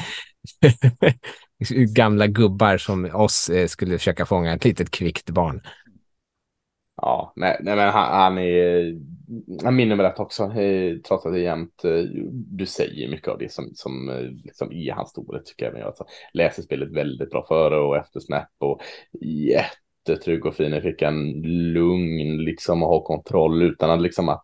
[1.96, 5.62] Gamla gubbar som oss eh, skulle försöka fånga ett litet kvickt barn.
[6.98, 8.96] Ja, nej, nej men han, han är
[9.64, 11.86] han minner mig rätt också, eh, trots att det är jämnt.
[11.86, 14.12] Eh, du säger mycket av det som, som
[14.44, 15.74] liksom är hans storhet tycker jag.
[15.74, 18.82] Men jag alltså, läser spelet väldigt bra före och efter snap och
[19.22, 20.72] jättetrygg och fin.
[20.72, 21.42] Jag fick en
[21.74, 24.44] lugn liksom och ha kontroll utan att liksom att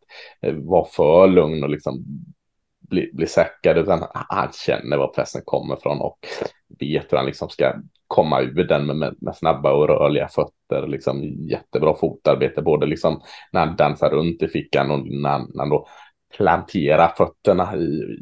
[0.54, 2.06] vara för lugn och liksom
[2.92, 6.18] bli, bli säkrad utan han känner var pressen kommer från och
[6.80, 7.74] vet hur han liksom ska
[8.08, 13.22] komma ur den med, med, med snabba och rörliga fötter, liksom jättebra fotarbete, både liksom
[13.52, 15.88] när han dansar runt i fickan och när när han då
[16.38, 18.18] plantera fötterna i,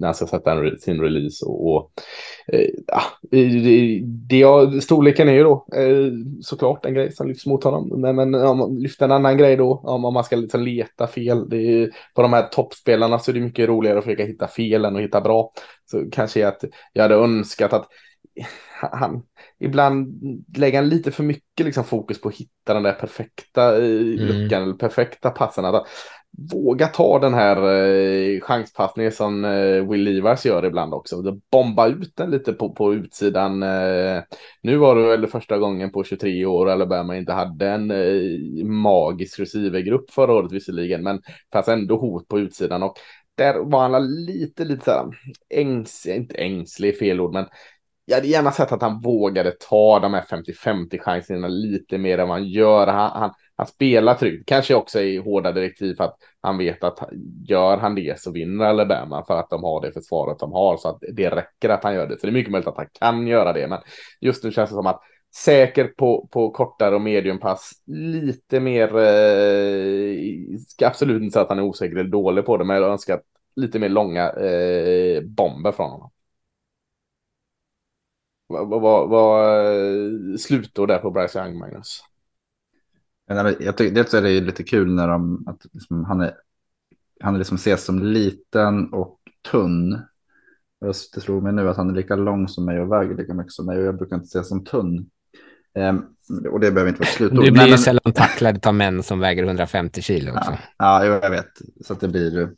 [0.00, 1.92] när han ska sätta en, sin release och, och
[2.46, 7.64] eh, ja, det, det, storleken är ju då eh, såklart en grej som lyfts mot
[7.64, 10.62] honom, men, men om man lyfter en annan grej då, om, om man ska liksom
[10.62, 14.24] leta fel, det är på de här toppspelarna så är det mycket roligare att försöka
[14.24, 15.52] hitta fel än att hitta bra,
[15.90, 17.88] så kanske att jag hade önskat att
[18.80, 19.22] han
[19.60, 20.22] ibland
[20.56, 24.62] lägger han lite för mycket liksom fokus på att hitta den där perfekta eh, luckan
[24.62, 25.64] eller perfekta passen.
[25.64, 25.86] Att
[26.52, 31.22] våga ta den här eh, chanspassningen som eh, Will Levis gör ibland också.
[31.50, 33.62] Bomba ut den lite på, på utsidan.
[33.62, 34.22] Eh,
[34.62, 39.40] nu var det väl första gången på 23 år Alabama inte hade en eh, magisk
[39.40, 41.22] receivergrupp förra året visserligen, men
[41.52, 42.98] fanns ändå hot på utsidan och
[43.34, 45.06] där var han lite, lite så här
[45.50, 47.46] ängslig, inte ängslig fel ord, men
[48.04, 52.28] jag hade gärna sett att han vågade ta de här 50-50 chanserna lite mer än
[52.28, 52.86] vad han gör.
[52.86, 56.98] Han, han, han spelar tryggt, kanske också i hårda direktiv för att han vet att
[57.48, 60.88] gör han det så vinner Alabama för att de har det försvaret de har så
[60.88, 62.18] att det räcker att han gör det.
[62.18, 63.78] Så det är mycket möjligt att han kan göra det, men
[64.20, 65.00] just nu känns det som att
[65.36, 71.58] säker på, på kortare och mediumpass, lite mer, eh, ska absolut inte säga att han
[71.58, 73.20] är osäker eller dålig på det, men jag önskar
[73.56, 76.11] lite mer långa eh, bomber från honom.
[78.52, 82.00] Vad, vad, vad slutår där på Bryce Young, Magnus?
[83.58, 86.34] Jag tycker dels är det lite kul när de, att liksom, han, är,
[87.20, 89.18] han är liksom ses som liten och
[89.50, 90.00] tunn.
[90.78, 93.34] Jag det slog mig nu att han är lika lång som mig och väger lika
[93.34, 95.10] mycket som mig och jag brukar inte ses som tunn.
[95.74, 96.04] Ehm,
[96.50, 97.44] och det behöver inte vara ett slutord.
[97.44, 100.58] Du blir Nej, ju men- sällan tacklad av män som väger 150 kilo också.
[100.76, 101.50] Ja, ja jag vet.
[101.84, 102.50] Så att det blir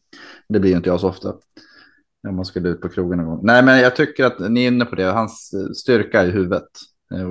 [0.49, 1.35] det blir ju inte jag så ofta.
[2.29, 3.41] Om man skulle ut på krogen någon gång.
[3.43, 5.05] Nej, men jag tycker att ni är inne på det.
[5.05, 6.69] Hans eh, styrka i huvudet.
[7.15, 7.31] Eh,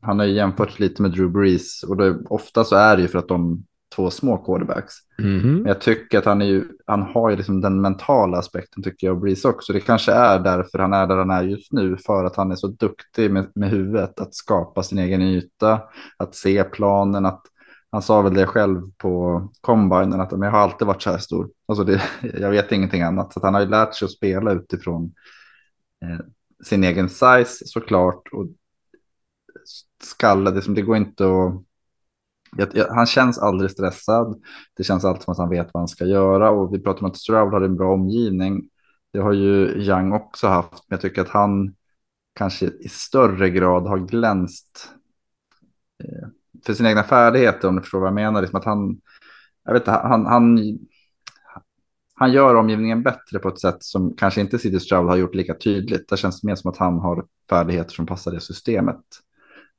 [0.00, 3.08] Han har ju jämfört lite med Drew Brees och det, ofta så är det ju
[3.08, 3.64] för att de
[3.96, 4.94] två små quarterbacks.
[5.18, 5.54] Mhm.
[5.54, 9.06] Men jag tycker att han, är ju, han har ju liksom den mentala aspekten tycker
[9.06, 9.72] jag, Breeze också.
[9.72, 12.56] Det kanske är därför han är där han är just nu, för att han är
[12.56, 15.80] så duktig med, med huvudet, att skapa sin egen yta,
[16.16, 17.42] att se planen, att
[17.94, 21.18] han sa väl det själv på combinen, att "Men jag har alltid varit så här
[21.18, 21.50] stor.
[21.66, 22.02] Alltså det,
[22.40, 23.32] jag vet ingenting annat.
[23.32, 25.14] Så att han har ju lärt sig att spela utifrån
[26.04, 26.26] eh,
[26.64, 28.28] sin egen size såklart.
[28.32, 28.46] Och
[30.02, 31.62] skalla, det, som, det går inte att...
[32.56, 34.42] Jag, jag, han känns aldrig stressad.
[34.76, 36.50] Det känns alltid som att han vet vad han ska göra.
[36.50, 38.68] Och vi pratar om att Stroud har en bra omgivning.
[39.12, 40.72] Det har ju Young också haft.
[40.72, 41.74] Men jag tycker att han
[42.34, 44.88] kanske i större grad har glänst
[46.04, 46.28] eh,
[46.66, 48.40] för sina egna färdigheter, om du förstår vad jag menar.
[48.40, 49.00] Liksom att han,
[49.64, 50.58] jag vet inte, han, han,
[52.14, 55.54] han gör omgivningen bättre på ett sätt som kanske inte City Stroud har gjort lika
[55.54, 56.08] tydligt.
[56.08, 59.04] Det känns mer som att han har färdigheter som passar det systemet.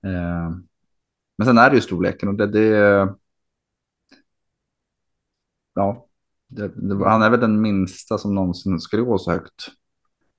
[0.06, 0.58] Eh,
[1.38, 3.16] men sen är det ju storleken och det, det
[5.74, 6.08] ja,
[6.48, 9.68] det, det, han är väl den minsta som någonsin skulle gå så högt.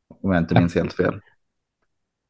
[0.08, 1.20] Om jag inte minns helt fel.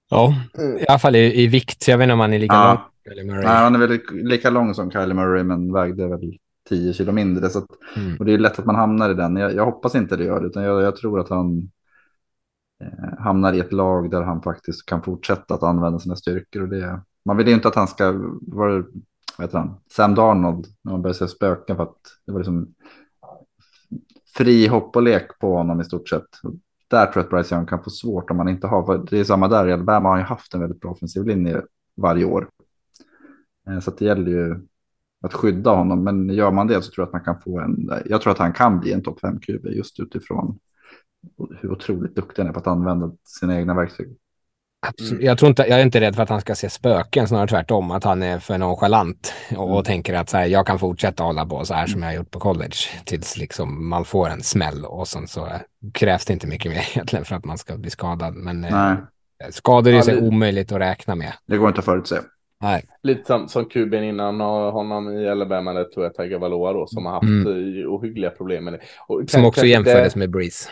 [0.09, 0.35] Ja,
[0.81, 1.89] i alla fall i, i vikt.
[1.89, 2.73] Jag vet inte om han är lika Ja.
[2.74, 3.15] lång.
[3.15, 3.45] Kyler Murray.
[3.45, 6.39] Nej, han är väl lika lång som Kylie Murray men vägde väl
[6.69, 7.49] 10 kilo mindre.
[7.51, 7.66] Så att,
[7.97, 8.16] Mm.
[8.16, 9.37] och det är lätt att man hamnar i den.
[9.37, 11.70] Jag, jag hoppas inte det gör det, utan jag, jag tror att han
[12.83, 16.62] eh, hamnar i ett lag där han faktiskt kan fortsätta att använda sina styrkor.
[16.62, 18.73] Och det, man vill ju inte att han ska vara,
[19.39, 21.97] vad heter han, Sam Darnold, när man börjar se spöken för att
[22.27, 22.74] det var liksom
[24.37, 26.27] fri hopp och lek på honom i stort sett.
[26.88, 29.24] Där tror jag att Bryce Young kan få svårt om man inte har, det är
[29.24, 31.62] samma där, i Alabama har ju haft en väldigt bra offensiv linje
[31.96, 32.48] varje år.
[33.68, 34.66] Eh, så att det gäller ju
[35.22, 37.90] att skydda honom, men gör man det så tror jag att man kan få en,
[38.06, 40.58] jag tror att han kan bli en topp 5 QB just utifrån
[41.60, 44.16] hur otroligt duktig han är på att använda sina egna verktyg.
[44.88, 45.22] Absolut.
[45.22, 47.90] Jag, tror inte, jag är inte rädd för att han ska se spöken, snarare tvärtom.
[47.90, 51.46] Att han är för nonchalant och, och tänker att så här, jag kan fortsätta hålla
[51.46, 54.84] på så här som jag har gjort på college tills liksom man får en smäll
[54.84, 55.48] och sen så
[55.94, 58.34] krävs det inte mycket mer egentligen för att man ska bli skadad.
[58.34, 58.96] Men eh, Nej,
[59.50, 61.32] skador är Ja, så det- omöjligt att räkna med.
[61.46, 62.16] det går inte att förutse.
[62.62, 62.84] Nej.
[63.02, 67.06] Lite som, som kuben innan och honom i Alabama, det tror jag Tagovailoa då, som
[67.06, 67.46] har haft Mm.
[67.82, 68.80] eh, ohyggliga problem med det.
[69.08, 70.68] Och Som kan- också jämfördes det- med Breeze.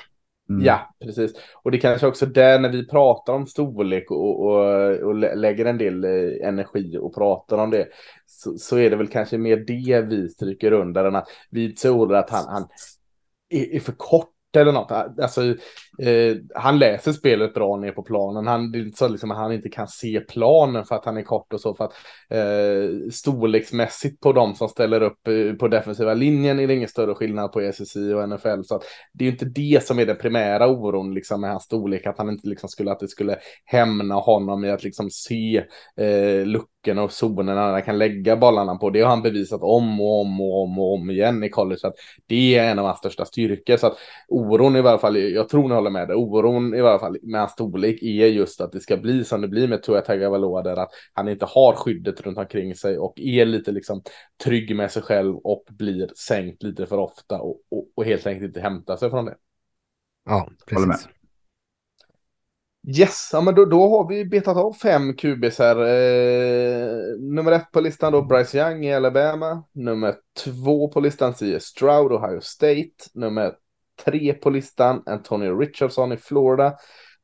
[0.50, 0.64] Mm.
[0.64, 1.32] Ja, precis.
[1.62, 5.78] Och det kanske också där när vi pratar om storlek och, och, och lägger en
[5.78, 7.88] del eh, energi och pratar om det,
[8.26, 12.14] så, så är det väl kanske mer det vi stryker under än att vi tror
[12.14, 12.68] att han, han
[13.50, 14.90] är, är för kort eller något.
[15.20, 15.42] Alltså,
[15.98, 18.46] eh, han läser spelet bra ner på planen.
[18.46, 21.16] Han, det är inte så liksom att han inte kan se planen för att han
[21.16, 21.74] är kort och så.
[21.74, 21.92] För att
[22.30, 27.14] eh, storleksmässigt på de som ställer upp eh, på defensiva linjen är det ingen större
[27.14, 28.62] skillnad på SSI och NFL.
[28.64, 28.82] Så att
[29.12, 32.06] det är ju inte det som är den primära oron liksom, med hans storlek.
[32.06, 35.64] Att han inte liksom skulle, att det skulle hämna honom i att liksom se
[35.96, 36.46] eh,
[36.84, 38.90] luckorna och zonerna han kan lägga bollarna på.
[38.90, 41.78] Det har han bevisat om och om och om och om igen i college.
[41.78, 41.94] Så att
[42.26, 43.76] det är en av hans största styrkor.
[43.76, 43.96] Så att
[44.28, 47.40] oron i varje fall, jag tror ni håller med det, oron i varje fall med
[47.40, 50.76] hans storlek är just att det ska bli som det blir med Tua Tagovailoa där
[50.76, 54.02] att han inte har skyddet runt omkring sig och är lite liksom
[54.44, 58.48] trygg med sig själv och blir sänkt lite för ofta och, och, och helt enkelt
[58.48, 59.34] inte hämtar sig från det.
[60.24, 60.96] Ja, Håller med.
[60.96, 61.08] precis.
[62.86, 65.76] Yes, ja, men då, då har vi betat av fem QBs här.
[65.76, 69.64] Eh, nummer ett på listan då Bryce Young i Alabama.
[69.72, 71.64] Nummer två på listan C.S.
[71.64, 72.90] Stroud, Ohio State.
[73.14, 73.52] Nummer
[74.04, 76.74] tre på listan Antonio Richardson i Florida.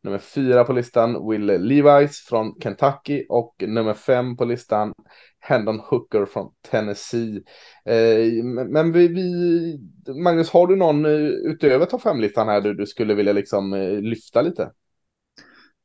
[0.02, 4.92] Nummer fyra på listan Will Levis från Kentucky och nummer fem på listan
[5.40, 7.42] Hendon Hooker från Tennessee.
[7.84, 9.78] Eh, men vi, vi,
[10.22, 14.00] Magnus, har du någon eh, utöver topp fem-listan här du, du skulle vilja liksom eh,
[14.00, 14.70] lyfta lite?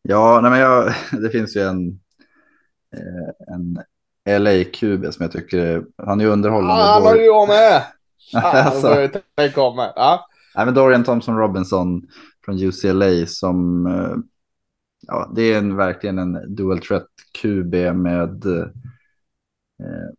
[0.07, 1.87] Ja, nej men jag, det finns ju en,
[2.95, 3.79] eh, en
[4.43, 6.83] LA-QB som jag tycker, han är ju underhållande.
[6.83, 7.83] Ah, han har ju med!
[8.33, 8.87] Ah, Alltså.
[9.57, 9.93] om med.
[9.95, 10.27] Ja.
[10.55, 12.01] Nej, men Dorian Thompson Robinson
[12.45, 14.15] från UCLA som, eh,
[15.07, 17.07] ja, det är en, verkligen en dual threat
[17.41, 18.67] QB med, eh,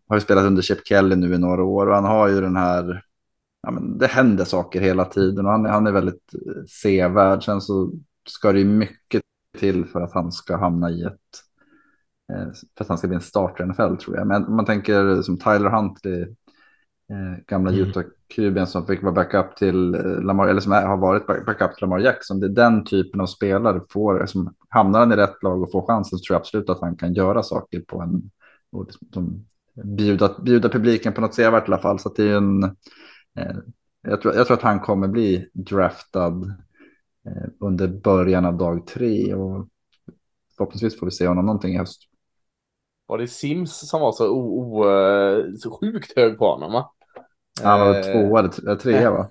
[0.08, 2.56] har ju spelat under Chip Kelly nu i några år och han har ju den
[2.56, 3.02] här,
[3.62, 7.44] ja men det händer saker hela tiden och han, är- han är väldigt eh, sevärd.
[7.44, 7.92] Sen så
[8.28, 9.22] ska det ju mycket
[9.58, 11.12] till för att han ska hamna i ett,
[12.32, 14.26] eh, för att han ska bli en starter i NFL tror jag.
[14.26, 16.22] Men om man tänker som Tyler Huntley,
[17.10, 17.82] eh, gamla Mm.
[17.88, 21.74] Utah-kuben som fick vara backup till eh, Lamar, eller som är, har varit back- backup
[21.74, 22.40] till Lamar Jackson.
[22.40, 25.86] Det är den typen av spelare, får, som hamnar han i rätt lag och får
[25.86, 28.30] chansen så tror jag absolut att han kan göra saker på en,
[28.72, 29.46] och liksom, som
[29.96, 31.98] bjuda, bjuda publiken på något sevärt i alla fall.
[31.98, 32.76] Så det är en,
[34.02, 36.54] jag, tror, jag tror att han kommer bli draftad
[37.60, 39.68] under början av dag tre och
[40.56, 42.02] förhoppningsvis får vi se honom någonting i höst.
[43.06, 46.92] Var det Sims som var så, o, o, eh, så sjukt hög på honom va?
[47.62, 49.28] Han var Eh, tvåa eller trea va?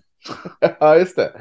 [0.80, 1.32] ja, just det.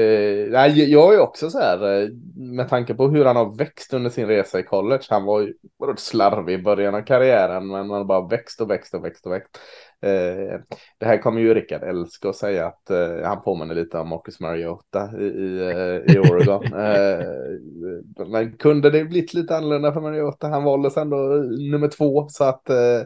[0.00, 3.94] Eh, nej, jag är också så här, eh, med tanke på hur han har växt
[3.94, 5.02] under sin resa i college.
[5.10, 8.70] Han var ju oerhört slarvig i början av karriären, men han har bara växt och
[8.70, 9.58] växt och växt och växt.
[10.02, 10.60] Eh,
[10.98, 14.40] det här kommer ju Rickard älska att säga att eh, han påminner lite om Marcus
[14.40, 16.64] Mariota i, i, eh, i Oregon.
[18.30, 20.48] men kunde det blivit lite annorlunda för Mariota?
[20.48, 21.16] Han valdes ändå
[21.70, 23.02] nummer två, så att eh,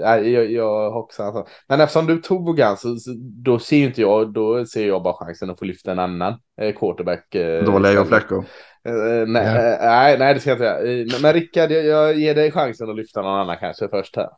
[0.00, 1.46] jag, jag har också alltså.
[1.68, 5.02] Men eftersom du tog han så, så då ser ju inte jag, då ser jag
[5.02, 7.34] bara chansen att få lyfta en annan eh, quarterback.
[7.34, 8.08] Eh, Dåliga istället.
[8.08, 8.44] Flacco.
[8.84, 11.06] Eh, nej, eh, nej, nej, det ska jag inte göra.
[11.12, 14.28] Men, men Rickard, jag, jag ger dig chansen att lyfta någon annan kanske först här.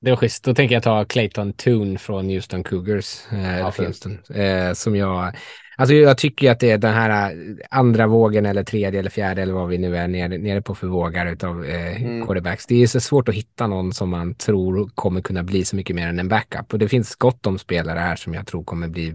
[0.00, 0.44] Det var schysst.
[0.44, 3.32] Då tänker jag ta Clayton Toon från Houston Cougars.
[3.32, 3.86] Eh, fint.
[3.88, 5.36] Houston, eh, som jag...
[5.76, 7.36] Alltså jag tycker att det är den här eh,
[7.70, 10.86] andra vågen eller tredje eller fjärde eller vad vi nu är nere, nere på för
[10.86, 12.26] vågar utav eh, Mm.
[12.26, 12.66] quarterbacks.
[12.66, 15.96] Det är så svårt att hitta någon som man tror kommer kunna bli så mycket
[15.96, 16.72] mer än en backup.
[16.72, 19.14] Och det finns gott om spelare här som jag tror kommer bli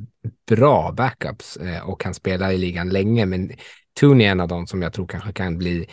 [0.49, 3.25] bra backups eh, och kan spela i ligan länge.
[3.25, 3.51] Men
[3.99, 5.87] Toon är en av dem som jag tror kanske kan bli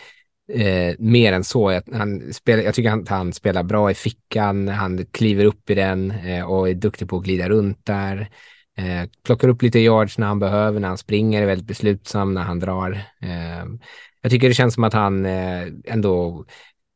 [0.55, 1.73] eh, mer än så.
[1.73, 5.75] Jag, han spelar, jag tycker att han spelar bra i fickan, han kliver upp i
[5.75, 8.31] den eh, och är duktig på att glida runt där.
[8.79, 12.43] Eh, plockar upp lite yards när han behöver, när han springer, är väldigt beslutsam när
[12.43, 12.91] han drar.
[13.23, 13.67] Eh,
[14.23, 16.45] jag tycker det känns som att han eh, ändå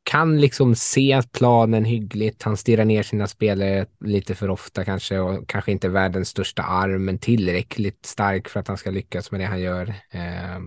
[0.04, 2.42] kan liksom se planen hyggligt.
[2.42, 7.04] Han stirrar ner sina spelare lite för ofta kanske och kanske inte världens största arm,
[7.04, 9.88] men tillräckligt stark för att han ska lyckas med det han gör.
[10.10, 10.58] Eh,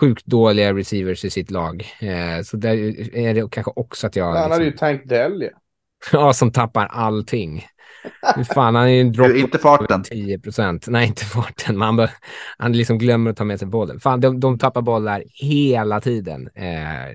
[0.00, 1.84] Sjukt dåliga receivers i sitt lag.
[2.00, 2.74] Eh, så där
[3.16, 4.32] är det kanske också att jag...
[4.32, 5.58] Han hade liksom- ju Tank Dell ja.
[6.12, 7.64] Ja, som tappar allting.
[8.54, 10.02] Fan, han är ju en drop Du, inte farten.
[10.02, 10.86] 10 procent.
[10.88, 11.78] Nej, inte farten.
[11.78, 12.10] Man bör,
[12.58, 14.00] han liksom glömmer att ta med sig bollen.
[14.00, 16.48] Fan, de, de tappar bollar hela tiden.
[16.54, 16.62] Eh,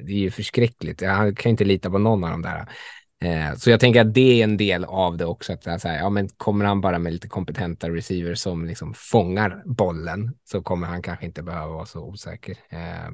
[0.05, 1.03] det är ju förskräckligt.
[1.03, 2.65] Han kan inte lita på någon av dem där.
[3.21, 5.53] Eh, så jag tänker att det är en del av det också.
[5.53, 10.33] Att här, ja, men kommer han bara med lite kompetenta receivers som liksom fångar bollen
[10.43, 12.57] så kommer han kanske inte behöva vara så osäker.
[12.69, 13.11] Eh,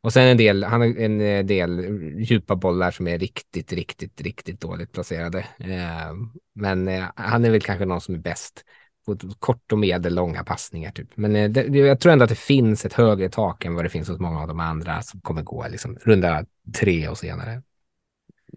[0.00, 1.80] och sen en del, han har en eh, del
[2.18, 5.46] djupa bollar som är riktigt, riktigt, riktigt dåligt placerade.
[5.58, 6.12] Ehm, eh,
[6.54, 8.64] men han är väl kanske någon som är bäst
[9.06, 10.90] på kort och medellånga passningar.
[10.90, 11.08] Typ.
[11.14, 13.88] Men eh, det, jag tror ändå att det finns ett högre tak än vad det
[13.88, 16.44] finns hos många av de andra som kommer gå liksom, runda
[16.78, 17.62] tre och senare.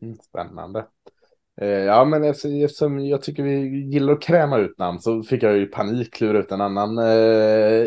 [0.01, 0.85] Mm, Spännande.
[1.61, 5.57] Eh, ja, men eftersom, jag tycker vi gillar att kräma ut namn så fick jag
[5.57, 7.85] ju panik klura ut en annan eh,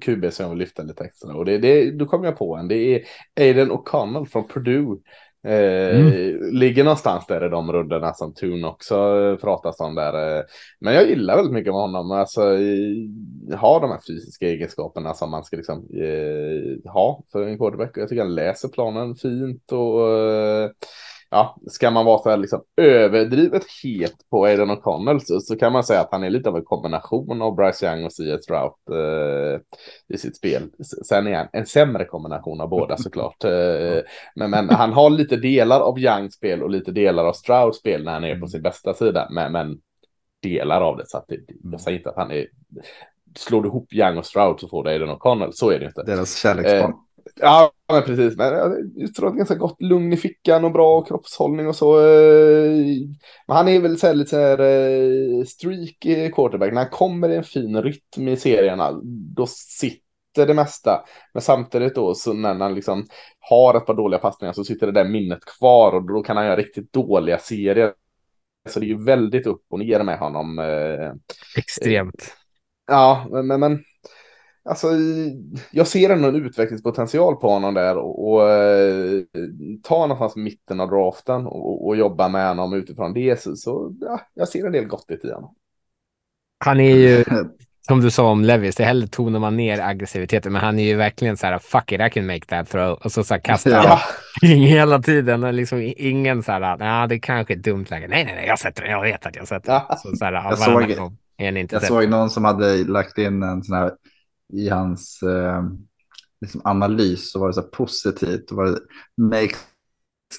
[0.00, 1.34] QB som jag vill lyfta lite extra.
[1.34, 2.68] Och det, det, då kom jag på en.
[2.68, 3.02] Det är
[3.40, 4.96] Aiden O'Connell från Purdue.
[5.44, 6.04] Eh,
[6.52, 10.38] Ligger någonstans där i de rundorna som Tune också eh, pratas om där.
[10.38, 10.44] Eh,
[10.80, 12.10] men jag gillar väldigt mycket med honom.
[12.10, 12.40] Alltså,
[13.56, 17.90] har de här fysiska egenskaperna som man ska liksom, eh, ha för en quarterback.
[17.94, 20.70] Jag tycker han läser planen fint och eh,
[21.30, 25.72] ja, ska man vara så här liksom överdrivet het på Aiden O'Connell så, så kan
[25.72, 28.44] man säga att han är lite av en kombination av Bryce Young och C.S.
[28.44, 29.60] Stroud eh,
[30.08, 30.70] i sitt spel.
[31.06, 33.44] Sen är han en sämre kombination av båda såklart.
[33.44, 34.00] Eh,
[34.34, 38.04] men, men han har lite delar av Youngs spel och lite delar av Strouds spel
[38.04, 39.28] när han är på sin bästa sida.
[39.30, 39.78] Men, men
[40.42, 42.46] delar av det så att det, jag säger inte att han är
[43.36, 45.50] Slår du ihop Young och Stroud så får du Aiden O'Connell.
[45.52, 46.02] Så är det inte.
[46.02, 46.90] Deras kärleksbarn.
[46.90, 46.96] Eh,
[47.42, 48.36] Ja, men precis.
[48.36, 51.68] Men ja, jag tror att det är ganska gott lugn i fickan och bra kroppshållning
[51.68, 51.98] och så.
[52.00, 52.72] eh,
[53.46, 55.98] Men han är väl så här, lite så här eh, streak
[56.34, 56.72] quarterback.
[56.72, 59.00] När han kommer i en fin rytm i serierna,
[59.36, 61.04] då sitter det mesta.
[61.34, 63.06] Men samtidigt då, så när han liksom
[63.40, 66.46] har ett par dåliga passningar så sitter det där minnet kvar och då kan han
[66.46, 67.92] göra riktigt dåliga serier.
[68.68, 70.58] Så det är ju väldigt upp och ner med honom.
[70.58, 71.12] eh,
[71.56, 72.36] Extremt.
[72.86, 73.84] Ja, men, men
[74.64, 74.88] alltså,
[75.70, 79.22] jag ser ändå en utvecklingspotential på honom där och, och eh,
[79.82, 84.20] ta någonstans mitten av draften och, och jobba med honom utifrån det så, så ja,
[84.34, 85.54] jag ser en del gott i honom.
[86.64, 87.24] Han är ju,
[87.86, 90.96] som du sa om Levis, det hellre tonar man ner aggressiviteten, men han är ju
[90.96, 92.92] verkligen så här, fuck it, I can make that throw.
[92.92, 94.00] Och så, så här kastar han Ja.
[94.48, 95.44] hela tiden.
[95.44, 98.08] Och liksom ingen så här, nej, det kanske är ett dumt läge.
[98.08, 99.82] Nej, nej, nej, jag sätter den, jag vet att jag sätter den.
[99.88, 99.96] Ja.
[99.96, 100.90] Så, så här, Jag såg-
[101.36, 103.92] är Jag såg någon som hade lagt in en sån här
[104.52, 105.64] i hans eh,
[106.40, 108.48] liksom analys så var det så här positivt.
[108.48, 108.78] Då var det
[109.16, 109.58] makes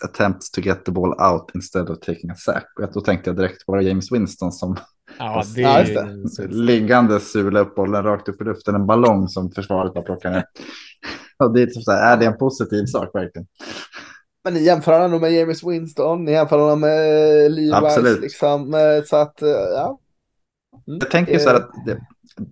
[0.03, 2.67] attempts to get the ball out instead of taking a sack.
[2.79, 4.77] Och då tänkte jag direkt på James Winston som
[5.17, 8.75] Ja, det är liggande sula upp bollen rakt upp i luften.
[8.75, 10.43] En ballong som försvaret bara plockar ner.
[11.37, 13.47] Och det är, typ så här, är det en positiv sak verkligen?
[14.43, 18.11] Men ni jämför honom med James Winston, ni jämför honom med Absolut.
[18.11, 18.73] Rice liksom.
[18.73, 19.99] eh, Så att, eh, ja.
[20.87, 21.99] Mm, Jag tänker så här att det,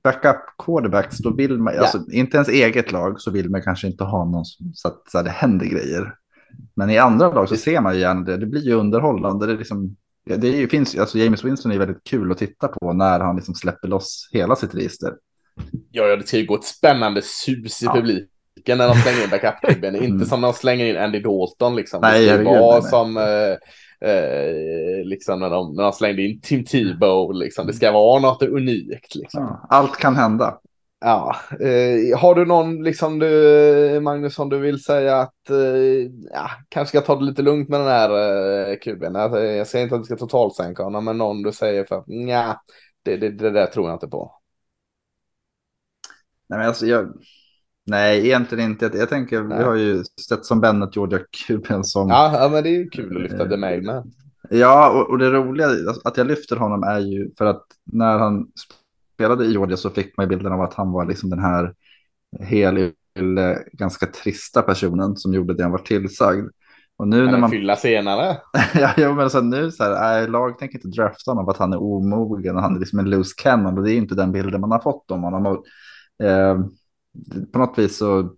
[0.04, 1.82] backup quarterbacks, då vill man, Ja.
[1.82, 5.02] alltså inte ens eget lag så vill man kanske inte ha någon som, så att
[5.12, 6.14] så här, det händer grejer.
[6.76, 9.46] Men i andra lag så ser man ju gärna det, det blir ju underhållande.
[9.46, 9.96] Det är liksom,
[10.26, 13.56] det är finns, alltså James Winston är väldigt kul att titta på när han liksom
[13.56, 15.14] släpper loss hela sitt register.
[15.92, 17.94] Ja, ja, det ska ju gå ett spännande sus i Ja.
[17.94, 19.96] publiken när de slänger in backup-klubben.
[19.96, 20.08] Mm.
[20.08, 22.00] Inte som när de slänger in Andy Dalton liksom.
[22.02, 23.24] Nej, det ska ju vara som eh,
[24.06, 27.34] eh, liksom när de, när de slängde in Tim Tebow.
[27.34, 27.68] Liksom.
[27.68, 29.16] Det ska vara något unikt.
[29.16, 29.44] Liksom.
[29.44, 30.60] Ja, allt kan hända.
[31.02, 36.50] Ja, eh, har du någon, liksom du, Magnus, som du vill säga att eh, ja,
[36.70, 38.10] kanske ska ta det lite lugnt med den här
[38.70, 39.16] eh, kuben?
[39.16, 42.08] Alltså, jag säger inte att du ska totalsänka honom, men någon du säger för att
[42.08, 42.62] nja,
[43.04, 44.40] det, det, det där tror jag inte på.
[46.50, 47.14] Nej, men alltså, jag,
[47.90, 48.86] nej egentligen inte.
[48.86, 49.58] Jag, jag tänker, Nej.
[49.58, 52.10] vi har ju sett som Bennett gjorde kuben som...
[52.10, 53.84] Ja, ja, men det är ju kul att lyfta det med.
[53.84, 54.04] med.
[54.50, 58.18] Ja, och, och det roliga alltså, att jag lyfter honom är ju för att när
[58.18, 58.48] han
[59.14, 61.74] spelade i Georgia så fick man ju bilden av att han var liksom den här
[62.40, 62.92] helylle,
[63.72, 66.50] ganska trista personen som gjorde det han var tillsagd.
[66.98, 67.50] Och nu när man...
[67.50, 68.38] fylla senare.
[68.74, 71.58] ja, ja, men så nu så här, nej, lag tänker inte drafta honom för att
[71.58, 74.32] han är omogen och han är liksom en loose cannon och det är inte den
[74.32, 75.46] bilden man har fått om honom.
[75.46, 75.66] Och,
[76.26, 76.60] eh,
[77.54, 78.36] på något vis så,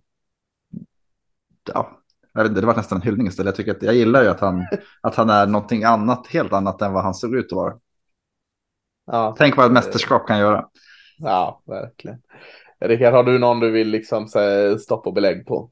[1.74, 1.98] ja,
[2.34, 3.46] det var nästan en hyllning istället.
[3.48, 4.66] Jag tycker att jag gillar ju att han,
[5.00, 7.74] att han är någonting annat, helt annat än vad han såg ut att vara.
[9.06, 10.66] Ja, Tänk vad ett mästerskap kan göra.
[11.18, 12.18] ja verkligen.
[12.80, 15.70] Rickard, har du någon du vill liksom säga stopp och belägg på?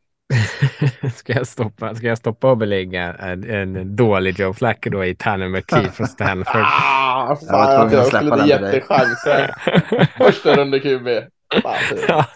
[1.15, 5.15] ska, jag stoppa, ska jag stoppa och belägga en, en dålig Joe Flacco då i
[5.15, 6.63] Tanner McKee från Stanford?
[6.65, 8.75] Ah, Jag var fan, tvungen att släppa den till dig.
[8.75, 9.51] jättechansen.
[10.19, 11.09] Första runda QB.
[11.63, 11.75] Fan,
[12.09, 12.27] ja,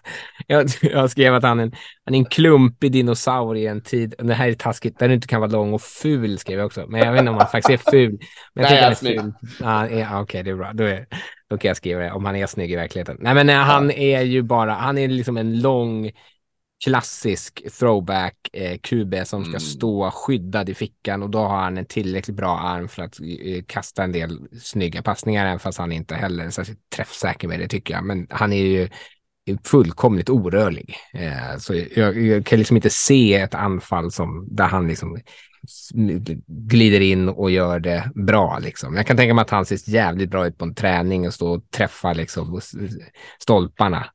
[0.47, 1.73] jag, jag skrev att han är, en,
[2.05, 4.15] han är en klumpig dinosaurie i en tid.
[4.19, 6.87] Det här är taskigt, där du inte kan vara lång och ful skrev jag också.
[6.89, 8.19] Men jag vet inte om han faktiskt är ful.
[8.55, 9.33] Men jag Nej, han är ful.
[9.61, 10.73] Ja, Okej, det är bra.
[10.73, 11.07] Då, är,
[11.51, 13.17] då kan jag skriva det, om han är snygg i verkligheten.
[13.21, 16.11] Nej, men nej, han är ju bara, han är liksom en lång
[16.85, 19.61] klassisk throwback eh, QB som ska Mm.
[19.61, 23.63] stå skyddad i fickan och då har han en tillräckligt bra arm för att eh,
[23.67, 27.69] kasta en del snygga passningar, även fast han inte heller är särskilt träffsäker med det
[27.69, 28.05] tycker jag.
[28.05, 28.89] Men han är ju
[29.65, 30.97] fullkomligt orörlig.
[31.13, 35.19] Eh, så jag, jag kan liksom inte se ett anfall som där han liksom
[36.47, 38.59] glider in och gör det bra.
[38.59, 38.97] Liksom.
[38.97, 41.57] Jag kan tänka mig att han ser jävligt bra ut på en träning och står
[41.57, 42.61] och träffar liksom,
[43.39, 44.07] stolparna.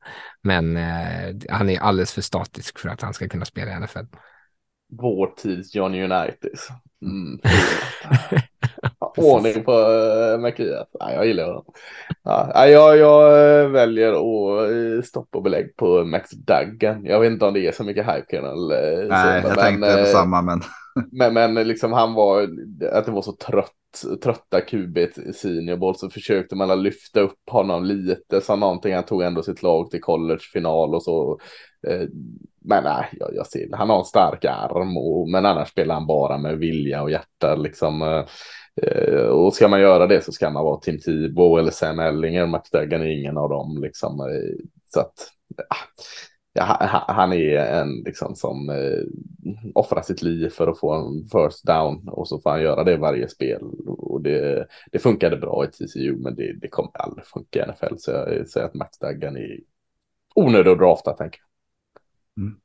[0.42, 4.04] Men eh, han är alldeles för statisk för att han ska kunna spela i NFL.
[4.92, 6.68] Vår tids Johnny Unitas.
[7.02, 7.38] Mm.
[9.16, 10.84] Ordning på uh, McKee.
[10.92, 11.64] Ja, jag gillar honom.
[12.22, 17.04] Ja, ja, jag, jag eh, väljer att eh, stoppa och belägg på Max Duggan.
[17.04, 19.92] Jag vet inte om det är så mycket hype eh, Nej, så, jag men, tänkte
[19.92, 20.60] på eh, samma, men
[21.10, 22.42] Men, men liksom han var,
[22.92, 27.20] att det var så trött, trötta QB i senior bowl så försökte man att lyfta
[27.20, 28.94] upp honom lite som någonting.
[28.94, 31.38] Han tog ändå sitt lag till collegefinal och så.
[31.86, 32.08] Eh,
[32.64, 33.68] men nej, jag, jag ser.
[33.72, 37.54] Han har en stark arm och, men annars spelar han bara med vilja och hjärta
[37.54, 38.02] liksom.
[38.82, 42.46] Eh, och ska man göra det så ska man vara Tim Tebow eller Sam Ellinger.
[42.46, 44.20] Max Duggan är ingen av dem liksom.
[44.20, 45.12] Eh, så att
[45.56, 49.04] ja, ja, han- är en liksom som eh,
[49.74, 52.96] offrar sitt liv för att få en first down och så får han göra det
[52.96, 57.58] varje spel och det, det funkade bra i TCU men det, det kommer aldrig funka
[57.58, 59.58] i NFL så jag säger att Max Duggan är
[60.34, 62.44] onödig att drafta tänker jag.
[62.44, 62.60] Mm.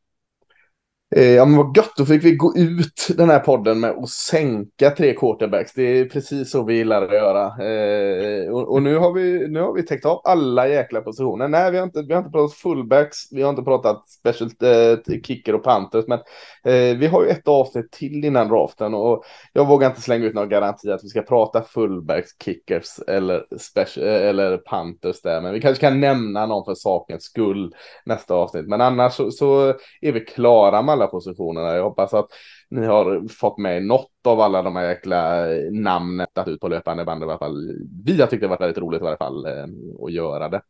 [1.17, 4.09] Eh, ja men vad gött, då fick vi gå ut den här podden med att
[4.09, 5.73] sänka tre quarterbacks.
[5.73, 7.45] Det är precis så vi gillar att göra.
[7.45, 11.47] Eh, och, och nu, har vi, nu har vi täckt av alla jäkla positioner.
[11.47, 15.21] Nej, vi har inte, vi har inte pratat fullbacks, vi har inte pratat special eh,
[15.21, 16.19] kicker och panthers, men
[16.63, 19.23] eh, vi har ju ett avsnitt till innan draften och
[19.53, 24.07] jag vågar inte slänga ut någon garanti att vi ska prata fullbacks, kickers eller, special,
[24.07, 27.75] eh, eller panthers där, men vi kanske kan nämna någon för sakens skull
[28.05, 28.67] nästa avsnitt.
[28.67, 31.75] Men annars så, så är vi klara med alla positionerna.
[31.75, 32.27] Jag hoppas att
[32.69, 37.05] ni har fått med något av alla de här jäkla namnen att ut på löpande
[37.05, 37.71] band i alla fall.
[38.05, 39.65] Vi har tyckt det varit väldigt roligt i varje fall eh,
[40.03, 40.61] att göra det.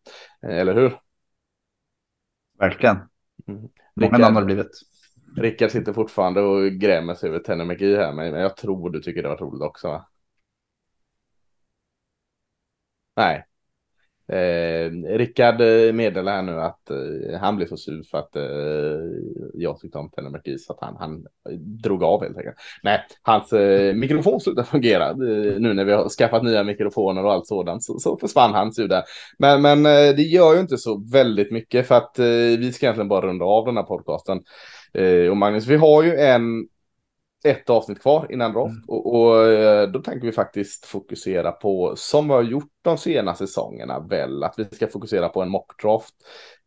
[0.44, 0.99] Eh, Eller hur?
[2.60, 2.98] verkligen.
[3.48, 3.70] Mm.
[3.94, 4.82] Många namn har det blivit.
[5.38, 9.30] Rickard sitter fortfarande och grämer sig över McGee här, men jag tror du tycker det
[9.30, 9.88] var roligt också.
[9.88, 10.07] Va?
[13.16, 13.45] Nej.
[14.28, 18.44] Eh, Rickard eh, meddelar här nu att eh, han blev så sur för att eh,
[19.54, 22.56] jag tyckte om Tenner så att han, han eh, drog av helt enkelt.
[22.84, 25.10] Nej, hans eh, mikrofon slutade fungera.
[25.10, 28.80] Eh, nu när vi har skaffat nya mikrofoner och allt sådant så, så försvann hans
[28.80, 29.04] ljud där.
[29.38, 32.26] Men, men eh, det gör ju inte så väldigt mycket för att eh,
[32.60, 34.42] vi ska egentligen bara runda av den här podcasten.
[34.94, 36.68] Eh, och Magnus, vi har ju en
[37.46, 38.84] ett avsnitt kvar innan draft Mm.
[38.88, 43.48] och, och eh, då tänker vi faktiskt fokusera på, som vi har gjort de senaste
[43.48, 46.14] säsongerna väl, att vi ska fokusera på en mockdraft.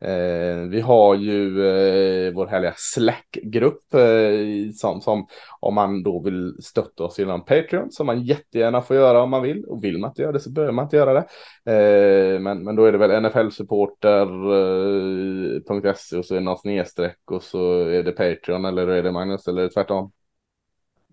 [0.01, 5.27] Eh, vi har ju eh, vår härliga Slack-grupp eh, som, som
[5.61, 9.43] om man då vill stötta oss genom Patreon som man jättegärna får göra om man
[9.43, 11.27] vill och vill man inte göra det så behöver man inte göra det.
[11.73, 17.43] Eh, men, men då är det väl nflsupporter.se och så är det någon snedstreck och
[17.43, 20.13] så är det Patreon eller är det Magnus eller är det tvärtom?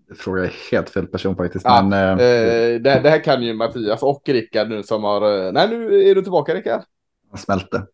[0.08, 1.64] Jag frågar jag helt fel person faktiskt.
[1.64, 5.46] Ja, men, eh, Eh, det, det här kan ju Mattias och Rickard nu som har...
[5.46, 6.82] eh, Nej, nu är du tillbaka Rickard.
[7.30, 7.86] han smälte.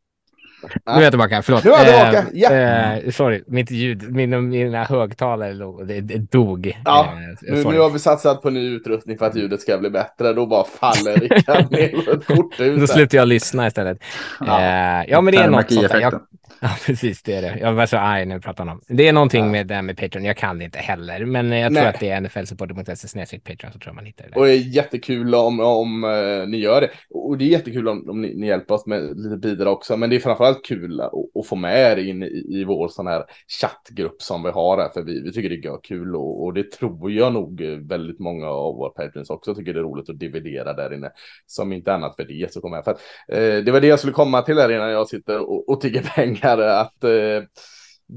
[0.86, 1.64] Nu är jag tillbaka, förlåt.
[1.64, 2.59] Nu är jag tillbaka, Eh,
[2.93, 2.97] ja.
[3.05, 6.78] eh, sorry, mitt ljud, mina, mina högtalare låg, det, det dog.
[6.84, 7.09] Ja,
[7.48, 10.32] Eh, Nu, nu har vi satsat på ny utrustning för att ljudet ska bli bättre.
[10.32, 12.80] Då bara faller Rickard ner ett korthus.
[12.80, 13.98] Då slutar jag lyssna istället.
[14.40, 14.62] Ja.
[14.62, 15.86] Ja, ja men det är något sånt.
[16.01, 16.20] Jag,
[16.60, 17.59] ja, precis, det är det.
[17.60, 19.09] Jag var så arg när vi pratade om det.
[19.09, 20.24] är någonting med det här med Patreon.
[20.24, 21.94] Jag kan det inte heller, men jag tror Nej.
[21.94, 24.40] att det är nflsupporter.se snedstreck Patreon så tror man hittar det.
[24.40, 26.89] Och det är jättekul om, om eh, ni gör det.
[27.10, 29.97] Och det är jättekul om, om ni, ni hjälper oss med lite bidrag också.
[29.97, 33.07] Men det är framförallt kul att, att få med er in i, i vår sån
[33.07, 33.24] här
[33.61, 34.89] chattgrupp som vi har här.
[34.89, 38.49] För vi, vi tycker det är kul och, och det tror jag nog väldigt många
[38.49, 41.11] av våra patrons också tycker det är roligt att dividera där inne.
[41.47, 42.85] Som inte annat för det så kommer jag.
[42.85, 45.69] För att, eh, det var det jag skulle komma till här innan jag sitter och,
[45.69, 46.59] och tigger pengar.
[46.59, 47.43] Att eh,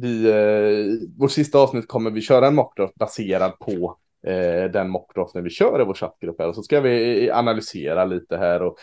[0.02, 5.44] vi, eh, vårt sista avsnitt kommer vi köra en mockdraft baserad på eh, den mockdraften
[5.44, 6.48] vi kör i vår chattgrupp här.
[6.48, 8.76] Och så ska vi analysera lite här och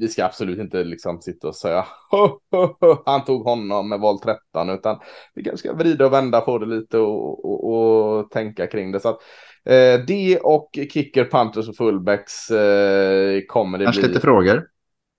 [0.00, 4.00] vi ska absolut inte liksom sitta och säga "Ho, ho, ho, han tog honom med
[4.00, 4.98] val 13 utan
[5.34, 9.00] vi kanske ska vrida och vända på det lite och, och, och tänka kring det.
[9.00, 9.18] Så att,
[9.64, 14.08] eh, det och kicker, punters och fullbacks eh, kommer det Kanske bli.
[14.08, 14.66] lite frågor.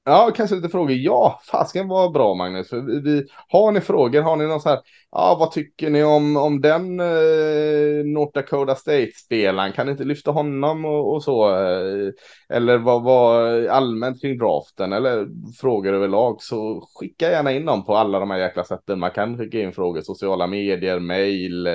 [0.06, 0.96] Ja, kanske lite frågor.
[0.96, 2.70] Ja, fasken var bra Magnus.
[2.70, 4.22] För vi, vi, har ni frågor?
[4.22, 4.80] Har ni någon så här?
[5.12, 9.72] Ja, vad tycker ni om, om den eh, North Dakota State-spelaren?
[9.72, 11.50] Kan ni inte lyfta honom och, och så?
[11.50, 12.12] Eh,
[12.50, 14.94] eller vad var allmänt kring draften?
[14.94, 15.28] Eller
[15.62, 16.42] frågor överlag?
[16.42, 19.00] Så skicka gärna in dem på alla de här jäkla sätten.
[19.00, 21.74] Man kan skicka in frågor, sociala medier, mail, eh,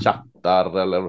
[0.00, 1.02] chattar eller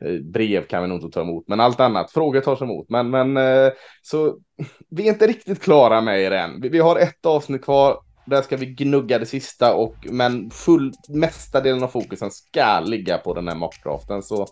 [0.00, 1.44] eh, brev kan vi nog inte ta emot.
[1.48, 2.86] Men allt annat, frågor tas emot.
[2.88, 4.38] Men, men eh, så
[4.90, 6.60] vi är inte riktigt klara med er än.
[6.60, 7.98] Vi, vi har ett avsnitt kvar.
[8.26, 13.18] Där ska vi gnugga det sista och men full mesta delen av fokusen ska ligga
[13.18, 14.22] på den här mockdraften.
[14.22, 14.46] Så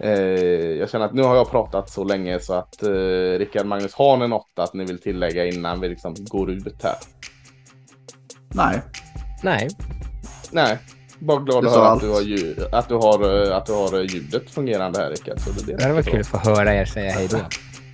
[0.00, 0.10] eh,
[0.78, 4.16] jag känner att nu har jag pratat så länge så att eh, Rickard Magnus, har
[4.16, 6.96] ni något att ni vill tillägga innan vi liksom går ut här?
[8.54, 8.82] Nej,
[9.42, 9.68] Nej,
[10.52, 10.78] Nej,
[11.18, 13.98] bara glad att höra att du, har ljud, att, du har, eh, att du har
[13.98, 15.40] eh, ljudet fungerande här Rickard.
[15.40, 17.38] Så det, det hade varit kul att få höra er säga hej då.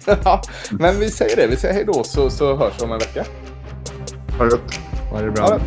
[0.25, 2.99] Ja, men vi säger det, vi säger hej då så, så hörs vi om en
[2.99, 3.25] vecka.
[4.39, 4.81] ha det gott.
[5.13, 5.47] Var det bra?
[5.49, 5.59] Ja,